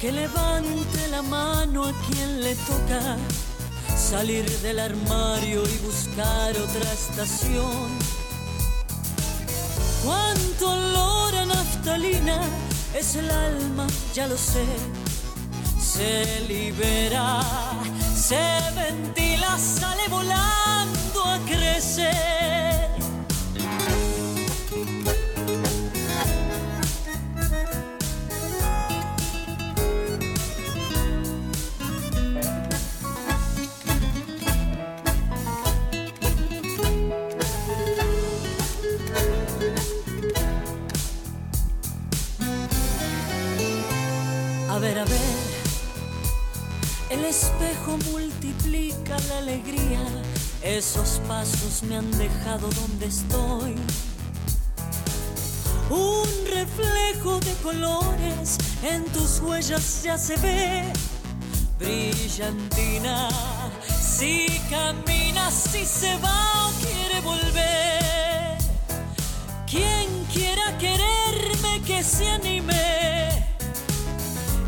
que 0.00 0.12
levante 0.12 1.08
la 1.10 1.20
mano 1.20 1.84
a 1.84 1.92
quien 2.08 2.40
le 2.40 2.54
toca 2.54 3.18
salir 4.10 4.44
del 4.58 4.80
armario 4.80 5.62
y 5.62 5.78
buscar 5.86 6.50
otra 6.56 6.92
estación. 6.92 7.88
Cuánto 10.04 10.72
olor 10.72 11.36
a 11.36 11.46
naftalina 11.46 12.40
es 12.92 13.14
el 13.14 13.30
alma, 13.30 13.86
ya 14.12 14.26
lo 14.26 14.36
sé. 14.36 14.64
Se 15.78 16.40
libera, 16.48 17.40
se 18.16 18.42
ventila, 18.74 19.56
sale 19.56 20.08
volando 20.08 21.24
a 21.24 21.38
crecer. 21.46 22.79
Espejo 47.30 47.96
multiplica 48.10 49.16
la 49.28 49.38
alegría. 49.38 50.04
Esos 50.62 51.20
pasos 51.28 51.82
me 51.84 51.96
han 51.96 52.10
dejado 52.18 52.68
donde 52.70 53.06
estoy. 53.06 53.76
Un 55.90 56.28
reflejo 56.52 57.38
de 57.40 57.54
colores 57.62 58.58
en 58.82 59.04
tus 59.12 59.40
huellas 59.40 60.02
ya 60.02 60.18
se 60.18 60.36
ve. 60.38 60.92
Brillantina, 61.78 63.28
si 63.88 64.46
camina, 64.68 65.50
si 65.50 65.86
se 65.86 66.16
va 66.18 66.68
o 66.68 66.72
quiere 66.82 67.20
volver. 67.22 68.58
Quien 69.70 70.24
quiera 70.32 70.76
quererme, 70.78 71.80
que 71.86 72.02
se 72.02 72.28
anime. 72.28 72.99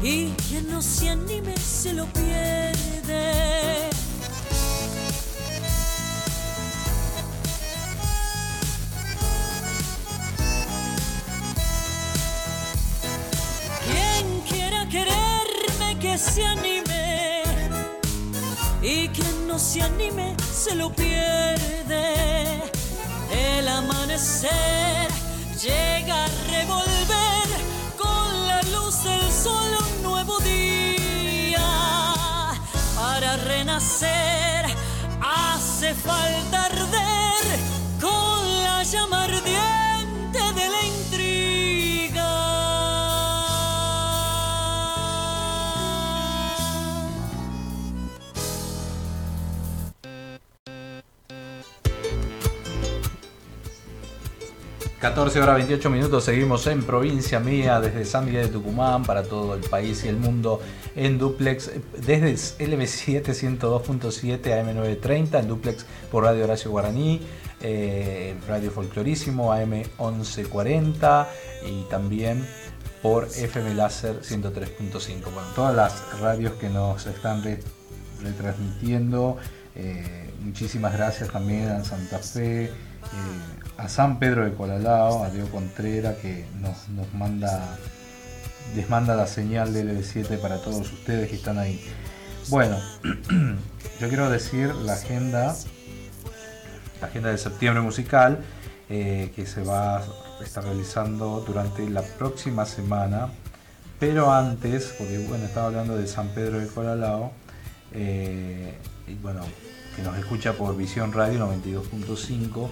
Y 0.04 0.30
quien 0.48 0.68
no 0.68 0.82
se 0.82 1.10
anime 1.10 1.56
se 1.56 1.92
lo 1.92 2.06
pierde. 2.06 2.72
Quien 13.86 14.40
quiera 14.48 14.88
quererme 14.88 15.98
que 16.00 16.18
se 16.18 16.44
anime. 16.46 17.44
Y 18.82 19.06
quien 19.08 19.46
no 19.46 19.56
se 19.56 19.82
anime 19.82 20.34
se 20.52 20.74
lo 20.74 20.92
pierde. 20.92 22.14
El 23.30 23.68
amanecer 23.68 25.08
llega 25.62 26.24
a 26.24 26.28
revolver 26.50 26.91
Hace 35.20 35.94
falta 35.94 36.64
arder 36.64 37.71
...14 55.02 55.42
horas 55.42 55.56
28 55.56 55.90
minutos, 55.90 56.22
seguimos 56.24 56.64
en 56.68 56.84
provincia 56.84 57.40
mía, 57.40 57.80
desde 57.80 58.04
San 58.04 58.24
Miguel 58.24 58.46
de 58.46 58.52
Tucumán, 58.52 59.02
para 59.02 59.24
todo 59.24 59.54
el 59.56 59.60
país 59.62 60.04
y 60.04 60.08
el 60.08 60.16
mundo, 60.16 60.60
en 60.94 61.18
duplex, 61.18 61.72
desde 62.06 62.34
LB7 62.64 63.24
102.7 63.24 64.40
AM930, 64.42 65.40
en 65.40 65.48
duplex 65.48 65.86
por 66.08 66.22
Radio 66.22 66.44
Horacio 66.44 66.70
Guaraní, 66.70 67.20
eh, 67.60 68.36
Radio 68.46 68.70
Folclorísimo 68.70 69.52
AM 69.52 69.82
1140 69.98 71.28
y 71.66 71.82
también 71.90 72.46
por 73.02 73.24
FM 73.24 73.74
Láser 73.74 74.20
103.5. 74.22 75.24
Bueno, 75.24 75.48
todas 75.56 75.74
las 75.74 76.20
radios 76.20 76.52
que 76.54 76.68
nos 76.68 77.06
están 77.06 77.42
re- 77.42 77.58
retransmitiendo, 78.22 79.36
eh, 79.74 80.30
muchísimas 80.42 80.92
gracias 80.92 81.28
también 81.30 81.68
a 81.70 81.84
Santa 81.84 82.18
Fe, 82.18 82.66
eh, 82.66 82.70
a 83.76 83.88
San 83.88 84.18
Pedro 84.18 84.44
de 84.44 84.52
Colalao, 84.52 85.24
a 85.24 85.30
Diego 85.30 85.48
Contreras 85.48 86.16
que 86.18 86.46
nos, 86.60 86.88
nos 86.88 87.12
manda, 87.14 87.78
les 88.76 88.88
manda 88.88 89.14
la 89.16 89.26
señal 89.26 89.72
de 89.72 89.84
LB7 89.84 90.38
para 90.38 90.58
todos 90.58 90.92
ustedes 90.92 91.28
que 91.28 91.36
están 91.36 91.58
ahí. 91.58 91.80
Bueno, 92.48 92.78
yo 94.00 94.08
quiero 94.08 94.30
decir 94.30 94.74
la 94.74 94.94
agenda, 94.94 95.54
la 97.00 97.06
agenda 97.06 97.30
de 97.30 97.38
septiembre 97.38 97.82
musical 97.82 98.44
eh, 98.94 99.32
que 99.34 99.46
se 99.46 99.62
va 99.62 99.98
a 99.98 100.04
estar 100.44 100.64
realizando 100.64 101.42
durante 101.46 101.88
la 101.88 102.02
próxima 102.02 102.66
semana. 102.66 103.30
Pero 103.98 104.32
antes, 104.32 104.94
porque 104.98 105.18
bueno, 105.28 105.44
estaba 105.44 105.68
hablando 105.68 105.96
de 105.96 106.06
San 106.06 106.28
Pedro 106.30 106.58
de 106.58 106.66
Colalao, 106.66 107.32
eh, 107.92 108.74
y 109.06 109.14
bueno, 109.14 109.42
que 109.96 110.02
nos 110.02 110.18
escucha 110.18 110.54
por 110.54 110.76
Visión 110.76 111.12
Radio 111.12 111.46
92.5, 111.46 112.68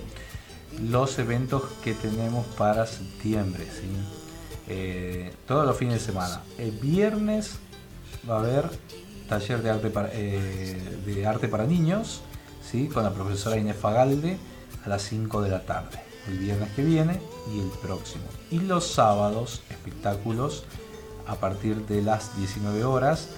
los 0.78 1.18
eventos 1.18 1.62
que 1.82 1.94
tenemos 1.94 2.46
para 2.56 2.86
septiembre. 2.86 3.66
Eh, 4.68 5.32
todos 5.46 5.66
los 5.66 5.76
fines 5.76 5.94
de 5.94 6.00
semana. 6.00 6.42
El 6.58 6.70
viernes 6.72 7.58
va 8.28 8.36
a 8.36 8.38
haber 8.38 8.70
taller 9.28 9.62
de 9.62 9.70
arte 9.70 9.90
para, 9.90 10.10
eh, 10.12 10.98
de 11.04 11.26
arte 11.26 11.48
para 11.48 11.64
niños, 11.64 12.22
¿sí? 12.68 12.88
con 12.88 13.02
la 13.02 13.12
profesora 13.12 13.56
Inés 13.56 13.76
Fagalde 13.76 14.38
a 14.84 14.88
las 14.88 15.02
5 15.02 15.42
de 15.42 15.50
la 15.50 15.64
tarde. 15.66 16.00
El 16.28 16.38
viernes 16.38 16.70
que 16.74 16.84
viene 16.84 17.20
y 17.52 17.60
el 17.60 17.70
próximo. 17.82 18.24
Y 18.50 18.60
los 18.60 18.86
sábados, 18.86 19.62
espectáculos 19.70 20.64
a 21.26 21.36
partir 21.36 21.86
de 21.86 22.02
las 22.02 22.36
19 22.36 22.84
horas 22.84 23.28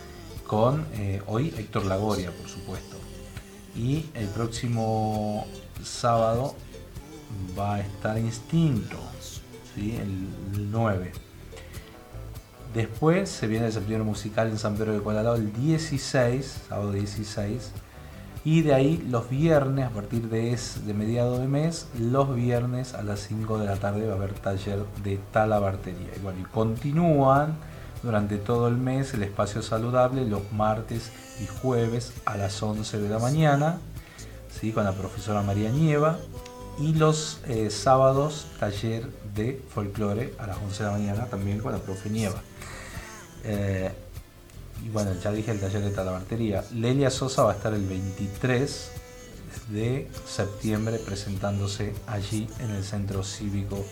con 0.47 0.87
eh, 0.95 1.23
hoy 1.27 1.55
Héctor 1.57 1.87
Lagoria, 1.87 2.31
por 2.31 2.49
supuesto. 2.49 2.97
Y 3.75 4.07
el 4.15 4.27
próximo 4.29 5.47
sábado 5.83 6.55
va 7.59 7.77
a 7.77 7.81
estar 7.81 8.19
Instinto, 8.19 8.99
¿sí? 9.75 9.97
el, 9.97 10.29
el 10.55 10.71
9. 10.71 11.13
Después 12.75 13.29
se 13.29 13.47
viene 13.47 13.67
el 13.67 13.73
septiembre 13.73 14.05
musical 14.05 14.49
en 14.49 14.59
San 14.59 14.77
Pedro 14.77 14.95
de 14.95 15.03
Colalao 15.03 15.35
el 15.35 15.53
16, 15.53 16.63
sábado 16.69 16.93
16. 16.93 17.71
Y 18.45 18.63
de 18.63 18.75
ahí 18.75 19.07
los 19.09 19.29
viernes, 19.29 19.87
a 19.87 19.91
partir 19.91 20.29
de, 20.29 20.53
es, 20.53 20.85
de 20.87 20.95
mediado 20.95 21.39
de 21.39 21.47
mes, 21.47 21.87
los 21.99 22.35
viernes 22.35 22.95
a 22.95 23.03
las 23.03 23.21
5 23.21 23.59
de 23.59 23.67
la 23.67 23.77
tarde 23.77 24.07
va 24.07 24.15
a 24.15 24.17
haber 24.17 24.33
taller 24.33 24.85
de 25.05 25.21
talabartería. 25.33 26.09
Y 26.17 26.21
bueno, 26.21 26.41
y 26.41 26.45
continúan 26.45 27.57
durante 28.03 28.39
todo 28.39 28.67
el 28.69 28.77
mes 28.77 29.15
el 29.15 29.23
espacio 29.23 29.63
saludable 29.63 30.27
los 30.27 30.51
martes 30.53 31.13
y 31.41 31.47
jueves 31.47 32.13
a 32.25 32.37
las 32.37 32.61
11 32.61 32.99
de 32.99 33.09
la 33.09 33.19
mañana, 33.21 33.79
¿sí? 34.51 34.73
con 34.73 34.85
la 34.85 34.93
profesora 34.93 35.43
María 35.43 35.71
Nieva. 35.71 36.19
Y 36.79 36.95
los 36.95 37.41
eh, 37.49 37.71
sábados 37.71 38.47
taller 38.59 39.07
de 39.35 39.61
folclore 39.73 40.35
a 40.39 40.47
las 40.47 40.57
11 40.59 40.83
de 40.83 40.91
la 40.91 40.97
mañana 40.97 41.27
también 41.27 41.59
con 41.59 41.73
la 41.73 41.79
profe 41.79 42.11
Nieva. 42.11 42.41
Eh, 43.45 43.91
y 44.85 44.89
bueno, 44.89 45.13
ya 45.23 45.31
dije 45.31 45.51
el 45.51 45.61
taller 45.61 45.83
de 45.83 45.91
talabartería. 45.91 46.65
Lelia 46.75 47.11
Sosa 47.11 47.45
va 47.45 47.53
a 47.53 47.55
estar 47.55 47.73
el 47.73 47.87
23 47.87 48.91
de 49.69 50.11
septiembre 50.27 50.99
presentándose 50.99 51.95
allí 52.07 52.49
en 52.59 52.71
el 52.71 52.83
Centro 52.83 53.23
Cívico 53.23 53.85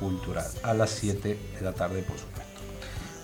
Cultural 0.00 0.46
a 0.62 0.74
las 0.74 0.90
7 0.90 1.38
de 1.54 1.60
la 1.60 1.72
tarde, 1.72 2.02
por 2.02 2.18
supuesto. 2.18 2.42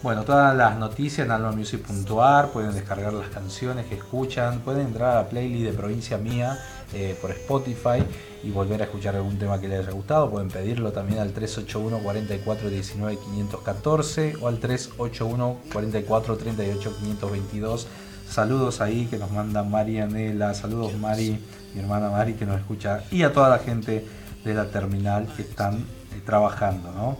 Bueno, 0.00 0.22
todas 0.22 0.56
las 0.56 0.78
noticias 0.78 1.26
en 1.26 1.32
almamusic.ar, 1.32 2.50
pueden 2.50 2.72
descargar 2.72 3.12
las 3.12 3.30
canciones 3.30 3.86
que 3.86 3.96
escuchan, 3.96 4.60
pueden 4.60 4.86
entrar 4.86 5.10
a 5.10 5.22
la 5.22 5.28
playlist 5.28 5.72
de 5.72 5.72
Provincia 5.72 6.18
Mía 6.18 6.56
eh, 6.94 7.16
por 7.20 7.30
Spotify 7.32 8.04
y 8.42 8.50
volver 8.50 8.80
a 8.80 8.84
escuchar 8.84 9.16
algún 9.16 9.38
tema 9.38 9.60
que 9.60 9.68
les 9.68 9.80
haya 9.80 9.92
gustado. 9.92 10.30
Pueden 10.30 10.48
pedirlo 10.48 10.92
también 10.92 11.20
al 11.20 11.32
381 11.32 11.98
44 12.02 12.70
19 12.70 13.18
514 13.18 14.36
o 14.40 14.48
al 14.48 14.58
381 14.58 15.56
44 15.72 16.36
38 16.36 16.96
522. 16.98 17.86
Saludos 18.28 18.80
ahí 18.80 19.06
que 19.06 19.18
nos 19.18 19.30
manda 19.30 19.62
Marianela, 19.62 20.54
saludos 20.54 20.94
Mari, 20.94 21.38
mi 21.74 21.80
hermana 21.80 22.10
Mari 22.10 22.34
que 22.34 22.44
nos 22.44 22.60
escucha 22.60 23.04
y 23.10 23.22
a 23.22 23.32
toda 23.32 23.48
la 23.48 23.58
gente 23.58 24.04
de 24.44 24.54
la 24.54 24.70
terminal 24.70 25.26
que 25.34 25.42
están 25.42 25.76
eh, 25.78 26.20
trabajando, 26.24 26.92
¿no? 26.92 27.18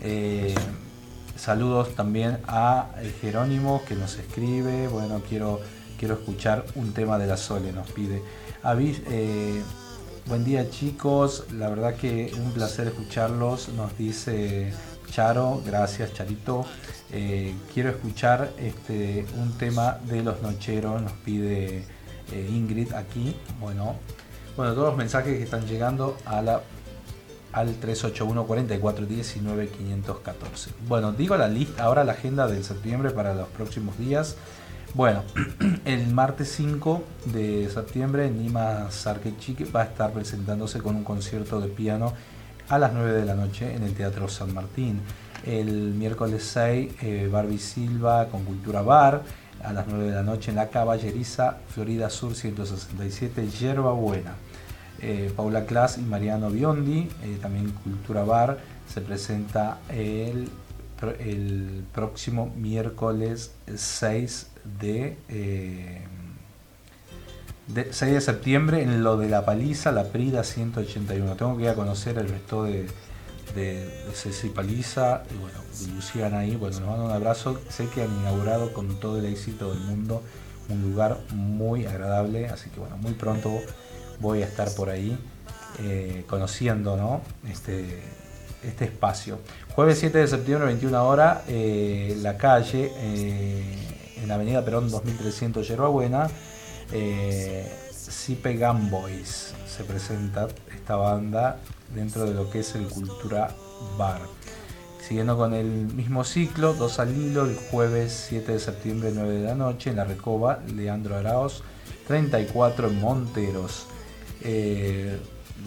Eh, 0.00 0.54
Saludos 1.36 1.94
también 1.94 2.38
a 2.48 2.88
Jerónimo 3.20 3.82
que 3.86 3.94
nos 3.94 4.16
escribe. 4.16 4.88
Bueno, 4.88 5.20
quiero 5.28 5.60
quiero 5.98 6.14
escuchar 6.14 6.64
un 6.74 6.92
tema 6.92 7.18
de 7.18 7.26
la 7.26 7.36
Sole, 7.36 7.72
nos 7.72 7.90
pide. 7.90 8.22
Avis, 8.66 9.00
eh, 9.06 9.62
buen 10.26 10.44
día 10.44 10.68
chicos, 10.68 11.44
la 11.52 11.68
verdad 11.68 11.94
que 11.94 12.32
un 12.36 12.50
placer 12.50 12.88
escucharlos, 12.88 13.68
nos 13.68 13.96
dice 13.96 14.72
Charo, 15.08 15.62
gracias 15.64 16.12
Charito. 16.14 16.66
Eh, 17.12 17.54
quiero 17.72 17.90
escuchar 17.90 18.50
este, 18.58 19.24
un 19.36 19.56
tema 19.56 20.00
de 20.06 20.24
los 20.24 20.42
nocheros, 20.42 21.00
nos 21.00 21.12
pide 21.12 21.84
eh, 22.32 22.50
Ingrid 22.50 22.92
aquí. 22.94 23.36
Bueno, 23.60 23.94
bueno, 24.56 24.74
todos 24.74 24.88
los 24.88 24.96
mensajes 24.96 25.38
que 25.38 25.44
están 25.44 25.64
llegando 25.68 26.16
a 26.24 26.42
la 26.42 26.62
al 27.52 27.68
381 27.76 28.48
44 28.48 29.06
19 29.06 29.68
514. 29.68 30.72
Bueno, 30.88 31.12
digo 31.12 31.36
la 31.36 31.46
lista, 31.46 31.84
ahora 31.84 32.02
la 32.02 32.12
agenda 32.12 32.48
del 32.48 32.64
septiembre 32.64 33.12
para 33.12 33.32
los 33.32 33.46
próximos 33.46 33.96
días. 33.96 34.36
Bueno, 34.96 35.24
el 35.84 36.06
martes 36.06 36.52
5 36.52 37.04
de 37.26 37.68
septiembre 37.68 38.30
Nima 38.30 38.90
Sarkechique 38.90 39.66
va 39.66 39.82
a 39.82 39.84
estar 39.84 40.10
presentándose 40.10 40.78
con 40.78 40.96
un 40.96 41.04
concierto 41.04 41.60
de 41.60 41.68
piano 41.68 42.14
a 42.70 42.78
las 42.78 42.94
9 42.94 43.12
de 43.12 43.26
la 43.26 43.34
noche 43.34 43.74
en 43.74 43.82
el 43.82 43.92
Teatro 43.92 44.26
San 44.26 44.54
Martín. 44.54 45.02
El 45.44 45.92
miércoles 45.92 46.44
6 46.44 46.94
eh, 47.02 47.28
Barbie 47.30 47.58
Silva 47.58 48.28
con 48.28 48.44
Cultura 48.44 48.80
Bar 48.80 49.22
a 49.62 49.74
las 49.74 49.86
9 49.86 50.06
de 50.06 50.14
la 50.14 50.22
noche 50.22 50.50
en 50.50 50.56
la 50.56 50.70
Caballeriza, 50.70 51.58
Florida 51.68 52.08
Sur 52.08 52.34
167, 52.34 53.50
Yerba 53.50 53.92
Buena. 53.92 54.32
Eh, 55.02 55.30
Paula 55.36 55.66
Class 55.66 55.98
y 55.98 56.04
Mariano 56.04 56.48
Biondi, 56.48 57.10
eh, 57.22 57.38
también 57.42 57.70
Cultura 57.84 58.24
Bar, 58.24 58.60
se 58.88 59.02
presenta 59.02 59.76
el, 59.90 60.48
el 61.18 61.84
próximo 61.92 62.50
miércoles 62.56 63.52
6 63.74 64.52
de, 64.80 65.16
eh, 65.28 66.02
de, 67.68 67.92
6 67.92 68.12
de 68.14 68.20
septiembre 68.20 68.82
en 68.82 69.02
lo 69.02 69.16
de 69.16 69.28
la 69.28 69.44
paliza, 69.44 69.92
la 69.92 70.04
Prida 70.04 70.44
181. 70.44 71.36
Tengo 71.36 71.56
que 71.56 71.64
ir 71.64 71.68
a 71.68 71.74
conocer 71.74 72.18
el 72.18 72.28
resto 72.28 72.64
de, 72.64 72.86
de, 73.54 73.86
de 73.86 74.12
Ceci 74.12 74.48
Paliza 74.48 75.22
y 75.34 75.38
bueno, 75.38 75.58
de 75.80 75.94
Luciana 75.94 76.40
ahí. 76.40 76.56
Bueno, 76.56 76.80
nos 76.80 76.88
mando 76.88 77.04
un 77.06 77.12
abrazo. 77.12 77.60
Sé 77.68 77.88
que 77.88 78.02
han 78.02 78.12
inaugurado 78.20 78.72
con 78.72 79.00
todo 79.00 79.18
el 79.18 79.26
éxito 79.26 79.72
del 79.72 79.80
mundo 79.80 80.22
un 80.68 80.82
lugar 80.82 81.18
muy 81.32 81.86
agradable, 81.86 82.48
así 82.48 82.70
que 82.70 82.80
bueno, 82.80 82.96
muy 82.96 83.12
pronto 83.12 83.60
voy 84.20 84.42
a 84.42 84.46
estar 84.46 84.68
por 84.74 84.90
ahí 84.90 85.16
eh, 85.80 86.24
conociendo 86.26 86.96
¿no? 86.96 87.20
este, 87.50 88.02
este 88.64 88.86
espacio. 88.86 89.38
Jueves 89.74 89.98
7 89.98 90.18
de 90.18 90.26
septiembre, 90.26 90.66
21 90.66 91.06
horas, 91.06 91.42
eh, 91.48 92.16
la 92.20 92.36
calle, 92.36 92.92
eh, 92.96 93.95
en 94.22 94.30
Avenida 94.30 94.64
Perón 94.64 94.90
2300 94.90 95.66
Yerbabuena, 95.66 96.28
eh, 96.92 97.70
Cipe 97.92 98.58
Boys 98.90 99.54
se 99.66 99.84
presenta 99.84 100.48
esta 100.74 100.96
banda 100.96 101.58
dentro 101.94 102.24
de 102.24 102.34
lo 102.34 102.50
que 102.50 102.60
es 102.60 102.74
el 102.74 102.86
Cultura 102.88 103.54
Bar. 103.98 104.20
Siguiendo 105.06 105.36
con 105.36 105.54
el 105.54 105.66
mismo 105.66 106.24
ciclo, 106.24 106.74
dos 106.74 106.98
al 106.98 107.16
hilo, 107.16 107.44
el 107.44 107.56
jueves 107.56 108.26
7 108.28 108.52
de 108.52 108.58
septiembre, 108.58 109.12
9 109.14 109.38
de 109.38 109.44
la 109.44 109.54
noche, 109.54 109.90
en 109.90 109.96
la 109.96 110.04
Recoba, 110.04 110.60
Leandro 110.74 111.16
Araos, 111.16 111.62
34 112.08 112.88
en 112.88 113.00
Monteros. 113.00 113.86
Eh, 114.42 115.18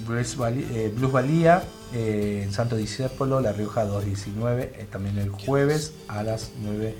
Blues, 0.05 0.37
eh, 0.39 0.93
Valía 1.11 1.63
eh, 1.93 2.41
en 2.43 2.53
Santo 2.53 2.75
Discépolo, 2.75 3.41
La 3.41 3.51
Rioja 3.51 3.85
219, 3.85 4.73
eh, 4.75 4.87
también 4.91 5.17
el 5.17 5.29
jueves 5.29 5.93
a 6.07 6.23
las 6.23 6.51
9 6.61 6.77
de 6.77 6.95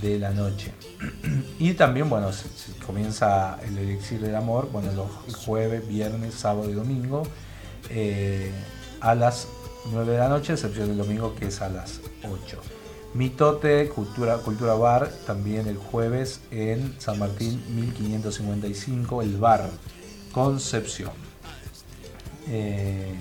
la 0.00 0.30
noche. 0.30 0.72
y 1.58 1.74
también, 1.74 2.08
bueno, 2.08 2.32
se, 2.32 2.48
comienza 2.84 3.58
el 3.62 3.78
elixir 3.78 4.20
del 4.20 4.34
amor, 4.34 4.70
bueno, 4.72 4.92
los, 4.92 5.36
jueves, 5.36 5.86
viernes, 5.86 6.34
sábado 6.34 6.70
y 6.70 6.74
domingo 6.74 7.22
eh, 7.90 8.50
a 9.00 9.14
las 9.14 9.48
9 9.90 10.12
de 10.12 10.18
la 10.18 10.28
noche, 10.28 10.52
excepción 10.52 10.88
del 10.88 10.98
domingo 10.98 11.34
que 11.34 11.46
es 11.46 11.60
a 11.60 11.68
las 11.68 12.00
8. 12.24 12.60
Mitote, 13.14 13.88
Cultura, 13.88 14.38
Cultura 14.38 14.74
Bar, 14.74 15.10
también 15.26 15.68
el 15.68 15.76
jueves 15.76 16.40
en 16.50 16.98
San 16.98 17.18
Martín 17.18 17.62
1555, 17.74 19.22
el 19.22 19.36
bar 19.36 19.68
Concepción. 20.32 21.12
Eh, 22.48 23.14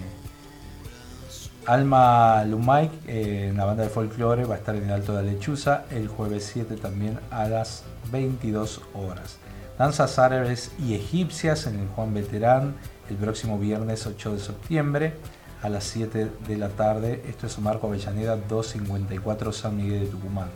Alma 1.67 2.43
Lumay, 2.43 2.89
eh, 3.07 3.53
banda 3.55 3.83
de 3.83 3.89
folclore, 3.89 4.45
va 4.45 4.55
a 4.55 4.57
estar 4.57 4.75
en 4.75 4.85
el 4.85 4.91
Alto 4.91 5.15
de 5.15 5.23
la 5.23 5.31
Lechuza 5.31 5.85
el 5.91 6.07
jueves 6.07 6.49
7 6.51 6.75
también 6.75 7.19
a 7.29 7.47
las 7.47 7.83
22 8.11 8.81
horas. 8.95 9.37
Danzas 9.77 10.17
árabes 10.17 10.71
y 10.79 10.95
egipcias 10.95 11.67
en 11.67 11.79
el 11.79 11.87
Juan 11.87 12.13
Veterán 12.13 12.75
el 13.09 13.15
próximo 13.15 13.59
viernes 13.59 14.07
8 14.07 14.33
de 14.33 14.39
septiembre 14.39 15.13
a 15.61 15.69
las 15.69 15.83
7 15.83 16.31
de 16.47 16.57
la 16.57 16.69
tarde. 16.69 17.23
Esto 17.29 17.45
es 17.45 17.59
Marco 17.59 17.87
Avellaneda 17.87 18.37
254 18.37 19.51
San 19.51 19.77
Miguel 19.77 20.01
de 20.01 20.07
Tucumán. 20.07 20.49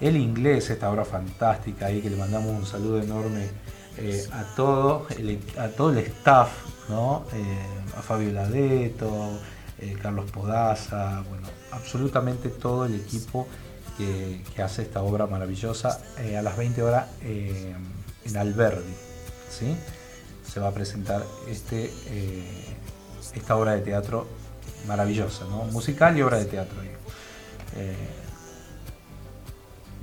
El 0.00 0.16
inglés, 0.16 0.68
esta 0.68 0.90
obra 0.90 1.06
fantástica 1.06 1.86
ahí 1.86 2.02
que 2.02 2.10
le 2.10 2.16
mandamos 2.16 2.50
un 2.50 2.66
saludo 2.66 3.00
enorme 3.00 3.48
eh, 3.96 4.26
a, 4.32 4.42
todo 4.54 5.06
el, 5.16 5.40
a 5.56 5.68
todo 5.68 5.90
el 5.90 5.98
staff, 5.98 6.50
¿no? 6.90 7.24
Eh, 7.32 7.96
a 7.96 8.02
Fabio 8.02 8.32
Ladeto, 8.32 9.38
eh, 9.78 9.96
Carlos 10.00 10.30
Podaza, 10.30 11.22
bueno, 11.28 11.48
absolutamente 11.72 12.48
todo 12.48 12.84
el 12.84 12.94
equipo 12.94 13.46
que, 13.98 14.42
hace 14.62 14.82
esta 14.82 15.02
obra 15.02 15.26
maravillosa 15.26 16.00
a 16.16 16.42
las 16.42 16.56
20 16.56 16.82
horas 16.82 17.06
en 17.22 18.36
Alberdi. 18.36 18.94
¿sí? 19.50 19.76
Se 20.44 20.60
va 20.60 20.68
a 20.68 20.72
presentar 20.72 21.22
este, 21.48 21.90
esta 23.34 23.56
obra 23.56 23.72
de 23.72 23.80
teatro 23.80 24.26
maravillosa, 24.86 25.44
¿no? 25.44 25.64
musical 25.64 26.16
y 26.16 26.22
obra 26.22 26.38
de 26.38 26.46
teatro. 26.46 26.76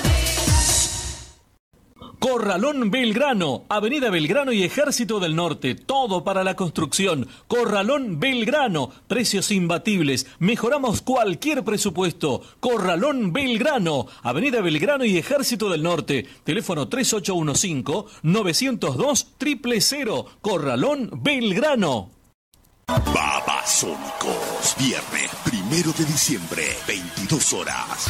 Corralón 2.21 2.89
Belgrano, 2.91 3.65
Avenida 3.67 4.09
Belgrano 4.11 4.51
y 4.51 4.61
Ejército 4.61 5.19
del 5.19 5.35
Norte, 5.35 5.73
todo 5.73 6.23
para 6.23 6.43
la 6.43 6.55
construcción. 6.55 7.27
Corralón 7.47 8.19
Belgrano, 8.19 8.91
precios 9.07 9.49
imbatibles, 9.49 10.27
mejoramos 10.37 11.01
cualquier 11.01 11.63
presupuesto. 11.63 12.43
Corralón 12.59 13.33
Belgrano, 13.33 14.05
Avenida 14.21 14.61
Belgrano 14.61 15.03
y 15.03 15.17
Ejército 15.17 15.71
del 15.71 15.81
Norte, 15.81 16.27
teléfono 16.43 16.91
3815-902 16.91 19.81
000, 19.81 20.25
Corralón 20.41 21.09
Belgrano. 21.23 22.11
Babasónicos, 22.87 24.75
viernes 24.77 25.31
primero 25.43 25.91
de 25.93 26.05
diciembre, 26.05 26.67
22 26.87 27.53
horas. 27.53 28.05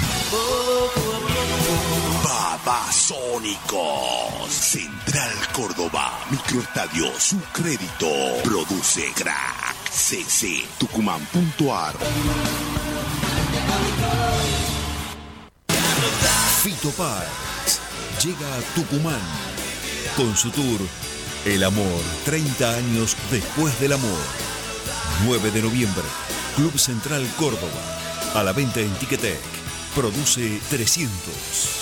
Babasónicos, 2.23 4.49
Central 4.49 5.31
Córdoba, 5.53 6.19
Microestadio 6.29 7.11
Su 7.19 7.39
Crédito, 7.51 8.07
produce 8.43 9.11
Crack, 9.15 9.89
cc, 9.91 10.65
tucumán.ar. 10.77 11.95
Fito 16.63 16.91
Páez 16.91 17.79
llega 18.23 18.55
a 18.55 18.61
Tucumán 18.75 19.19
con 20.15 20.37
su 20.37 20.51
tour 20.51 20.79
El 21.45 21.63
Amor, 21.63 22.01
30 22.25 22.75
años 22.75 23.17
después 23.31 23.79
del 23.79 23.93
amor. 23.93 24.19
9 25.25 25.51
de 25.51 25.61
noviembre, 25.61 26.03
Club 26.55 26.77
Central 26.77 27.27
Córdoba. 27.37 27.81
A 28.35 28.43
la 28.43 28.53
venta 28.53 28.79
en 28.79 28.93
Ticketek. 28.95 29.60
Produce 29.95 30.59
300. 30.69 31.81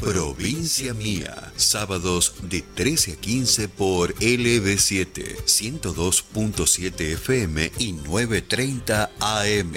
Provincia 0.00 0.92
Mía, 0.94 1.52
sábados 1.56 2.34
de 2.42 2.62
13 2.62 3.12
a 3.12 3.16
15 3.16 3.68
por 3.68 4.14
LB7, 4.14 5.44
102.7 5.44 7.00
FM 7.12 7.72
y 7.78 7.92
9.30 7.92 9.10
AM. 9.20 9.74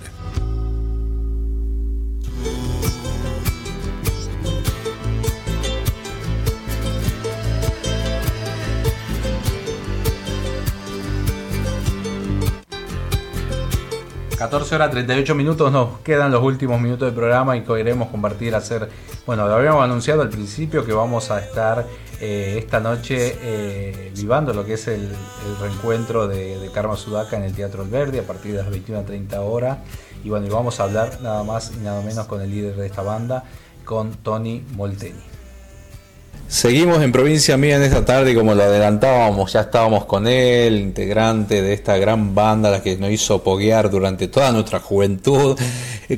Cata- 14.38 14.38
14 14.38 14.76
horas 14.76 14.92
38 14.92 15.34
minutos 15.34 15.72
nos 15.72 16.00
quedan 16.00 16.32
los 16.32 16.44
últimos 16.44 16.80
minutos 16.82 17.08
del 17.08 17.16
programa 17.16 17.56
y 17.56 17.62
queremos 17.62 18.10
compartir, 18.10 18.54
hacer, 18.54 18.90
bueno, 19.26 19.48
lo 19.48 19.56
habíamos 19.56 19.84
anunciado 19.84 20.22
al 20.22 20.30
principio 20.30 20.86
que 20.86 20.92
vamos 20.94 21.32
a 21.32 21.40
estar 21.40 21.86
eh, 22.22 22.56
esta 22.58 22.80
noche 22.80 23.38
eh, 23.42 24.12
vivando 24.16 24.54
lo 24.54 24.66
que 24.66 24.74
es 24.74 24.88
el, 24.88 25.10
reencuentro 25.60 26.28
de, 26.28 26.70
Karma 26.74 26.96
Sudaka 26.96 27.38
en 27.38 27.44
el 27.44 27.54
Teatro 27.54 27.84
Alberdi 27.84 28.20
a 28.20 28.24
partir 28.24 28.52
de 28.52 28.58
las 28.60 28.70
21 28.70 29.02
a 29.02 29.06
30 29.06 29.42
horas 29.42 29.78
y 30.24 30.30
bueno, 30.30 30.48
vamos 30.50 30.80
a 30.80 30.84
hablar 30.84 31.20
nada 31.22 31.44
más 31.44 31.72
y 31.76 31.84
nada 31.84 32.02
menos 32.02 32.26
con 32.26 32.42
el 32.42 32.50
líder 32.50 32.76
de 32.76 32.88
esta 32.88 33.04
banda, 33.04 33.44
con 33.84 34.12
Tony 34.16 34.64
Molteni. 34.76 35.36
Seguimos 36.48 37.02
en 37.02 37.12
Provincia 37.12 37.58
Mía 37.58 37.78
en 37.78 37.84
esta 37.84 38.06
tarde 38.06 38.36
como 38.36 38.54
lo 38.54 38.64
adelantábamos, 38.64 39.54
ya 39.54 39.62
estábamos 39.62 40.06
con 40.06 40.28
él, 40.28 40.80
integrante 40.80 41.62
de 41.62 41.74
esta 41.74 41.98
gran 41.98 42.36
banda 42.36 42.70
la 42.70 42.84
que 42.84 42.98
nos 42.98 43.10
hizo 43.10 43.42
poguear 43.42 43.90
durante 43.90 44.28
toda 44.28 44.52
nuestra 44.52 44.80
juventud, 44.80 45.58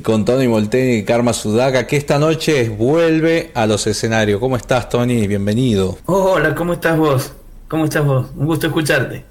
con 0.02 0.24
Tony 0.24 0.46
Molteni 0.48 0.96
y 0.98 1.02
Karma 1.04 1.32
Sudaka, 1.32 1.86
que 1.86 1.96
esta 1.96 2.18
noche 2.18 2.68
vuelve 2.68 3.50
a 3.54 3.66
los 3.66 3.86
escenarios. 3.86 4.38
¿Cómo 4.38 4.56
estás, 4.56 4.88
Tony? 4.88 5.26
Bienvenido. 5.26 5.98
Hola, 6.06 6.54
¿cómo 6.54 6.74
estás 6.74 6.98
vos? 6.98 7.32
¿Cómo 7.68 7.84
estás 7.86 8.04
vos? 8.04 8.26
Un 8.36 8.46
gusto 8.46 8.66
escucharte. 8.66 9.24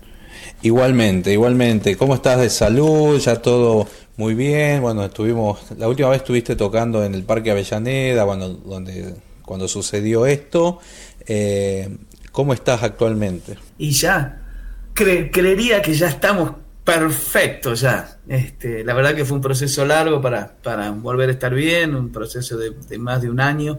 Igualmente, 0.64 1.32
igualmente. 1.32 1.96
¿Cómo 1.96 2.16
estás 2.16 2.40
de 2.40 2.50
salud? 2.50 3.20
Ya 3.20 3.36
todo 3.42 3.88
muy 4.18 4.34
bien. 4.34 4.82
Bueno, 4.82 5.06
estuvimos, 5.06 5.60
la 5.78 5.88
última 5.88 6.10
vez 6.10 6.22
estuviste 6.22 6.56
tocando 6.56 7.04
en 7.06 7.14
el 7.14 7.24
Parque 7.24 7.52
Avellaneda, 7.52 8.24
bueno, 8.24 8.50
donde 8.50 9.14
cuando 9.44 9.68
sucedió 9.68 10.26
esto. 10.26 10.80
Eh, 11.28 11.88
¿Cómo 12.32 12.54
estás 12.54 12.82
actualmente? 12.84 13.58
Y 13.78 13.92
ya, 13.92 14.42
cre- 14.96 15.30
creería 15.32 15.82
que 15.82 15.94
ya 15.94 16.08
estamos 16.08 16.52
perfectos 16.88 17.82
ya. 17.82 18.18
Este, 18.30 18.82
la 18.86 18.94
verdad 18.94 19.14
que 19.14 19.26
fue 19.26 19.36
un 19.36 19.42
proceso 19.42 19.84
largo 19.84 20.22
para, 20.22 20.56
para 20.64 20.90
volver 20.92 21.28
a 21.28 21.34
estar 21.34 21.54
bien, 21.54 21.94
un 21.94 22.14
proceso 22.14 22.58
de, 22.58 22.98
más 22.98 23.22
de 23.22 23.30
un 23.30 23.42
año. 23.42 23.78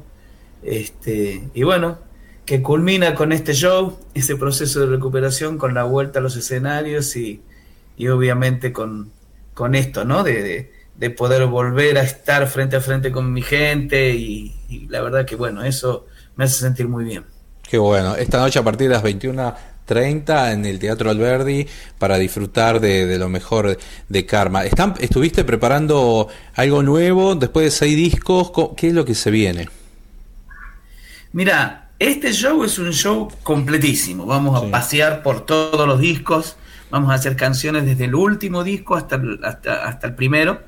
Este, 0.62 1.48
y 1.55 1.62
bueno, 1.62 2.01
que 2.44 2.60
culmina 2.60 3.14
con 3.14 3.32
este 3.32 3.55
show, 3.55 3.98
este 4.12 4.36
proceso 4.36 4.80
de 4.80 4.86
recuperación, 4.89 5.56
con 5.56 5.72
la 5.72 5.85
vuelta 5.85 6.18
a 6.18 6.22
los 6.22 6.36
escenarios 6.36 7.16
y, 7.16 7.40
y 7.97 8.09
obviamente 8.09 8.74
con, 8.74 9.10
con 9.55 9.74
esto, 9.74 10.05
¿no? 10.05 10.22
De, 10.22 10.43
de, 10.43 10.72
de 10.94 11.09
poder 11.10 11.47
volver 11.47 11.97
a 11.97 12.02
estar 12.02 12.47
frente 12.47 12.76
a 12.76 12.82
frente 12.82 13.10
con 13.10 13.32
mi 13.32 13.40
gente 13.40 14.14
y, 14.14 14.55
y 14.68 14.86
la 14.89 15.01
verdad 15.01 15.24
que 15.24 15.35
bueno, 15.35 15.64
eso 15.64 16.05
me 16.36 16.44
hace 16.44 16.60
sentir 16.60 16.86
muy 16.86 17.05
bien. 17.05 17.24
Qué 17.62 17.78
bueno. 17.78 18.16
Esta 18.16 18.39
noche 18.39 18.59
a 18.59 18.62
partir 18.62 18.89
de 18.89 18.94
las 18.94 19.02
21.30 19.89 20.52
en 20.52 20.65
el 20.66 20.78
Teatro 20.78 21.10
Alberdi 21.10 21.66
para 21.98 22.19
disfrutar 22.19 22.81
de, 22.81 23.06
de 23.06 23.19
lo 23.19 23.28
mejor 23.28 23.78
de 24.09 24.27
Karma. 24.27 24.65
¿Están, 24.65 24.94
¿Estuviste 25.01 25.44
preparando 25.44 26.28
algo 26.55 26.82
nuevo 26.82 27.35
después 27.35 27.65
de 27.65 27.70
seis 27.70 27.97
discos? 27.97 28.51
Co- 28.51 28.74
¿Qué 28.77 28.89
es 28.89 28.94
lo 28.94 29.05
que 29.05 29.15
se 29.15 29.31
viene? 29.31 29.69
Mira, 31.32 31.90
este 31.98 32.32
show 32.32 32.65
es 32.65 32.78
un 32.78 32.93
show 32.93 33.28
completísimo. 33.43 34.24
Vamos 34.27 34.62
a 34.62 34.70
pasear 34.70 35.23
por 35.23 35.44
todos 35.44 35.86
los 35.86 36.01
discos. 36.01 36.56
Vamos 36.90 37.10
a 37.10 37.15
hacer 37.15 37.36
canciones 37.36 37.85
desde 37.85 38.06
el 38.06 38.15
último 38.15 38.65
disco 38.65 38.97
hasta 38.97 39.16
el, 39.16 39.40
hasta, 39.44 39.85
hasta 39.86 40.06
el 40.06 40.15
primero. 40.15 40.60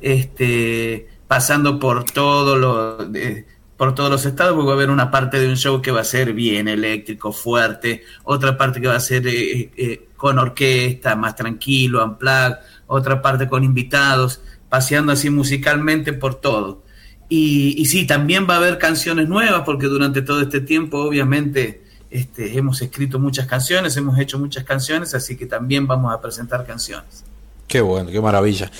Este, 0.00 1.08
pasando 1.26 1.78
por 1.78 2.04
todos 2.04 2.58
los 2.58 3.12
de- 3.12 3.44
por 3.78 3.94
todos 3.94 4.10
los 4.10 4.26
estados, 4.26 4.54
porque 4.54 4.66
va 4.66 4.72
a 4.72 4.76
haber 4.76 4.90
una 4.90 5.10
parte 5.10 5.38
de 5.38 5.48
un 5.48 5.56
show 5.56 5.80
que 5.80 5.92
va 5.92 6.00
a 6.00 6.04
ser 6.04 6.32
bien 6.34 6.66
eléctrico, 6.66 7.32
fuerte, 7.32 8.02
otra 8.24 8.58
parte 8.58 8.80
que 8.80 8.88
va 8.88 8.96
a 8.96 9.00
ser 9.00 9.26
eh, 9.28 9.70
eh, 9.76 10.08
con 10.16 10.36
orquesta, 10.38 11.14
más 11.14 11.36
tranquilo, 11.36 12.04
unplugged, 12.04 12.56
otra 12.88 13.22
parte 13.22 13.48
con 13.48 13.62
invitados, 13.62 14.42
paseando 14.68 15.12
así 15.12 15.30
musicalmente 15.30 16.12
por 16.12 16.34
todo. 16.34 16.82
Y, 17.28 17.80
y 17.80 17.86
sí, 17.86 18.04
también 18.04 18.48
va 18.50 18.54
a 18.54 18.56
haber 18.56 18.78
canciones 18.78 19.28
nuevas, 19.28 19.62
porque 19.64 19.86
durante 19.86 20.22
todo 20.22 20.40
este 20.40 20.60
tiempo, 20.60 20.98
obviamente, 20.98 21.84
este, 22.10 22.58
hemos 22.58 22.82
escrito 22.82 23.20
muchas 23.20 23.46
canciones, 23.46 23.96
hemos 23.96 24.18
hecho 24.18 24.40
muchas 24.40 24.64
canciones, 24.64 25.14
así 25.14 25.36
que 25.36 25.46
también 25.46 25.86
vamos 25.86 26.12
a 26.12 26.20
presentar 26.20 26.66
canciones. 26.66 27.27
Qué 27.68 27.82
bueno, 27.82 28.10
qué 28.10 28.20
maravilla. 28.20 28.70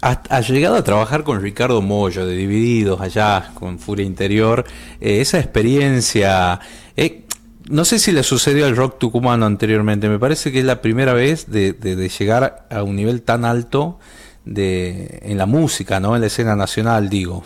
Has 0.00 0.48
llegado 0.48 0.76
a 0.76 0.82
trabajar 0.84 1.22
con 1.22 1.42
Ricardo 1.42 1.82
Mollo 1.82 2.26
de 2.26 2.34
Divididos 2.34 3.00
allá 3.00 3.50
con 3.54 3.78
Furia 3.78 4.06
Interior. 4.06 4.64
Eh, 5.00 5.20
esa 5.20 5.38
experiencia, 5.38 6.60
eh, 6.96 7.24
no 7.68 7.84
sé 7.84 7.98
si 7.98 8.10
le 8.12 8.22
sucedió 8.22 8.64
al 8.66 8.74
rock 8.76 8.98
tucumano 8.98 9.44
anteriormente, 9.44 10.08
me 10.08 10.18
parece 10.18 10.50
que 10.50 10.60
es 10.60 10.64
la 10.64 10.80
primera 10.80 11.12
vez 11.12 11.50
de, 11.50 11.74
de- 11.74 11.94
de 11.94 12.08
llegar 12.08 12.66
a 12.70 12.82
un 12.82 12.96
nivel 12.96 13.20
tan 13.22 13.44
alto 13.44 13.98
de, 14.46 15.20
en 15.22 15.36
la 15.36 15.44
música, 15.46 16.00
¿no? 16.00 16.14
En 16.14 16.22
la 16.22 16.28
escena 16.28 16.56
nacional, 16.56 17.10
digo. 17.10 17.44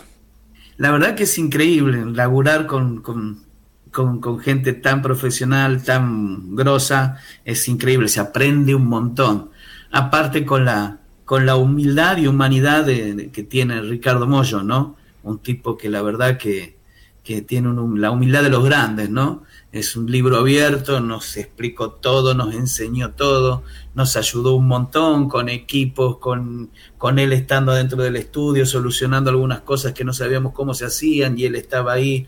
La 0.77 0.91
verdad 0.91 1.15
que 1.15 1.23
es 1.23 1.37
increíble 1.37 2.05
laburar 2.05 2.65
con, 2.65 3.01
con, 3.01 3.43
con- 3.91 4.21
con 4.21 4.39
gente 4.39 4.73
tan 4.73 5.01
profesional, 5.01 5.83
tan 5.83 6.55
grosa, 6.55 7.17
es 7.43 7.67
increíble, 7.67 8.07
se 8.07 8.19
aprende 8.21 8.73
un 8.73 8.85
montón. 8.87 9.49
Aparte 9.91 10.45
con 10.45 10.65
la, 10.65 10.99
con 11.25 11.45
la 11.45 11.55
humildad 11.55 12.17
y 12.17 12.27
humanidad 12.27 12.85
de- 12.85 13.29
que 13.31 13.43
tiene 13.43 13.81
Ricardo 13.81 14.27
Mollo, 14.27 14.63
¿no? 14.63 14.95
Un 15.23 15.39
tipo 15.39 15.77
que 15.77 15.89
la 15.89 16.01
verdad 16.01 16.37
que, 16.37 16.77
que 17.23 17.41
tiene 17.41 17.69
un- 17.69 17.99
la 18.01 18.11
humildad 18.11 18.43
de 18.43 18.49
los 18.49 18.63
grandes, 18.63 19.09
¿no? 19.09 19.43
Es 19.71 19.95
un 19.95 20.09
libro 20.09 20.37
abierto, 20.37 20.99
nos 21.01 21.35
explicó 21.37 21.91
todo, 21.91 22.33
nos 22.33 22.53
enseñó 22.53 23.11
todo, 23.11 23.63
nos 23.95 24.15
ayudó 24.15 24.55
un 24.55 24.67
montón 24.67 25.27
con 25.29 25.49
equipos, 25.49 26.17
con, 26.17 26.69
con 26.97 27.19
él 27.19 27.33
estando 27.33 27.73
dentro 27.73 28.01
del 28.01 28.15
estudio, 28.15 28.65
solucionando 28.65 29.29
algunas 29.29 29.61
cosas 29.61 29.93
que 29.93 30.03
no 30.05 30.13
sabíamos 30.13 30.53
cómo 30.53 30.73
se 30.73 30.85
hacían 30.85 31.37
y 31.37 31.43
él 31.45 31.55
estaba 31.55 31.93
ahí. 31.93 32.27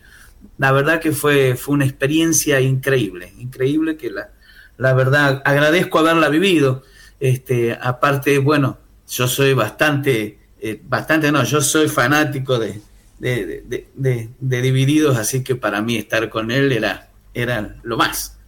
La 0.58 0.72
verdad 0.72 1.00
que 1.00 1.12
fue, 1.12 1.56
fue 1.56 1.74
una 1.74 1.84
experiencia 1.86 2.60
increíble, 2.60 3.32
increíble 3.38 3.96
que 3.96 4.10
la, 4.10 4.30
la 4.78 4.92
verdad 4.94 5.42
agradezco 5.44 5.98
haberla 5.98 6.28
vivido. 6.28 6.82
Este, 7.20 7.76
aparte, 7.80 8.38
bueno, 8.38 8.78
yo 9.08 9.28
soy 9.28 9.52
bastante, 9.54 10.38
eh, 10.60 10.80
bastante 10.88 11.30
no, 11.30 11.44
yo 11.44 11.60
soy 11.60 11.88
fanático 11.88 12.58
de, 12.58 12.80
de, 13.18 13.62
de- 13.94 14.28
de- 14.38 14.62
Divididos, 14.62 15.16
así 15.18 15.44
que 15.44 15.54
para 15.56 15.82
mí 15.82 15.96
estar 15.96 16.28
con 16.30 16.50
él 16.50 16.72
era, 16.72 17.10
era 17.34 17.76
lo 17.82 17.96
más. 17.96 18.38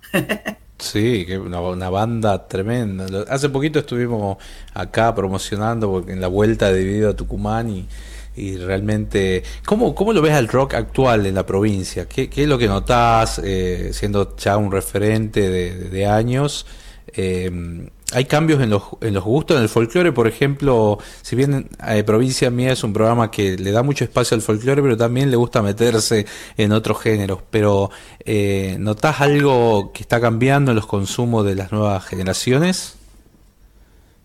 Sí, 0.79 1.25
que 1.27 1.39
una, 1.39 1.61
banda 1.91 2.49
tremenda. 2.49 3.07
Hace 3.29 3.49
poquito 3.51 3.79
estuvimos 3.79 4.39
acá 4.75 5.15
promocionando 5.15 6.05
en 6.09 6.21
la 6.21 6.27
vuelta 6.29 6.73
de 6.73 6.81
Dividido 6.81 7.11
a 7.11 7.17
Tucumán 7.17 7.71
y, 7.71 7.87
y 8.35 8.57
realmente... 8.57 9.45
¿cómo, 9.65 9.95
¿Cómo 9.95 10.13
lo 10.13 10.21
ves 10.23 10.33
al 10.35 10.49
rock 10.49 10.75
actual 10.75 11.27
en 11.27 11.37
la 11.37 11.47
provincia? 11.47 12.09
¿Qué, 12.09 12.29
qué 12.29 12.43
es 12.43 12.49
lo 12.49 12.59
que 12.59 12.67
notás 12.67 13.41
eh, 13.45 13.91
siendo 13.93 14.37
ya 14.37 14.57
un 14.57 14.73
referente 14.73 15.49
de- 15.49 15.89
de 15.91 16.07
años? 16.07 16.67
Eh, 17.15 17.89
hay 18.13 18.25
cambios 18.27 18.61
en 18.63 18.71
los, 18.71 18.83
en 19.01 19.15
los 19.15 19.25
gustos, 19.25 19.57
en 19.57 19.63
el 19.63 19.69
folclore, 19.69 20.13
por 20.13 20.27
ejemplo, 20.29 20.99
si 21.23 21.37
bien 21.37 21.69
eh, 21.89 22.05
Provincia 22.05 22.51
Mía 22.51 22.73
es 22.73 22.85
un 22.85 22.93
programa 22.93 23.31
que 23.31 23.57
le 23.57 23.71
da 23.73 23.83
mucho 23.83 24.05
espacio 24.05 24.35
al 24.35 24.43
folclore, 24.43 24.83
pero 24.83 24.97
también 24.97 25.31
le 25.31 25.37
gusta 25.37 25.63
meterse 25.63 26.27
en 26.57 26.73
otros 26.73 27.01
géneros, 27.01 27.41
pero 27.51 27.91
eh, 28.25 28.77
¿notás 28.79 29.21
algo 29.21 29.93
que 29.93 30.03
está 30.03 30.21
cambiando 30.21 30.73
en 30.73 30.77
los 30.77 30.87
consumos 30.87 31.45
de 31.47 31.55
las 31.57 31.73
nuevas 31.73 32.05
generaciones? 32.07 32.97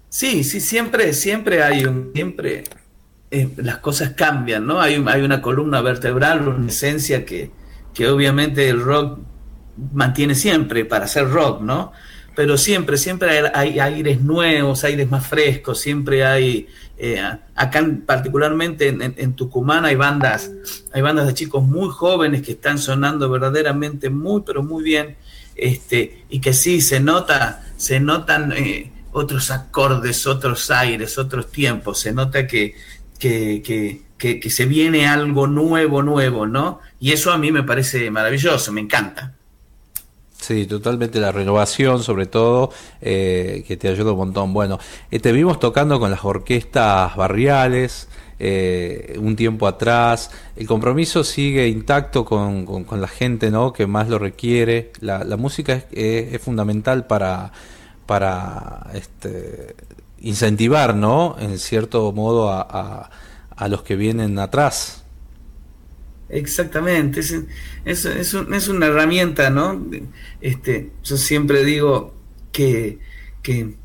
Sí, 0.10 0.44
sí, 0.44 0.62
siempre, 0.62 1.14
siempre 1.14 1.64
hay 1.64 1.86
un, 1.86 2.12
siempre 2.14 2.64
eh, 3.32 3.54
las 3.58 3.80
cosas 3.80 4.14
cambian, 4.16 4.66
¿no? 4.66 4.80
Hay, 4.82 4.98
un- 4.98 5.08
hay 5.10 5.22
una 5.22 5.42
columna 5.42 5.82
vertebral, 5.82 6.48
una 6.48 6.68
esencia 6.70 7.26
que, 7.26 7.52
que 7.94 8.10
obviamente 8.10 8.70
el 8.70 8.82
rock 8.82 9.20
mantiene 9.76 10.36
siempre 10.36 10.86
para 10.86 11.08
ser 11.08 11.30
rock, 11.30 11.62
¿no? 11.62 11.92
Pero 12.38 12.56
siempre, 12.56 12.98
siempre 12.98 13.50
hay, 13.52 13.80
aires 13.80 14.22
nuevos, 14.22 14.84
aires 14.84 15.10
más 15.10 15.26
frescos, 15.26 15.80
siempre 15.80 16.24
hay, 16.24 16.68
eh, 17.00 17.20
acá 17.56 17.80
en- 17.80 18.02
particularmente 18.02 18.90
en, 18.90 19.02
en- 19.02 19.16
en 19.18 19.34
Tucumán 19.34 19.86
hay 19.86 19.96
bandas, 19.96 20.52
hay 20.94 21.02
bandas 21.02 21.26
de 21.26 21.34
chicos 21.34 21.64
muy 21.64 21.90
jóvenes 21.90 22.44
que 22.44 22.52
están 22.52 22.78
sonando 22.78 23.28
verdaderamente 23.28 24.12
muy, 24.12 24.44
pero 24.46 24.62
muy 24.62 24.84
bien, 24.84 25.18
este, 25.56 26.26
y 26.30 26.40
que 26.40 26.54
sí, 26.54 26.80
se 26.82 27.00
nota, 27.00 27.64
se 27.76 28.00
notan 28.00 28.54
eh, 28.56 28.92
otros 29.14 29.50
acordes, 29.50 30.28
otros 30.28 30.70
aires, 30.70 31.18
otros 31.18 31.52
tiempos, 31.52 32.00
se 32.02 32.14
nota 32.14 32.46
que, 32.46 32.76
que, 33.18 33.64
que, 33.66 34.04
que, 34.20 34.40
que 34.40 34.50
se 34.52 34.68
viene 34.68 35.08
algo 35.08 35.48
nuevo, 35.48 36.04
nuevo, 36.04 36.46
¿no? 36.46 36.82
Y 37.00 37.14
eso 37.14 37.32
a 37.32 37.40
mí 37.40 37.52
me 37.52 37.64
parece 37.64 38.12
maravilloso, 38.12 38.72
me 38.72 38.82
encanta. 38.82 39.37
Sí, 40.48 40.66
totalmente 40.66 41.20
la 41.20 41.34
renovación, 41.34 42.02
sobre 42.02 42.26
todo, 42.26 42.72
eh, 43.02 43.66
que 43.68 43.76
te 43.76 43.90
ayuda 43.90 44.14
un 44.14 44.20
montón. 44.20 44.54
Bueno, 44.54 44.80
eh, 45.12 45.20
te 45.20 45.34
vimos 45.34 45.60
tocando 45.60 46.00
con 46.00 46.10
las 46.10 46.24
orquestas 46.24 47.18
barriales 47.18 48.08
eh, 48.40 49.18
un 49.20 49.36
tiempo 49.36 49.68
atrás. 49.68 50.32
El 50.56 50.66
compromiso 50.66 51.26
sigue 51.26 51.68
intacto 51.68 52.24
con, 52.24 52.86
la 52.92 53.10
gente, 53.10 53.52
¿no? 53.52 53.74
Que 53.74 53.88
más 53.88 54.08
lo 54.08 54.20
requiere. 54.20 54.94
La, 55.02 55.26
música 55.36 55.74
es, 55.74 55.84
es- 55.92 56.42
fundamental 56.42 57.08
para, 57.08 57.52
para 58.06 58.88
este, 58.94 59.76
incentivar, 60.22 60.96
¿no? 60.96 61.36
En 61.40 61.60
cierto 61.60 62.14
modo 62.14 62.50
a, 62.50 63.10
a 63.54 63.68
los 63.68 63.84
que 63.84 63.98
vienen 63.98 64.40
atrás. 64.40 65.04
Exactamente, 66.30 67.22
es, 67.22 67.32
un- 68.34 68.54
es 68.54 68.68
una 68.68 68.88
herramienta, 68.88 69.50
¿no? 69.50 69.86
Este, 70.42 70.92
yo 71.04 71.16
siempre 71.18 71.64
digo 71.64 72.14
que, 72.52 73.00
que 73.42 73.76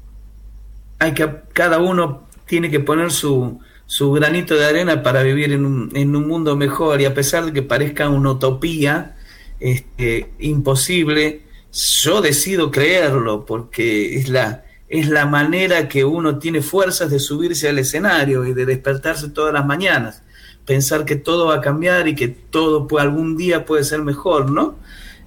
hay 0.98 1.14
que 1.14 1.28
cada 1.52 1.78
uno 1.78 2.26
tiene 2.46 2.70
que 2.70 2.80
poner 2.80 3.10
su, 3.10 3.60
su 3.86 4.12
granito 4.12 4.54
de 4.56 4.66
arena 4.66 5.02
para 5.02 5.22
vivir 5.22 5.52
en 5.52 5.64
un, 5.64 5.90
en 5.94 6.14
un 6.16 6.26
mundo 6.28 6.56
mejor 6.56 7.00
y 7.00 7.04
a 7.06 7.14
pesar 7.14 7.46
de 7.46 7.52
que 7.52 7.62
parezca 7.62 8.08
una 8.08 8.32
utopía 8.32 9.16
este, 9.60 10.30
imposible, 10.38 11.42
yo 11.72 12.20
decido 12.20 12.70
creerlo 12.70 13.46
porque 13.46 14.16
es 14.16 14.28
la, 14.28 14.64
es 14.88 15.08
la 15.08 15.26
manera 15.26 15.88
que 15.88 16.04
uno 16.04 16.38
tiene 16.38 16.60
fuerzas 16.62 17.10
de 17.10 17.18
subirse 17.18 17.68
al 17.68 17.78
escenario 17.78 18.44
y 18.44 18.52
de 18.52 18.66
despertarse 18.66 19.30
todas 19.30 19.54
las 19.54 19.64
mañanas 19.66 20.22
pensar 20.66 21.04
que 21.04 21.16
todo 21.16 21.46
va 21.46 21.56
a 21.56 21.60
cambiar 21.60 22.08
y 22.08 22.14
que 22.14 22.28
todo 22.28 22.86
algún 22.98 23.36
día 23.36 23.64
puede 23.64 23.84
ser 23.84 24.02
mejor, 24.02 24.50
¿no? 24.50 24.76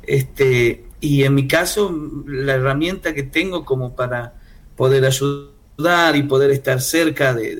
Este, 0.03 0.85
y 1.01 1.23
en 1.23 1.35
mi 1.35 1.47
caso, 1.47 1.93
la 2.27 2.53
herramienta 2.55 3.13
que 3.13 3.23
tengo 3.23 3.65
como 3.65 3.95
para 3.95 4.35
poder 4.75 5.05
ayudar 5.05 6.15
y 6.15 6.23
poder 6.23 6.51
estar 6.51 6.81
cerca 6.81 7.33
de, 7.33 7.55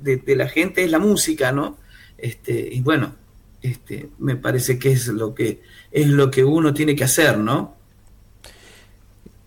de- 0.00 0.36
la 0.36 0.48
gente 0.48 0.84
es 0.84 0.90
la 0.90 0.98
música, 0.98 1.52
¿no? 1.52 1.78
Este, 2.18 2.68
y 2.72 2.80
bueno, 2.82 3.14
este, 3.62 4.10
me 4.18 4.36
parece 4.36 4.78
que 4.78 4.92
es 4.92 5.06
lo 5.08 5.34
que 5.34 5.62
es 5.90 6.08
lo 6.08 6.30
que 6.30 6.44
uno 6.44 6.74
tiene 6.74 6.94
que 6.96 7.04
hacer, 7.04 7.38
¿no? 7.38 7.76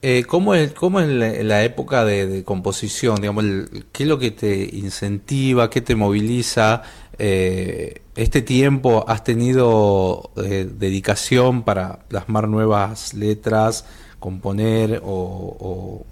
Eh, 0.04 0.26
¿cómo 0.28 0.54
es, 0.54 0.74
cómo 0.74 1.00
es 1.00 1.08
la, 1.10 1.64
época 1.64 2.06
de, 2.06 2.28
de 2.28 2.44
composición? 2.44 3.16
Digamos, 3.18 3.44
el- 3.44 3.86
¿Qué 3.92 4.04
es 4.04 4.10
lo 4.10 4.20
que 4.20 4.32
te 4.32 4.70
incentiva, 4.74 5.70
qué 5.70 5.82
te 5.82 5.96
moviliza? 5.96 6.84
Eh, 7.20 8.02
¿Este 8.16 8.42
tiempo 8.42 9.06
has 9.08 9.24
tenido 9.24 10.32
eh, 10.38 10.68
dedicación 10.72 11.64
para 11.64 12.00
plasmar 12.08 12.48
nuevas 12.48 13.14
letras, 13.14 13.86
componer 14.20 15.02
o, 15.04 16.04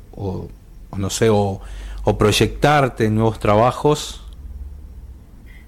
no 0.98 1.10
sé, 1.10 1.30
o, 1.32 1.62
proyectarte 2.18 3.06
en 3.06 3.16
nuevos 3.16 3.40
trabajos? 3.40 4.22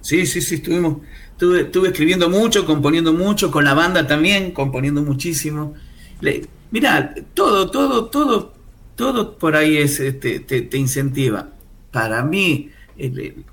Sí, 0.02 0.26
sí, 0.26 0.42
sí, 0.42 0.56
estuvimos, 0.56 0.98
estuve, 1.32 1.62
estuve 1.62 1.90
escribiendo 1.90 2.30
mucho, 2.30 2.66
componiendo 2.66 3.14
mucho, 3.14 3.52
con 3.52 3.66
la 3.66 3.74
banda 3.74 4.06
también, 4.08 4.52
componiendo 4.52 5.02
muchísimo. 5.02 5.74
Le, 6.22 6.46
mirá, 6.72 7.14
todo, 7.34 7.70
todo, 7.70 8.06
todo, 8.06 8.54
todo 8.96 9.38
por 9.38 9.56
ahí 9.56 9.78
es, 9.78 10.00
este, 10.00 10.40
te, 10.40 10.78
incentiva. 10.78 11.50
Para 11.92 12.24
mí, 12.24 12.70
el- 12.98 13.44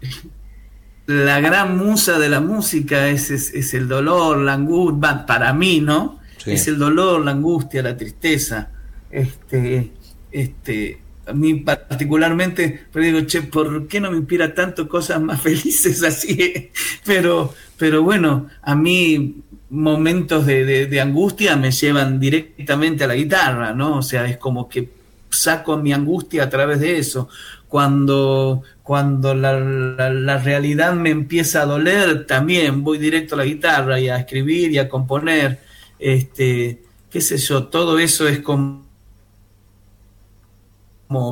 la 1.06 1.40
gran 1.40 1.76
musa 1.76 2.18
de 2.18 2.28
la 2.28 2.40
música 2.40 3.08
es, 3.08 3.30
es, 3.30 3.52
es 3.54 3.74
el 3.74 3.88
dolor, 3.88 4.38
la 4.38 4.54
angustia, 4.54 5.26
para 5.26 5.52
mí, 5.52 5.80
¿no? 5.80 6.20
Sí. 6.38 6.52
Es 6.52 6.66
el 6.68 6.78
dolor, 6.78 7.24
la 7.24 7.32
angustia, 7.32 7.82
la 7.82 7.96
tristeza. 7.96 8.70
Este, 9.10 9.92
este, 10.32 11.00
a 11.26 11.32
mí 11.32 11.54
particularmente, 11.54 12.86
pero 12.92 13.04
digo, 13.04 13.20
che, 13.22 13.42
¿por 13.42 13.86
qué 13.86 14.00
no 14.00 14.10
me 14.10 14.16
inspira 14.18 14.52
tanto 14.54 14.88
cosas 14.88 15.20
más 15.20 15.40
felices 15.48 16.02
así? 16.02 16.70
Pero, 17.04 17.54
pero 17.78 18.02
bueno, 18.02 18.48
a 18.62 18.74
mí 18.74 19.36
momentos 19.70 20.46
de, 20.46 20.64
de- 20.64 20.86
de 20.86 21.00
angustia 21.00 21.56
me 21.56 21.70
llevan 21.70 22.20
directamente 22.20 23.04
a 23.04 23.06
la 23.08 23.14
guitarra, 23.14 23.72
¿no? 23.72 23.98
O 23.98 24.02
sea, 24.02 24.26
es 24.26 24.36
como 24.36 24.68
que 24.68 24.88
saco 25.30 25.76
mi 25.76 25.92
angustia 25.92 26.44
a 26.44 26.50
través 26.50 26.80
de 26.80 26.98
eso. 26.98 27.28
Cuando, 27.68 28.62
cuando 28.84 29.34
la, 29.34 29.58
la- 29.58 30.38
realidad 30.38 30.94
me 30.94 31.10
empieza 31.10 31.62
a 31.62 31.66
doler, 31.66 32.26
también 32.26 32.84
voy 32.84 32.98
directo 32.98 33.34
a 33.34 33.38
la 33.38 33.44
guitarra 33.46 33.98
y 33.98 34.08
a 34.10 34.18
escribir 34.18 34.70
y 34.72 34.78
a 34.78 34.88
componer. 34.88 35.58
Este, 35.98 36.82
qué 37.10 37.20
sé 37.22 37.38
yo, 37.38 37.64
todo 37.68 37.98
eso 37.98 38.28
es 38.28 38.40
como, 38.40 38.84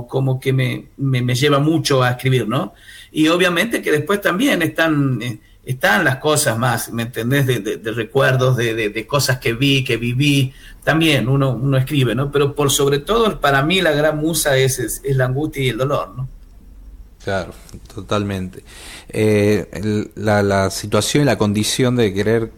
como, 0.09 0.41
que 0.41 0.53
me, 0.53 0.87
me, 0.97 1.23
me 1.23 1.35
lleva 1.35 1.59
mucho 1.59 2.03
a 2.03 2.11
escribir, 2.13 2.47
¿no? 2.49 2.75
Y 3.11 3.29
obviamente 3.29 3.83
que 3.83 3.91
después 3.93 4.21
también 4.21 4.63
están, 4.63 5.21
eh, 5.23 5.39
están 5.65 6.05
las 6.05 6.17
cosas 6.17 6.57
más, 6.59 6.93
¿me 6.93 7.03
entendés? 7.05 7.47
De, 7.47 7.61
de- 7.61 7.93
recuerdos, 7.93 8.57
de, 8.57 8.75
de- 8.75 8.89
de 8.91 9.07
cosas 9.07 9.39
que 9.39 9.53
vi, 9.55 9.85
que 9.85 9.97
viví. 9.97 10.53
También 10.85 11.29
uno, 11.29 11.51
uno 11.51 11.77
escribe, 11.77 12.15
¿no? 12.15 12.31
Pero 12.33 12.55
por 12.55 12.71
sobre 12.71 12.99
todo, 13.01 13.41
para 13.41 13.63
mí 13.63 13.81
la 13.81 13.93
gran 13.93 14.19
musa 14.19 14.57
es, 14.57 14.79
es, 14.79 15.01
es 15.05 15.17
la 15.17 15.27
angustia 15.27 15.63
y 15.63 15.69
el 15.69 15.79
dolor, 15.79 16.15
¿no? 16.17 16.29
Claro, 17.25 17.53
totalmente. 17.95 18.65
Eh, 19.09 19.69
el- 19.73 20.11
la, 20.17 20.43
la 20.43 20.71
situación 20.71 21.23
y 21.23 21.27
la 21.27 21.39
condición 21.39 21.95
de 21.97 22.13
querer, 22.13 22.51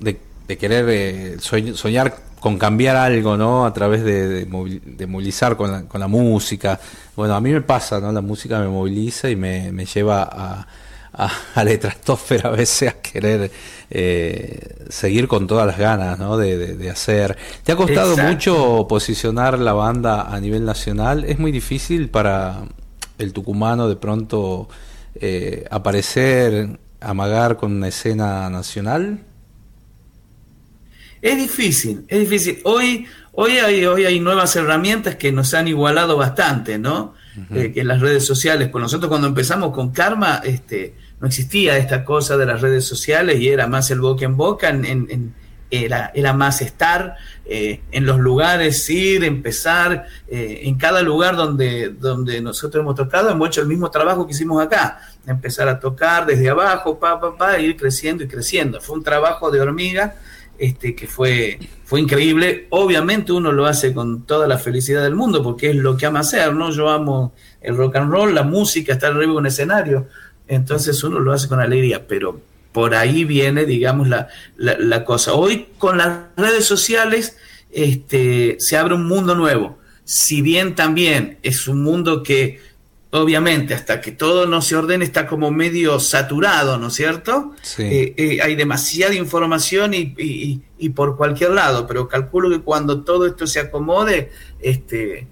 de, 0.00 0.18
de 0.48 0.58
querer 0.58 0.86
eh, 0.88 1.36
soñ- 1.38 1.74
soñar 1.74 2.16
con 2.40 2.58
cambiar 2.58 2.96
algo, 2.96 3.36
¿no? 3.36 3.66
A 3.66 3.72
través 3.72 4.02
de, 4.02 4.26
de 4.26 4.48
movil- 4.48 4.82
de 4.82 5.06
movilizar 5.06 5.56
con 5.56 5.70
la, 5.70 5.82
con 5.82 6.00
la 6.00 6.08
música. 6.08 6.80
Bueno, 7.14 7.34
a 7.36 7.40
mí 7.40 7.52
me 7.52 7.60
pasa, 7.60 8.00
¿no? 8.00 8.10
La 8.10 8.20
música 8.22 8.58
me 8.58 8.66
moviliza 8.68 9.30
y 9.30 9.36
me, 9.36 9.70
me 9.70 9.84
lleva 9.84 10.22
a, 10.22 10.66
a, 11.12 11.30
a 11.54 11.64
la 11.64 11.70
estratosfera 11.70 12.48
a 12.48 12.52
veces 12.52 12.88
a 12.88 12.94
querer 13.00 13.50
eh, 13.90 14.86
seguir 14.88 15.28
con 15.28 15.46
todas 15.46 15.66
las 15.66 15.78
ganas, 15.78 16.18
¿no? 16.18 16.36
De, 16.36 16.56
de- 16.56 16.76
de 16.76 16.90
hacer. 16.90 17.36
¿Te 17.62 17.72
ha 17.72 17.76
costado 17.76 18.12
Exacto. 18.14 18.32
mucho 18.32 18.86
posicionar 18.88 19.58
la 19.58 19.72
banda 19.74 20.22
a 20.34 20.40
nivel 20.40 20.64
nacional? 20.64 21.24
¿Es 21.26 21.38
muy 21.38 21.52
difícil 21.52 22.08
para 22.08 22.62
el 23.20 23.32
tucumano 23.32 23.88
de 23.88 23.96
pronto 23.96 24.68
eh, 25.14 25.64
aparecer, 25.70 26.78
amagar 27.00 27.56
con 27.56 27.72
una 27.72 27.88
escena 27.88 28.48
nacional? 28.50 29.20
Es 31.22 31.36
difícil, 31.36 32.04
es 32.08 32.20
difícil. 32.20 32.60
Hoy, 32.64 33.06
hoy, 33.32 33.58
hay, 33.58 33.84
hoy 33.84 34.04
hay 34.06 34.20
nuevas 34.20 34.56
herramientas 34.56 35.16
que 35.16 35.32
nos 35.32 35.52
han 35.54 35.68
igualado 35.68 36.16
bastante, 36.16 36.78
¿no? 36.78 37.14
Eh, 37.54 37.72
que 37.72 37.84
las 37.84 38.00
redes 38.00 38.26
sociales. 38.26 38.68
Con 38.70 38.82
nosotros 38.82 39.08
cuando 39.08 39.28
empezamos 39.28 39.72
con 39.72 39.90
Karma, 39.92 40.40
este, 40.44 40.94
no 41.20 41.26
existía 41.28 41.76
esta 41.76 42.04
cosa 42.04 42.36
de 42.36 42.44
las 42.46 42.60
redes 42.60 42.84
sociales 42.84 43.38
y 43.40 43.48
era 43.48 43.66
más 43.66 43.90
el 43.90 44.00
boca 44.00 44.24
en 44.24 44.36
boca, 44.36 44.68
en- 44.68 44.84
en- 44.84 45.06
en- 45.10 45.34
era, 45.70 46.10
era 46.14 46.32
más 46.32 46.60
estar 46.62 47.16
eh, 47.52 47.80
en 47.90 48.06
los 48.06 48.20
lugares, 48.20 48.88
ir, 48.90 49.24
empezar, 49.24 50.06
eh, 50.28 50.60
en 50.62 50.76
cada 50.76 51.02
lugar 51.02 51.34
donde, 51.34 51.88
donde 51.88 52.40
nosotros 52.40 52.80
hemos 52.80 52.94
tocado, 52.94 53.28
hemos 53.28 53.48
hecho 53.48 53.60
el 53.60 53.66
mismo 53.66 53.90
trabajo 53.90 54.24
que 54.24 54.34
hicimos 54.34 54.62
acá, 54.62 55.00
empezar 55.26 55.66
a 55.66 55.80
tocar 55.80 56.26
desde 56.26 56.48
abajo, 56.48 57.00
pa, 57.00 57.20
pa, 57.36 57.58
ir 57.58 57.76
creciendo 57.76 58.22
y 58.22 58.28
creciendo. 58.28 58.80
Fue 58.80 58.96
un 58.96 59.02
trabajo 59.02 59.50
de 59.50 59.60
hormiga 59.60 60.14
este, 60.58 60.94
que 60.94 61.08
fue, 61.08 61.58
fue 61.82 61.98
increíble. 61.98 62.68
Obviamente 62.70 63.32
uno 63.32 63.50
lo 63.50 63.66
hace 63.66 63.92
con 63.92 64.26
toda 64.26 64.46
la 64.46 64.56
felicidad 64.56 65.02
del 65.02 65.16
mundo, 65.16 65.42
porque 65.42 65.70
es 65.70 65.76
lo 65.76 65.96
que 65.96 66.06
ama 66.06 66.20
hacer, 66.20 66.54
¿no? 66.54 66.70
Yo 66.70 66.88
amo 66.88 67.34
el 67.60 67.76
rock 67.76 67.96
and 67.96 68.12
roll, 68.12 68.32
la 68.32 68.44
música, 68.44 68.92
estar 68.92 69.10
arriba 69.10 69.32
de 69.32 69.38
un 69.38 69.46
escenario. 69.46 70.06
Entonces 70.46 71.02
uno 71.02 71.18
lo 71.18 71.32
hace 71.32 71.48
con 71.48 71.58
alegría, 71.58 72.06
pero 72.06 72.40
por 72.72 72.94
ahí 72.94 73.24
viene, 73.24 73.64
digamos, 73.66 74.08
la, 74.08 74.28
la, 74.56 74.76
la 74.78 75.04
cosa. 75.04 75.34
Hoy 75.34 75.66
con 75.78 75.98
las 75.98 76.18
redes 76.36 76.64
sociales 76.64 77.36
este, 77.72 78.56
se 78.60 78.76
abre 78.76 78.94
un 78.94 79.06
mundo 79.06 79.34
nuevo. 79.34 79.78
Si 80.04 80.42
bien 80.42 80.74
también 80.74 81.38
es 81.42 81.68
un 81.68 81.82
mundo 81.82 82.22
que, 82.22 82.60
obviamente, 83.10 83.74
hasta 83.74 84.00
que 84.00 84.12
todo 84.12 84.46
no 84.46 84.60
se 84.62 84.76
ordene, 84.76 85.04
está 85.04 85.26
como 85.26 85.50
medio 85.50 85.98
saturado, 86.00 86.78
¿no 86.78 86.88
es 86.88 86.94
cierto? 86.94 87.52
Sí. 87.62 87.82
Eh, 87.82 88.14
eh, 88.16 88.38
hay 88.42 88.54
demasiada 88.56 89.14
información 89.14 89.94
y, 89.94 90.14
y- 90.18 90.62
y 90.78 90.88
por 90.90 91.16
cualquier 91.16 91.50
lado, 91.50 91.86
pero 91.86 92.08
calculo 92.08 92.48
que 92.50 92.60
cuando 92.60 93.02
todo 93.02 93.26
esto 93.26 93.46
se 93.46 93.60
acomode, 93.60 94.30
este, 94.60 95.26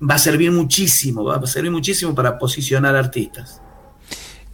va 0.00 0.14
a 0.14 0.18
servir 0.18 0.50
muchísimo, 0.50 1.24
va 1.24 1.36
a 1.36 1.46
servir 1.46 1.70
muchísimo 1.70 2.14
para 2.14 2.38
posicionar 2.38 2.96
artistas. 2.96 3.60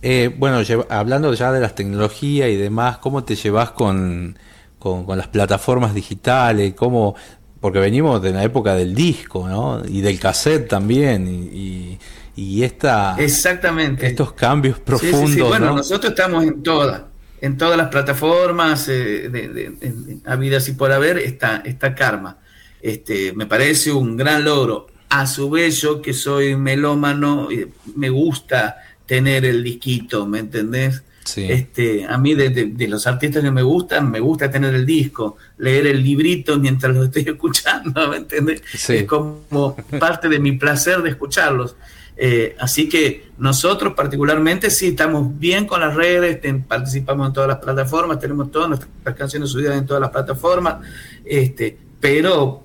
Eh, 0.07 0.29
bueno, 0.37 0.61
lleva- 0.63 0.87
hablando 0.91 1.33
ya 1.33 1.51
de 1.51 1.61
las 1.61 1.75
tecnologías 1.75 2.51
y 2.51 2.57
demás, 2.57 2.99
¿cómo 2.99 3.25
te 3.25 3.37
llevas 3.37 3.71
con, 3.71 4.39
con, 4.79 5.05
con 5.07 5.17
las 5.17 5.29
plataformas 5.29 5.95
digitales? 5.95 6.75
¿Cómo, 6.75 7.15
porque 7.61 7.79
venimos 7.79 8.21
de 8.21 8.33
la 8.33 8.45
época 8.45 8.75
del 8.75 8.95
disco, 8.95 9.49
¿no? 9.49 9.83
Y 9.89 10.03
del 10.03 10.21
cassette 10.21 10.69
también, 10.69 11.27
y, 11.27 11.99
y, 12.37 12.43
y 12.59 12.63
esta, 12.65 13.15
Exactamente. 13.19 14.07
estos 14.07 14.33
cambios 14.35 14.77
Sí, 14.77 14.83
sí, 14.83 14.85
profundos, 14.85 15.31
sí. 15.31 15.41
Bueno, 15.41 15.67
¿no? 15.69 15.77
nosotros 15.77 16.11
estamos 16.11 16.45
en 16.45 16.63
todas, 16.63 17.03
en 17.41 17.57
todas 17.57 17.79
las 17.79 17.89
plataformas, 17.89 18.87
eh, 18.89 19.29
de, 19.31 19.49
de- 19.49 19.65
en- 19.81 20.23
habidas 20.27 20.69
y 20.69 20.73
por 20.73 20.93
haber, 20.93 21.17
está, 21.19 21.63
está 21.65 21.95
Karma. 21.95 22.39
Este, 22.83 23.33
me 23.33 23.47
parece 23.47 23.91
un 23.93 24.17
gran 24.19 24.45
logro. 24.45 24.89
A 25.09 25.27
su 25.27 25.49
vez, 25.49 25.81
yo 25.81 26.03
que 26.03 26.13
soy 26.13 26.57
melómano, 26.57 27.49
eh, 27.51 27.69
me 27.97 28.11
gusta 28.11 28.77
tener 29.07 29.45
el 29.45 29.63
disquito, 29.63 30.27
¿me 30.27 30.39
entendés? 30.41 31.03
Sí. 31.25 31.47
Este, 31.51 32.05
a 32.05 32.19
mí 32.19 32.35
de, 32.35 32.51
de- 32.51 32.67
de 32.67 32.89
los 32.89 33.07
artistas 33.07 33.43
que 33.43 33.51
me 33.51 33.63
gustan, 33.63 34.11
me 34.11 34.21
gusta 34.21 34.51
tener 34.51 34.75
el 34.75 34.85
disco, 34.85 35.37
leer 35.59 35.87
el 35.87 36.03
librito 36.03 36.59
mientras 36.59 36.95
lo 36.95 37.05
estoy 37.05 37.23
escuchando, 37.27 38.09
¿me 38.09 38.19
entendés? 38.19 38.63
Sí. 38.75 38.97
Es 38.97 39.05
como 39.05 39.75
parte 39.99 40.29
de 40.29 40.39
mi 40.39 40.53
placer 40.53 41.01
de 41.03 41.11
escucharlos. 41.11 41.77
Eh, 42.17 42.55
así 42.61 42.89
que 42.89 43.29
nosotros 43.39 43.95
particularmente 43.95 44.71
sí 44.71 44.89
estamos 44.89 45.37
bien 45.39 45.67
con 45.67 45.81
las 45.81 45.95
redes, 45.97 46.41
ten- 46.41 46.63
participamos 46.63 47.27
en 47.29 47.33
todas 47.33 47.49
las 47.49 47.59
plataformas, 47.59 48.19
tenemos 48.21 48.51
todas 48.53 48.69
nuestras 48.69 49.17
canciones 49.17 49.51
subidas 49.51 49.77
en 49.79 49.87
todas 49.87 50.01
las 50.03 50.11
plataformas, 50.11 50.77
este, 51.25 51.77
pero 52.01 52.63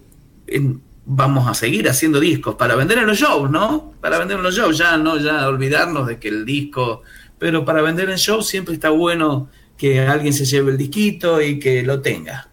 en- 0.48 0.82
vamos 1.12 1.48
a 1.48 1.56
seguir 1.56 1.90
haciendo 1.90 2.20
discos 2.20 2.54
para 2.54 2.76
vender 2.76 3.00
en 3.00 3.08
los 3.08 3.18
shows, 3.18 3.50
¿no? 3.50 3.94
Para 4.00 4.20
vender 4.20 4.38
en 4.38 4.44
los 4.44 4.56
shows, 4.56 4.78
ya 4.78 4.96
no, 4.96 5.18
ya 5.18 5.48
olvidarnos 5.48 6.06
de 6.06 6.20
que 6.20 6.28
el 6.28 6.46
disco, 6.46 7.02
pero 7.40 7.66
para 7.66 7.82
vender 7.82 8.12
en 8.12 8.18
shows 8.18 8.48
siempre 8.48 8.76
está 8.76 8.92
bueno 8.92 9.50
que 9.76 10.02
alguien 10.02 10.34
se 10.34 10.46
lleve 10.46 10.72
el 10.72 10.78
disquito 10.78 11.42
y 11.42 11.60
que 11.60 11.82
lo 11.82 12.00
tenga. 12.00 12.48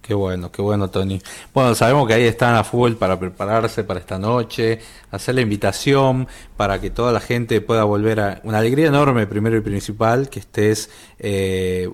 Qué 0.00 0.14
bueno, 0.14 0.52
qué 0.52 0.62
bueno, 0.62 0.88
Tony. 0.88 1.20
Bueno, 1.52 1.74
sabemos 1.74 2.06
que 2.06 2.14
ahí 2.14 2.24
están 2.24 2.54
a 2.54 2.62
full 2.62 2.92
para 2.92 3.18
prepararse 3.18 3.82
para 3.82 3.98
esta 3.98 4.18
noche, 4.18 4.78
hacer 5.10 5.34
la 5.34 5.40
invitación 5.40 6.28
para 6.56 6.80
que 6.80 6.90
toda 6.90 7.12
la 7.12 7.20
gente 7.20 7.60
pueda 7.60 7.82
volver 7.82 8.20
a 8.20 8.40
una 8.44 8.58
alegría 8.58 8.86
enorme, 8.86 9.26
primero 9.26 9.56
y 9.56 9.62
principal, 9.62 10.30
que 10.30 10.38
estés 10.38 10.90
eh, 11.18 11.88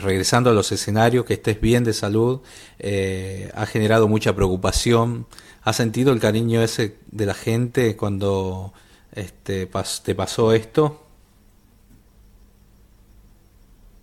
regresando 0.00 0.50
a 0.50 0.52
los 0.52 0.72
escenarios, 0.72 1.24
que 1.24 1.34
estés 1.34 1.60
bien 1.60 1.84
de 1.84 1.92
salud. 1.92 2.40
Eh, 2.78 3.50
ha 3.54 3.66
generado 3.66 4.08
mucha 4.08 4.34
preocupación. 4.34 5.26
¿Has 5.62 5.76
sentido 5.76 6.12
el 6.12 6.20
cariño 6.20 6.62
ese 6.62 6.96
de 7.10 7.26
la 7.26 7.34
gente 7.34 7.96
cuando 7.96 8.72
este, 9.12 9.70
pas- 9.70 10.02
te 10.02 10.14
pasó 10.14 10.52
esto? 10.52 11.02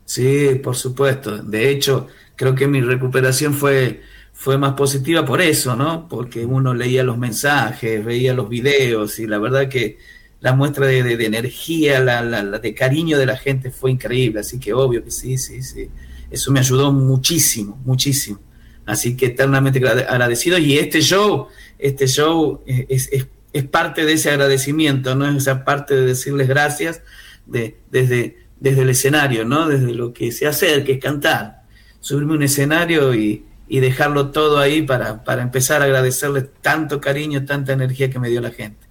Sí, 0.05 0.55
por 0.63 0.75
supuesto. 0.75 1.37
De 1.41 1.69
hecho, 1.69 2.07
creo 2.35 2.53
que 2.55 2.67
mi 2.67 2.81
recuperación 2.81 3.53
fue, 3.53 4.01
fue 4.33 4.57
más 4.57 4.73
positiva 4.73 5.25
por 5.25 5.41
eso, 5.41 5.75
¿no? 5.75 6.07
Porque 6.07 6.45
uno 6.45 6.73
leía 6.73 7.03
los 7.03 7.17
mensajes, 7.17 8.03
veía 8.05 8.33
los 8.33 8.47
videos 8.49 9.17
y 9.19 9.25
la 9.27 9.39
verdad 9.39 9.67
que 9.69 9.97
la 10.41 10.53
muestra 10.53 10.85
de, 10.85 10.99
energía, 11.25 11.99
la, 11.99 12.43
de 12.59 12.73
cariño 12.75 13.17
de 13.17 13.25
la 13.25 13.37
gente 13.37 13.71
fue 13.71 13.91
increíble. 13.91 14.41
Así 14.41 14.59
que 14.59 14.73
obvio 14.73 15.03
que 15.03 15.11
sí, 15.11 15.37
sí, 15.37 15.61
sí. 15.63 15.89
Eso 16.29 16.51
me 16.51 16.59
ayudó 16.59 16.91
muchísimo, 16.91 17.79
muchísimo. 17.85 18.39
Así 18.85 19.17
que 19.17 19.27
eternamente 19.27 19.79
agrade- 19.79 20.05
agradecido. 20.07 20.57
Y 20.57 20.77
este 20.77 21.01
show, 21.01 21.47
este 21.79 22.07
show 22.07 22.61
eh, 22.67 22.85
es, 22.89 23.63
parte 23.65 24.05
de 24.05 24.13
ese 24.13 24.29
agradecimiento, 24.29 25.15
¿no? 25.15 25.27
Es 25.27 25.37
esa 25.37 25.63
parte 25.63 25.95
de 25.95 26.05
decirles 26.05 26.47
gracias 26.47 27.01
de, 27.45 27.77
desde, 27.89 28.37
desde 28.59 28.81
el 28.81 28.89
escenario, 28.89 29.45
¿no? 29.45 29.67
Desde 29.67 29.93
lo 29.93 30.13
que 30.13 30.31
sé 30.31 30.45
hacer, 30.45 30.83
que 30.83 30.93
es 30.93 30.99
cantar. 30.99 31.63
Subirme 32.01 32.33
un 32.33 32.43
escenario 32.43 33.15
y, 33.15 33.45
y 33.67 33.79
dejarlo 33.79 34.29
todo 34.29 34.59
ahí 34.59 34.83
para, 34.83 35.23
para 35.23 35.41
empezar 35.41 35.81
a 35.81 35.85
agradecerles 35.85 36.45
tanto 36.61 37.01
cariño, 37.01 37.45
tanta 37.45 37.73
energía 37.73 38.09
que 38.11 38.19
me 38.19 38.29
dio 38.29 38.41
la 38.41 38.51
gente. 38.51 38.84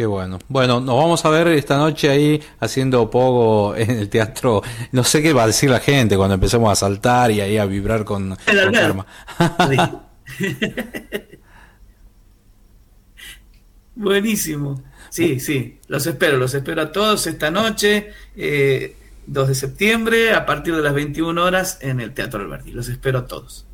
Qué 0.00 0.06
bueno. 0.06 0.38
Bueno, 0.48 0.80
nos 0.80 0.96
vamos 0.96 1.22
a 1.26 1.28
ver 1.28 1.48
esta 1.48 1.76
noche 1.76 2.08
ahí 2.08 2.42
haciendo 2.58 3.10
pogo 3.10 3.76
en 3.76 3.90
el 3.90 4.08
teatro. 4.08 4.62
No 4.92 5.04
sé 5.04 5.20
qué 5.20 5.34
va 5.34 5.42
a 5.42 5.46
decir 5.48 5.68
la 5.68 5.78
gente 5.78 6.16
cuando 6.16 6.36
empecemos 6.36 6.72
a 6.72 6.74
saltar 6.74 7.30
y 7.30 7.42
ahí 7.42 7.58
a 7.58 7.66
vibrar 7.66 8.06
con, 8.06 8.34
El 8.46 8.64
con. 8.64 8.72
Karma. 8.72 9.06
Buenísimo. 13.94 14.82
Sí, 15.10 15.38
sí, 15.38 15.78
los 15.88 16.06
espero, 16.06 16.38
los 16.38 16.54
espero 16.54 16.80
a 16.80 16.92
todos 16.92 17.26
esta 17.26 17.50
noche, 17.50 18.10
eh, 18.36 18.96
2 19.26 19.48
de 19.48 19.54
septiembre, 19.54 20.32
a 20.32 20.46
partir 20.46 20.74
de 20.74 20.80
las 20.80 20.94
21 20.94 21.44
horas 21.44 21.76
en 21.82 22.00
el 22.00 22.14
Teatro 22.14 22.40
Alberti. 22.40 22.72
Los 22.72 22.88
espero 22.88 23.18
a 23.18 23.26
todos. 23.26 23.66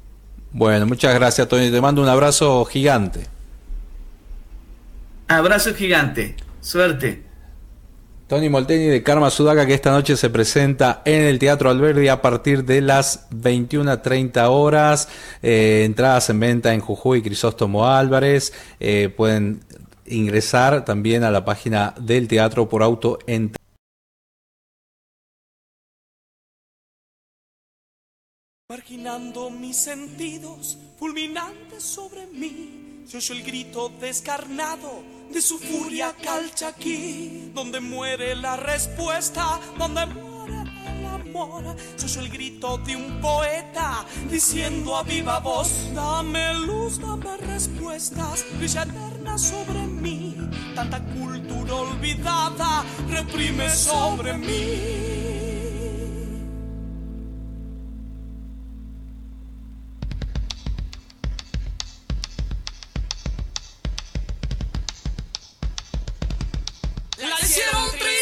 Bueno, 0.51 0.87
muchas 0.87 1.15
gracias, 1.15 1.47
Tony. 1.47 1.71
Te 1.71 1.81
mando 1.81 2.03
un 2.03 2.09
abrazo 2.09 2.65
gigante. 2.65 3.36
Abrazo 5.29 5.75
gigante. 5.75 6.37
Suerte. 6.61 7.25
Tony 8.29 8.49
Molteni 8.49 8.87
de 8.87 9.03
Karma 9.03 9.31
Sudaca 9.31 9.67
que 9.67 9.75
esta 9.75 9.91
noche 9.91 10.17
se 10.17 10.31
presenta 10.31 11.03
en 11.05 11.23
el 11.23 11.39
Teatro 11.39 11.71
Alberdi 11.71 12.09
a 12.09 12.23
partir 12.23 12.65
de 12.65 12.81
las 12.81 13.29
21.30 13.31 14.49
horas. 14.49 15.09
Eh, 15.43 15.83
entradas 15.85 16.31
en 16.31 16.41
venta 16.41 16.75
en 16.75 16.81
Jujuy, 16.81 17.23
Crisóstomo 17.23 17.89
Álvarez. 17.89 18.53
Eh, 18.81 19.13
pueden 19.17 19.61
ingresar 20.07 20.85
también 20.85 21.25
a 21.25 21.31
la 21.31 21.45
página 21.45 21.95
del 22.01 22.29
teatro 22.29 22.69
por 22.69 22.83
auto 22.83 23.19
en 23.27 23.53
Marginando 28.69 29.51
mis 29.51 29.77
sentidos, 29.77 30.77
fulminantes 30.99 31.83
sobre 31.83 32.27
mí 32.27 32.96
se 33.07 33.19
oyó 33.19 33.35
el 33.35 33.45
grito 33.45 33.89
descarnado 34.01 35.05
de 35.33 35.41
su 35.41 35.59
furia 35.59 36.13
calchaquí, 36.23 37.53
donde 37.55 37.81
muere 37.81 38.35
la 38.35 38.57
respuesta, 38.57 39.61
donde 39.79 40.07
muere 40.07 40.63
el 40.89 41.07
amor. 41.07 41.77
Se 41.95 42.07
oyó 42.07 42.21
el 42.23 42.31
grito 42.31 42.79
de 42.79 42.97
un 42.97 43.21
poeta 43.21 44.05
diciendo 44.29 44.97
a 44.97 45.05
viva 45.05 45.39
voz: 45.39 45.71
Dame 45.95 46.55
luz, 46.55 46.99
dame 46.99 47.37
respuestas, 47.37 48.45
brilla 48.59 48.83
eterna 48.83 49.39
sobre 49.39 49.87
mí. 49.87 50.37
Tanta 50.75 51.01
cultura 51.05 51.75
olvidada 51.75 52.85
reprime 53.09 53.71
sobre 53.71 54.37
mí. 54.37 55.26
hicieron 67.57 67.91
tri 67.99 68.16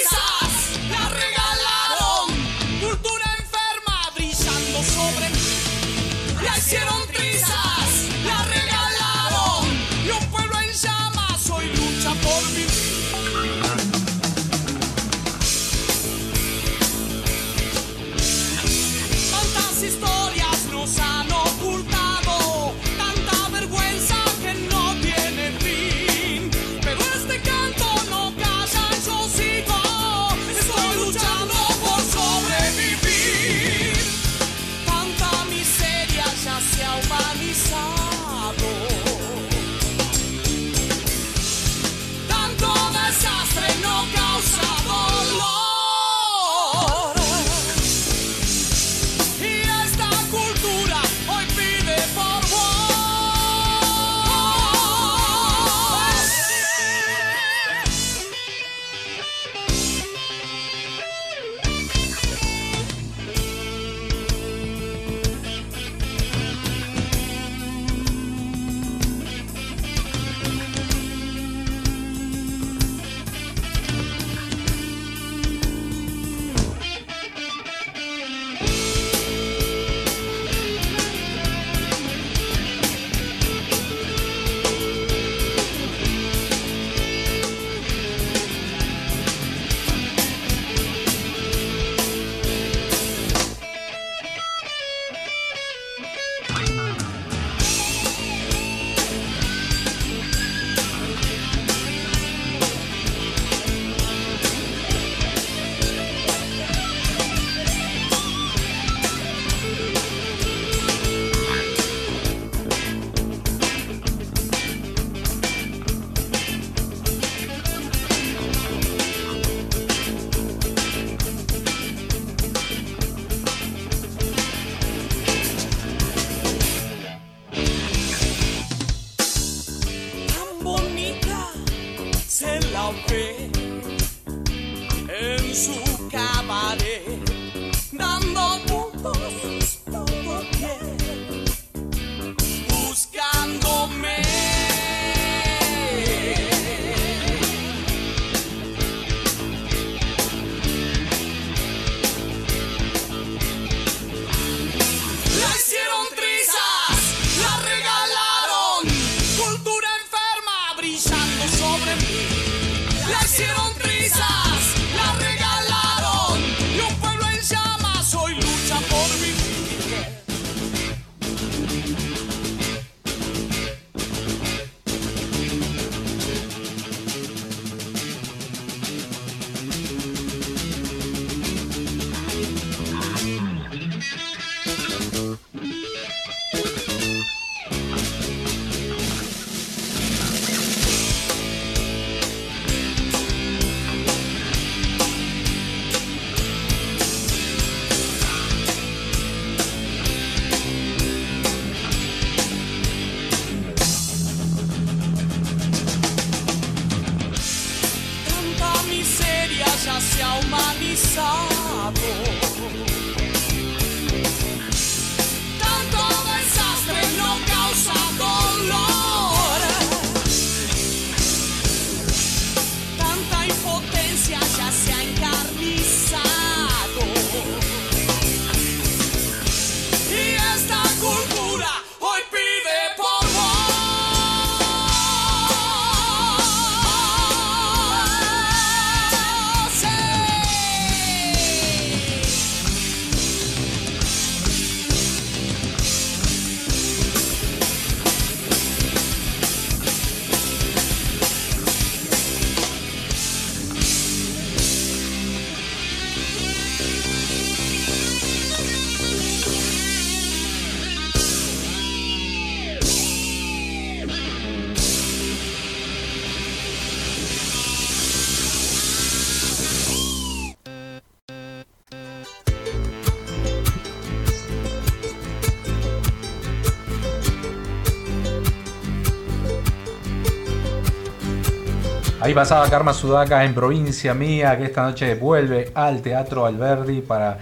Pasaba 282.34 282.68
Karma 282.68 282.92
Sudaka 282.92 283.44
en 283.44 283.54
provincia 283.54 284.12
mía, 284.12 284.58
que 284.58 284.64
esta 284.64 284.82
noche 284.82 285.14
vuelve 285.14 285.70
al 285.72 286.02
Teatro 286.02 286.44
Alberdi 286.44 287.00
para 287.00 287.38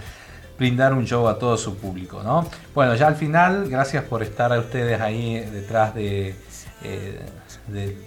brindar 0.55 0.93
un 0.93 1.03
show 1.03 1.27
a 1.27 1.39
todo 1.39 1.57
su 1.57 1.77
público, 1.77 2.21
¿no? 2.21 2.47
Bueno, 2.75 2.93
ya 2.93 3.07
al 3.07 3.15
final, 3.15 3.67
gracias 3.69 4.03
por 4.03 4.21
estar 4.21 4.53
a 4.53 4.59
ustedes 4.59 5.01
ahí 5.01 5.39
detrás 5.39 5.95
de, 5.95 6.35
eh, 6.83 7.19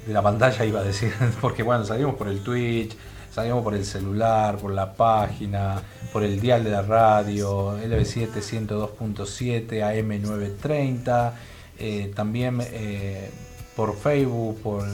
la 0.07 0.23
pantalla, 0.23 0.65
iba 0.65 0.79
a 0.79 0.85
decir, 0.85 1.13
porque 1.41 1.65
bueno, 1.65 1.85
salimos 1.85 2.15
por 2.15 2.29
el 2.29 2.41
Twitch, 2.45 2.97
salimos 3.33 3.65
por 3.65 3.75
el 3.75 3.85
celular, 3.85 4.57
por 4.57 4.73
la 4.73 4.95
página, 4.95 5.83
por 6.13 6.23
el 6.23 6.41
dial 6.41 6.63
de 6.63 6.71
la 6.71 6.83
radio, 6.83 7.77
LB7 7.79 8.29
102.7, 8.31 9.69
AM930, 9.83 11.33
eh, 11.81 12.13
también 12.15 12.61
eh, 12.61 13.29
por 13.75 13.97
Facebook, 13.97 14.63
por, 14.63 14.85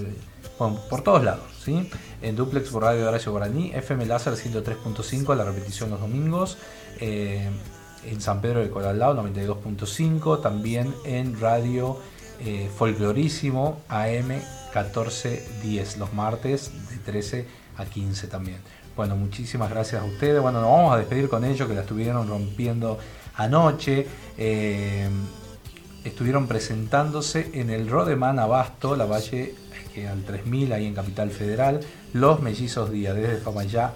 por 0.89 1.03
todos 1.03 1.23
lados, 1.23 1.52
En 1.67 2.35
Duplex 2.35 2.71
por 2.71 2.83
Radio 2.83 3.07
Horacio 3.09 3.31
Guaraní, 3.31 3.71
FM 3.73 4.07
Láser 4.07 4.33
103.5, 4.33 5.37
la 5.37 5.45
repetición 5.45 5.91
los 5.91 6.01
domingos, 6.01 6.59
eh, 6.99 7.49
en 8.05 8.21
San 8.21 8.41
Pedro 8.41 8.61
de 8.61 8.71
Colalao 8.71 9.15
92.5, 9.15 10.43
también 10.43 10.93
en 11.05 11.39
Radio 11.39 11.99
eh, 12.41 12.69
Folclorísimo 12.77 13.81
AM 13.89 14.29
1410, 14.75 15.99
los 15.99 16.13
martes 16.13 16.73
de 16.91 16.97
13 16.97 17.47
a 17.77 17.85
15 17.85 18.27
también. 18.27 18.59
Bueno, 18.97 19.15
muchísimas 19.15 19.71
gracias 19.71 20.03
a 20.03 20.05
ustedes. 20.05 20.43
Bueno, 20.43 20.61
nos 20.61 20.71
vamos 20.71 20.95
a 20.95 20.99
despedir 20.99 21.29
con 21.29 21.45
ellos 21.45 21.69
que 21.69 21.75
la 21.75 21.83
estuvieron 21.83 22.27
rompiendo 22.27 22.99
anoche. 23.37 24.09
Eh, 24.37 25.09
estuvieron 26.03 26.49
presentándose 26.49 27.51
en 27.55 27.71
el 27.71 27.89
Rodeman 27.89 28.41
Abasto, 28.41 28.97
la 28.97 29.07
valle 29.07 29.55
que 29.95 30.09
al 30.09 30.23
3000 30.25 30.73
ahí 30.73 30.87
en 30.87 30.95
Capital 30.95 31.31
Federal, 31.31 31.81
los 32.13 32.41
mellizos 32.41 32.91
días, 32.91 33.15
desde 33.15 33.37
Famayá 33.37 33.93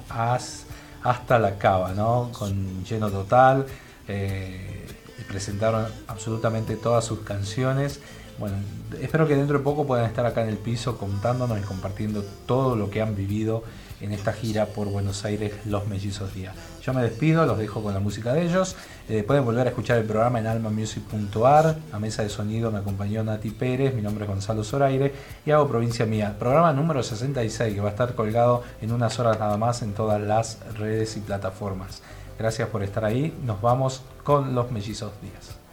hasta 1.03 1.39
la 1.39 1.59
Cava, 1.59 1.93
¿no? 1.95 2.31
Con 2.33 2.85
lleno 2.85 3.11
total. 3.11 3.67
eh, 4.09 4.87
presentaron 5.29 5.87
absolutamente 6.07 6.77
todas 6.77 7.05
sus 7.05 7.21
canciones. 7.21 8.01
Bueno, 8.39 8.57
espero 9.01 9.27
que 9.27 9.35
dentro 9.35 9.59
de 9.59 9.65
poco 9.65 9.87
puedan 9.87 10.07
estar 10.07 10.27
acá 10.27 10.43
en 10.43 10.49
el 10.49 10.59
piso 10.59 10.99
contándonos 10.99 11.59
y 11.59 11.63
compartiendo 11.63 12.23
todo 12.47 12.77
lo 12.77 12.91
que 12.91 13.03
han 13.03 13.17
vivido 13.17 13.65
en 14.01 14.13
esta 14.13 14.33
gira 14.33 14.67
por 14.67 14.89
Buenos 14.89 15.25
Aires 15.25 15.53
Los 15.65 15.87
Mellizos 15.87 16.35
Díaz. 16.35 16.55
Yo 16.83 16.95
me 16.95 17.03
despido, 17.03 17.47
los 17.47 17.59
dejo 17.59 17.83
con 17.83 17.95
la 17.95 18.01
música 18.01 18.33
de 18.33 18.45
ellos. 18.45 18.77
Eh, 19.09 19.23
pueden 19.23 19.45
volver 19.45 19.67
a 19.67 19.71
escuchar 19.71 19.99
el 19.99 20.05
programa 20.05 20.39
en 20.39 20.47
almamusic.ar. 20.47 21.77
A 21.93 21.99
mesa 21.99 22.23
de 22.23 22.29
sonido 22.29 22.71
me 22.71 22.79
acompañó 22.79 23.25
Nati 23.25 23.51
Pérez, 23.51 23.95
mi 23.95 24.03
nombre 24.03 24.25
es 24.25 24.31
Gonzalo 24.31 24.63
Zoraire 24.63 25.13
y 25.45 25.51
hago 25.51 25.69
Provincia 25.69 26.07
Mía. 26.07 26.37
Programa 26.39 26.73
número 26.73 27.03
66 27.03 27.75
que 27.75 27.81
va 27.81 27.89
a 27.89 27.93
estar 27.93 28.15
colgado 28.15 28.63
en 28.81 28.93
unas 28.93 29.19
horas 29.19 29.39
nada 29.39 29.57
más 29.57 29.83
en 29.83 29.95
todas 29.95 30.21
las 30.21 30.59
redes 30.77 31.17
y 31.17 31.21
plataformas. 31.21 32.03
Gracias 32.39 32.69
por 32.69 32.83
estar 32.83 33.05
ahí. 33.05 33.37
Nos 33.45 33.61
vamos 33.61 34.03
con 34.23 34.55
Los 34.55 34.71
Mellizos 34.71 35.13
Díaz. 35.23 35.66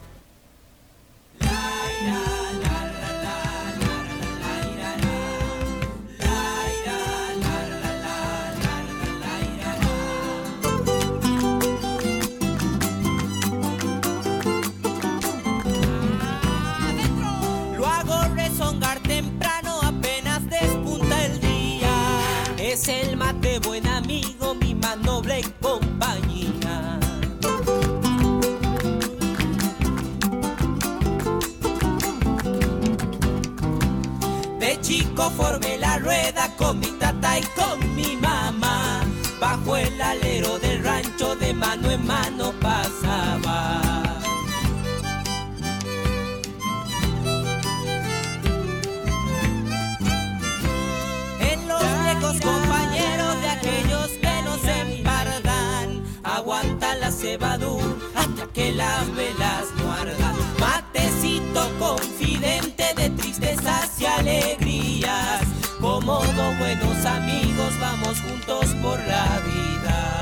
Formé 35.30 35.78
la 35.78 35.98
rueda 35.98 36.54
con 36.56 36.78
mi 36.78 36.86
tata 36.92 37.38
y 37.38 37.42
con 37.58 37.94
mi 37.96 38.16
mamá. 38.16 39.00
Bajo 39.40 39.76
el 39.76 40.00
alero 40.00 40.58
del 40.58 40.82
rancho 40.84 41.34
de 41.36 41.52
mano 41.52 41.90
en 41.90 42.06
mano 42.06 42.52
pasaba. 42.60 43.80
En 51.40 51.68
los 51.68 51.82
viejos 52.02 52.40
compañeros 52.40 53.40
de 53.40 53.48
aquellos 53.48 54.08
que 54.22 54.42
nos 54.44 54.62
embargan, 54.64 56.04
aguanta 56.22 56.94
la 56.96 57.10
cebadura 57.10 57.84
hasta 58.14 58.46
que 58.52 58.72
las 58.72 59.14
velas 59.14 59.64
no 59.78 59.92
ardan. 59.92 60.34
Matecito 60.60 61.68
confidente 61.78 62.94
de 62.96 63.10
tristezas 63.10 64.00
y 64.00 64.06
alegrías, 64.06 64.63
amigos 67.06 67.78
vamos 67.80 68.20
juntos 68.20 68.74
por 68.82 68.98
la 69.00 69.40
vida. 69.40 70.14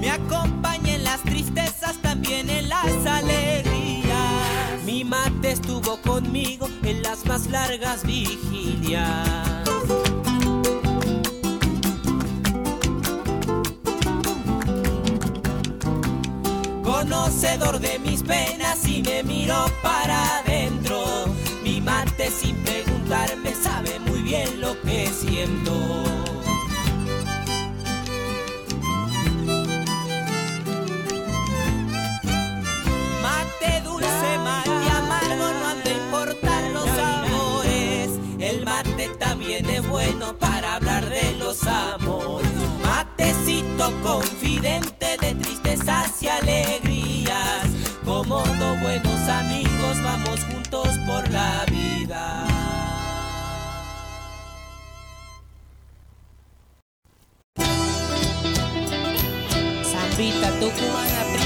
Me 0.00 0.10
acompaña 0.10 0.94
en 0.94 1.04
las 1.04 1.22
tristezas, 1.22 1.96
también 2.02 2.48
en 2.50 2.68
las 2.68 3.06
alegrías. 3.06 4.82
Mi 4.84 5.04
mate 5.04 5.52
estuvo 5.52 6.00
conmigo 6.02 6.68
en 6.84 7.02
las 7.02 7.24
más 7.26 7.46
largas 7.46 8.04
vigilias. 8.04 9.55
Conocedor 17.08 17.78
de 17.78 18.00
mis 18.00 18.24
penas 18.24 18.84
y 18.84 19.00
me 19.00 19.22
miró 19.22 19.66
para 19.80 20.38
adentro. 20.38 21.04
Mi 21.62 21.80
mate 21.80 22.32
sin 22.32 22.56
preguntarme 22.64 23.54
sabe 23.54 24.00
muy 24.00 24.22
bien 24.22 24.60
lo 24.60 24.80
que 24.82 25.06
siento. 25.06 25.72
Mate 33.22 33.80
dulce, 33.84 34.38
mate 34.42 34.90
amargo, 34.90 35.52
no 35.60 35.66
han 35.68 35.84
de 35.84 35.92
importar 35.92 36.70
los 36.72 36.86
sabores. 36.86 38.10
El 38.40 38.64
mate 38.64 39.10
también 39.20 39.70
es 39.70 39.86
bueno 39.86 40.36
para 40.38 40.74
hablar 40.74 41.08
de 41.08 41.36
los 41.36 41.64
amores. 41.68 42.35
Matecito 43.18 43.92
confidente 44.02 45.16
de 45.20 45.34
tristezas 45.36 46.22
y 46.22 46.28
alegrías. 46.28 47.66
Como 48.04 48.40
dos 48.40 48.80
buenos 48.80 49.28
amigos 49.28 50.02
vamos 50.02 50.40
juntos 50.44 50.88
por 51.06 51.28
la 51.30 51.64
vida. 51.70 52.46
Zambita 59.82 60.50
primera 60.58 61.45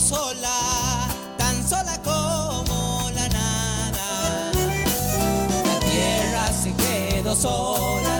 sola, 0.00 1.08
tan 1.36 1.68
sola 1.68 2.00
como 2.02 3.10
la 3.14 3.28
nada. 3.28 4.52
La 5.64 5.80
tierra 5.80 6.52
se 6.52 6.72
quedó 6.74 7.36
sola 7.36 8.19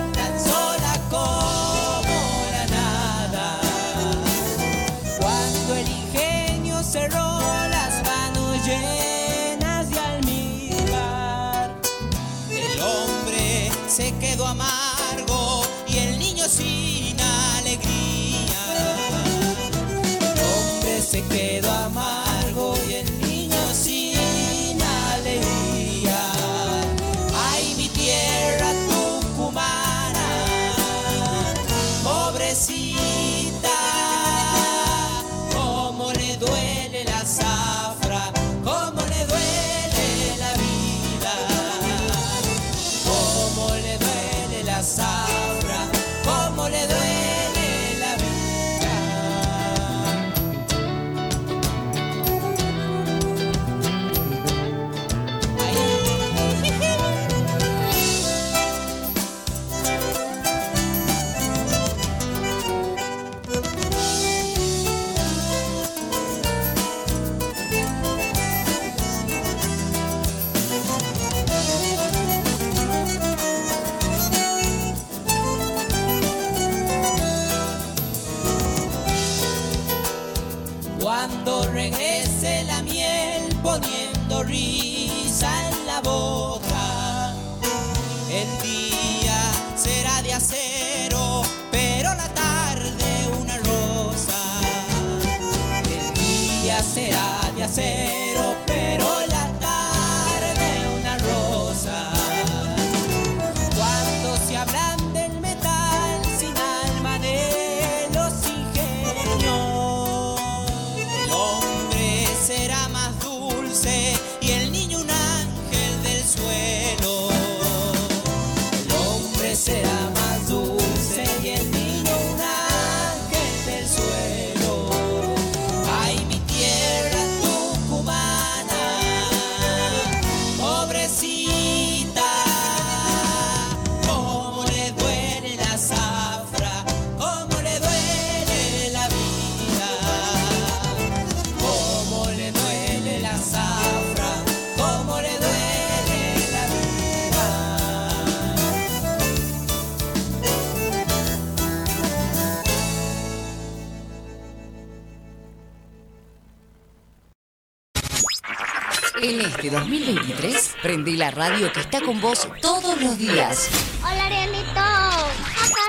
radio 161.31 161.73
que 161.73 161.81
está 161.81 162.01
con 162.01 162.21
vos 162.21 162.49
todos 162.61 163.01
los 163.01 163.17
días. 163.19 163.69
Hola, 164.03 164.27
Arielito. 164.27 164.81
Acá 164.81 165.81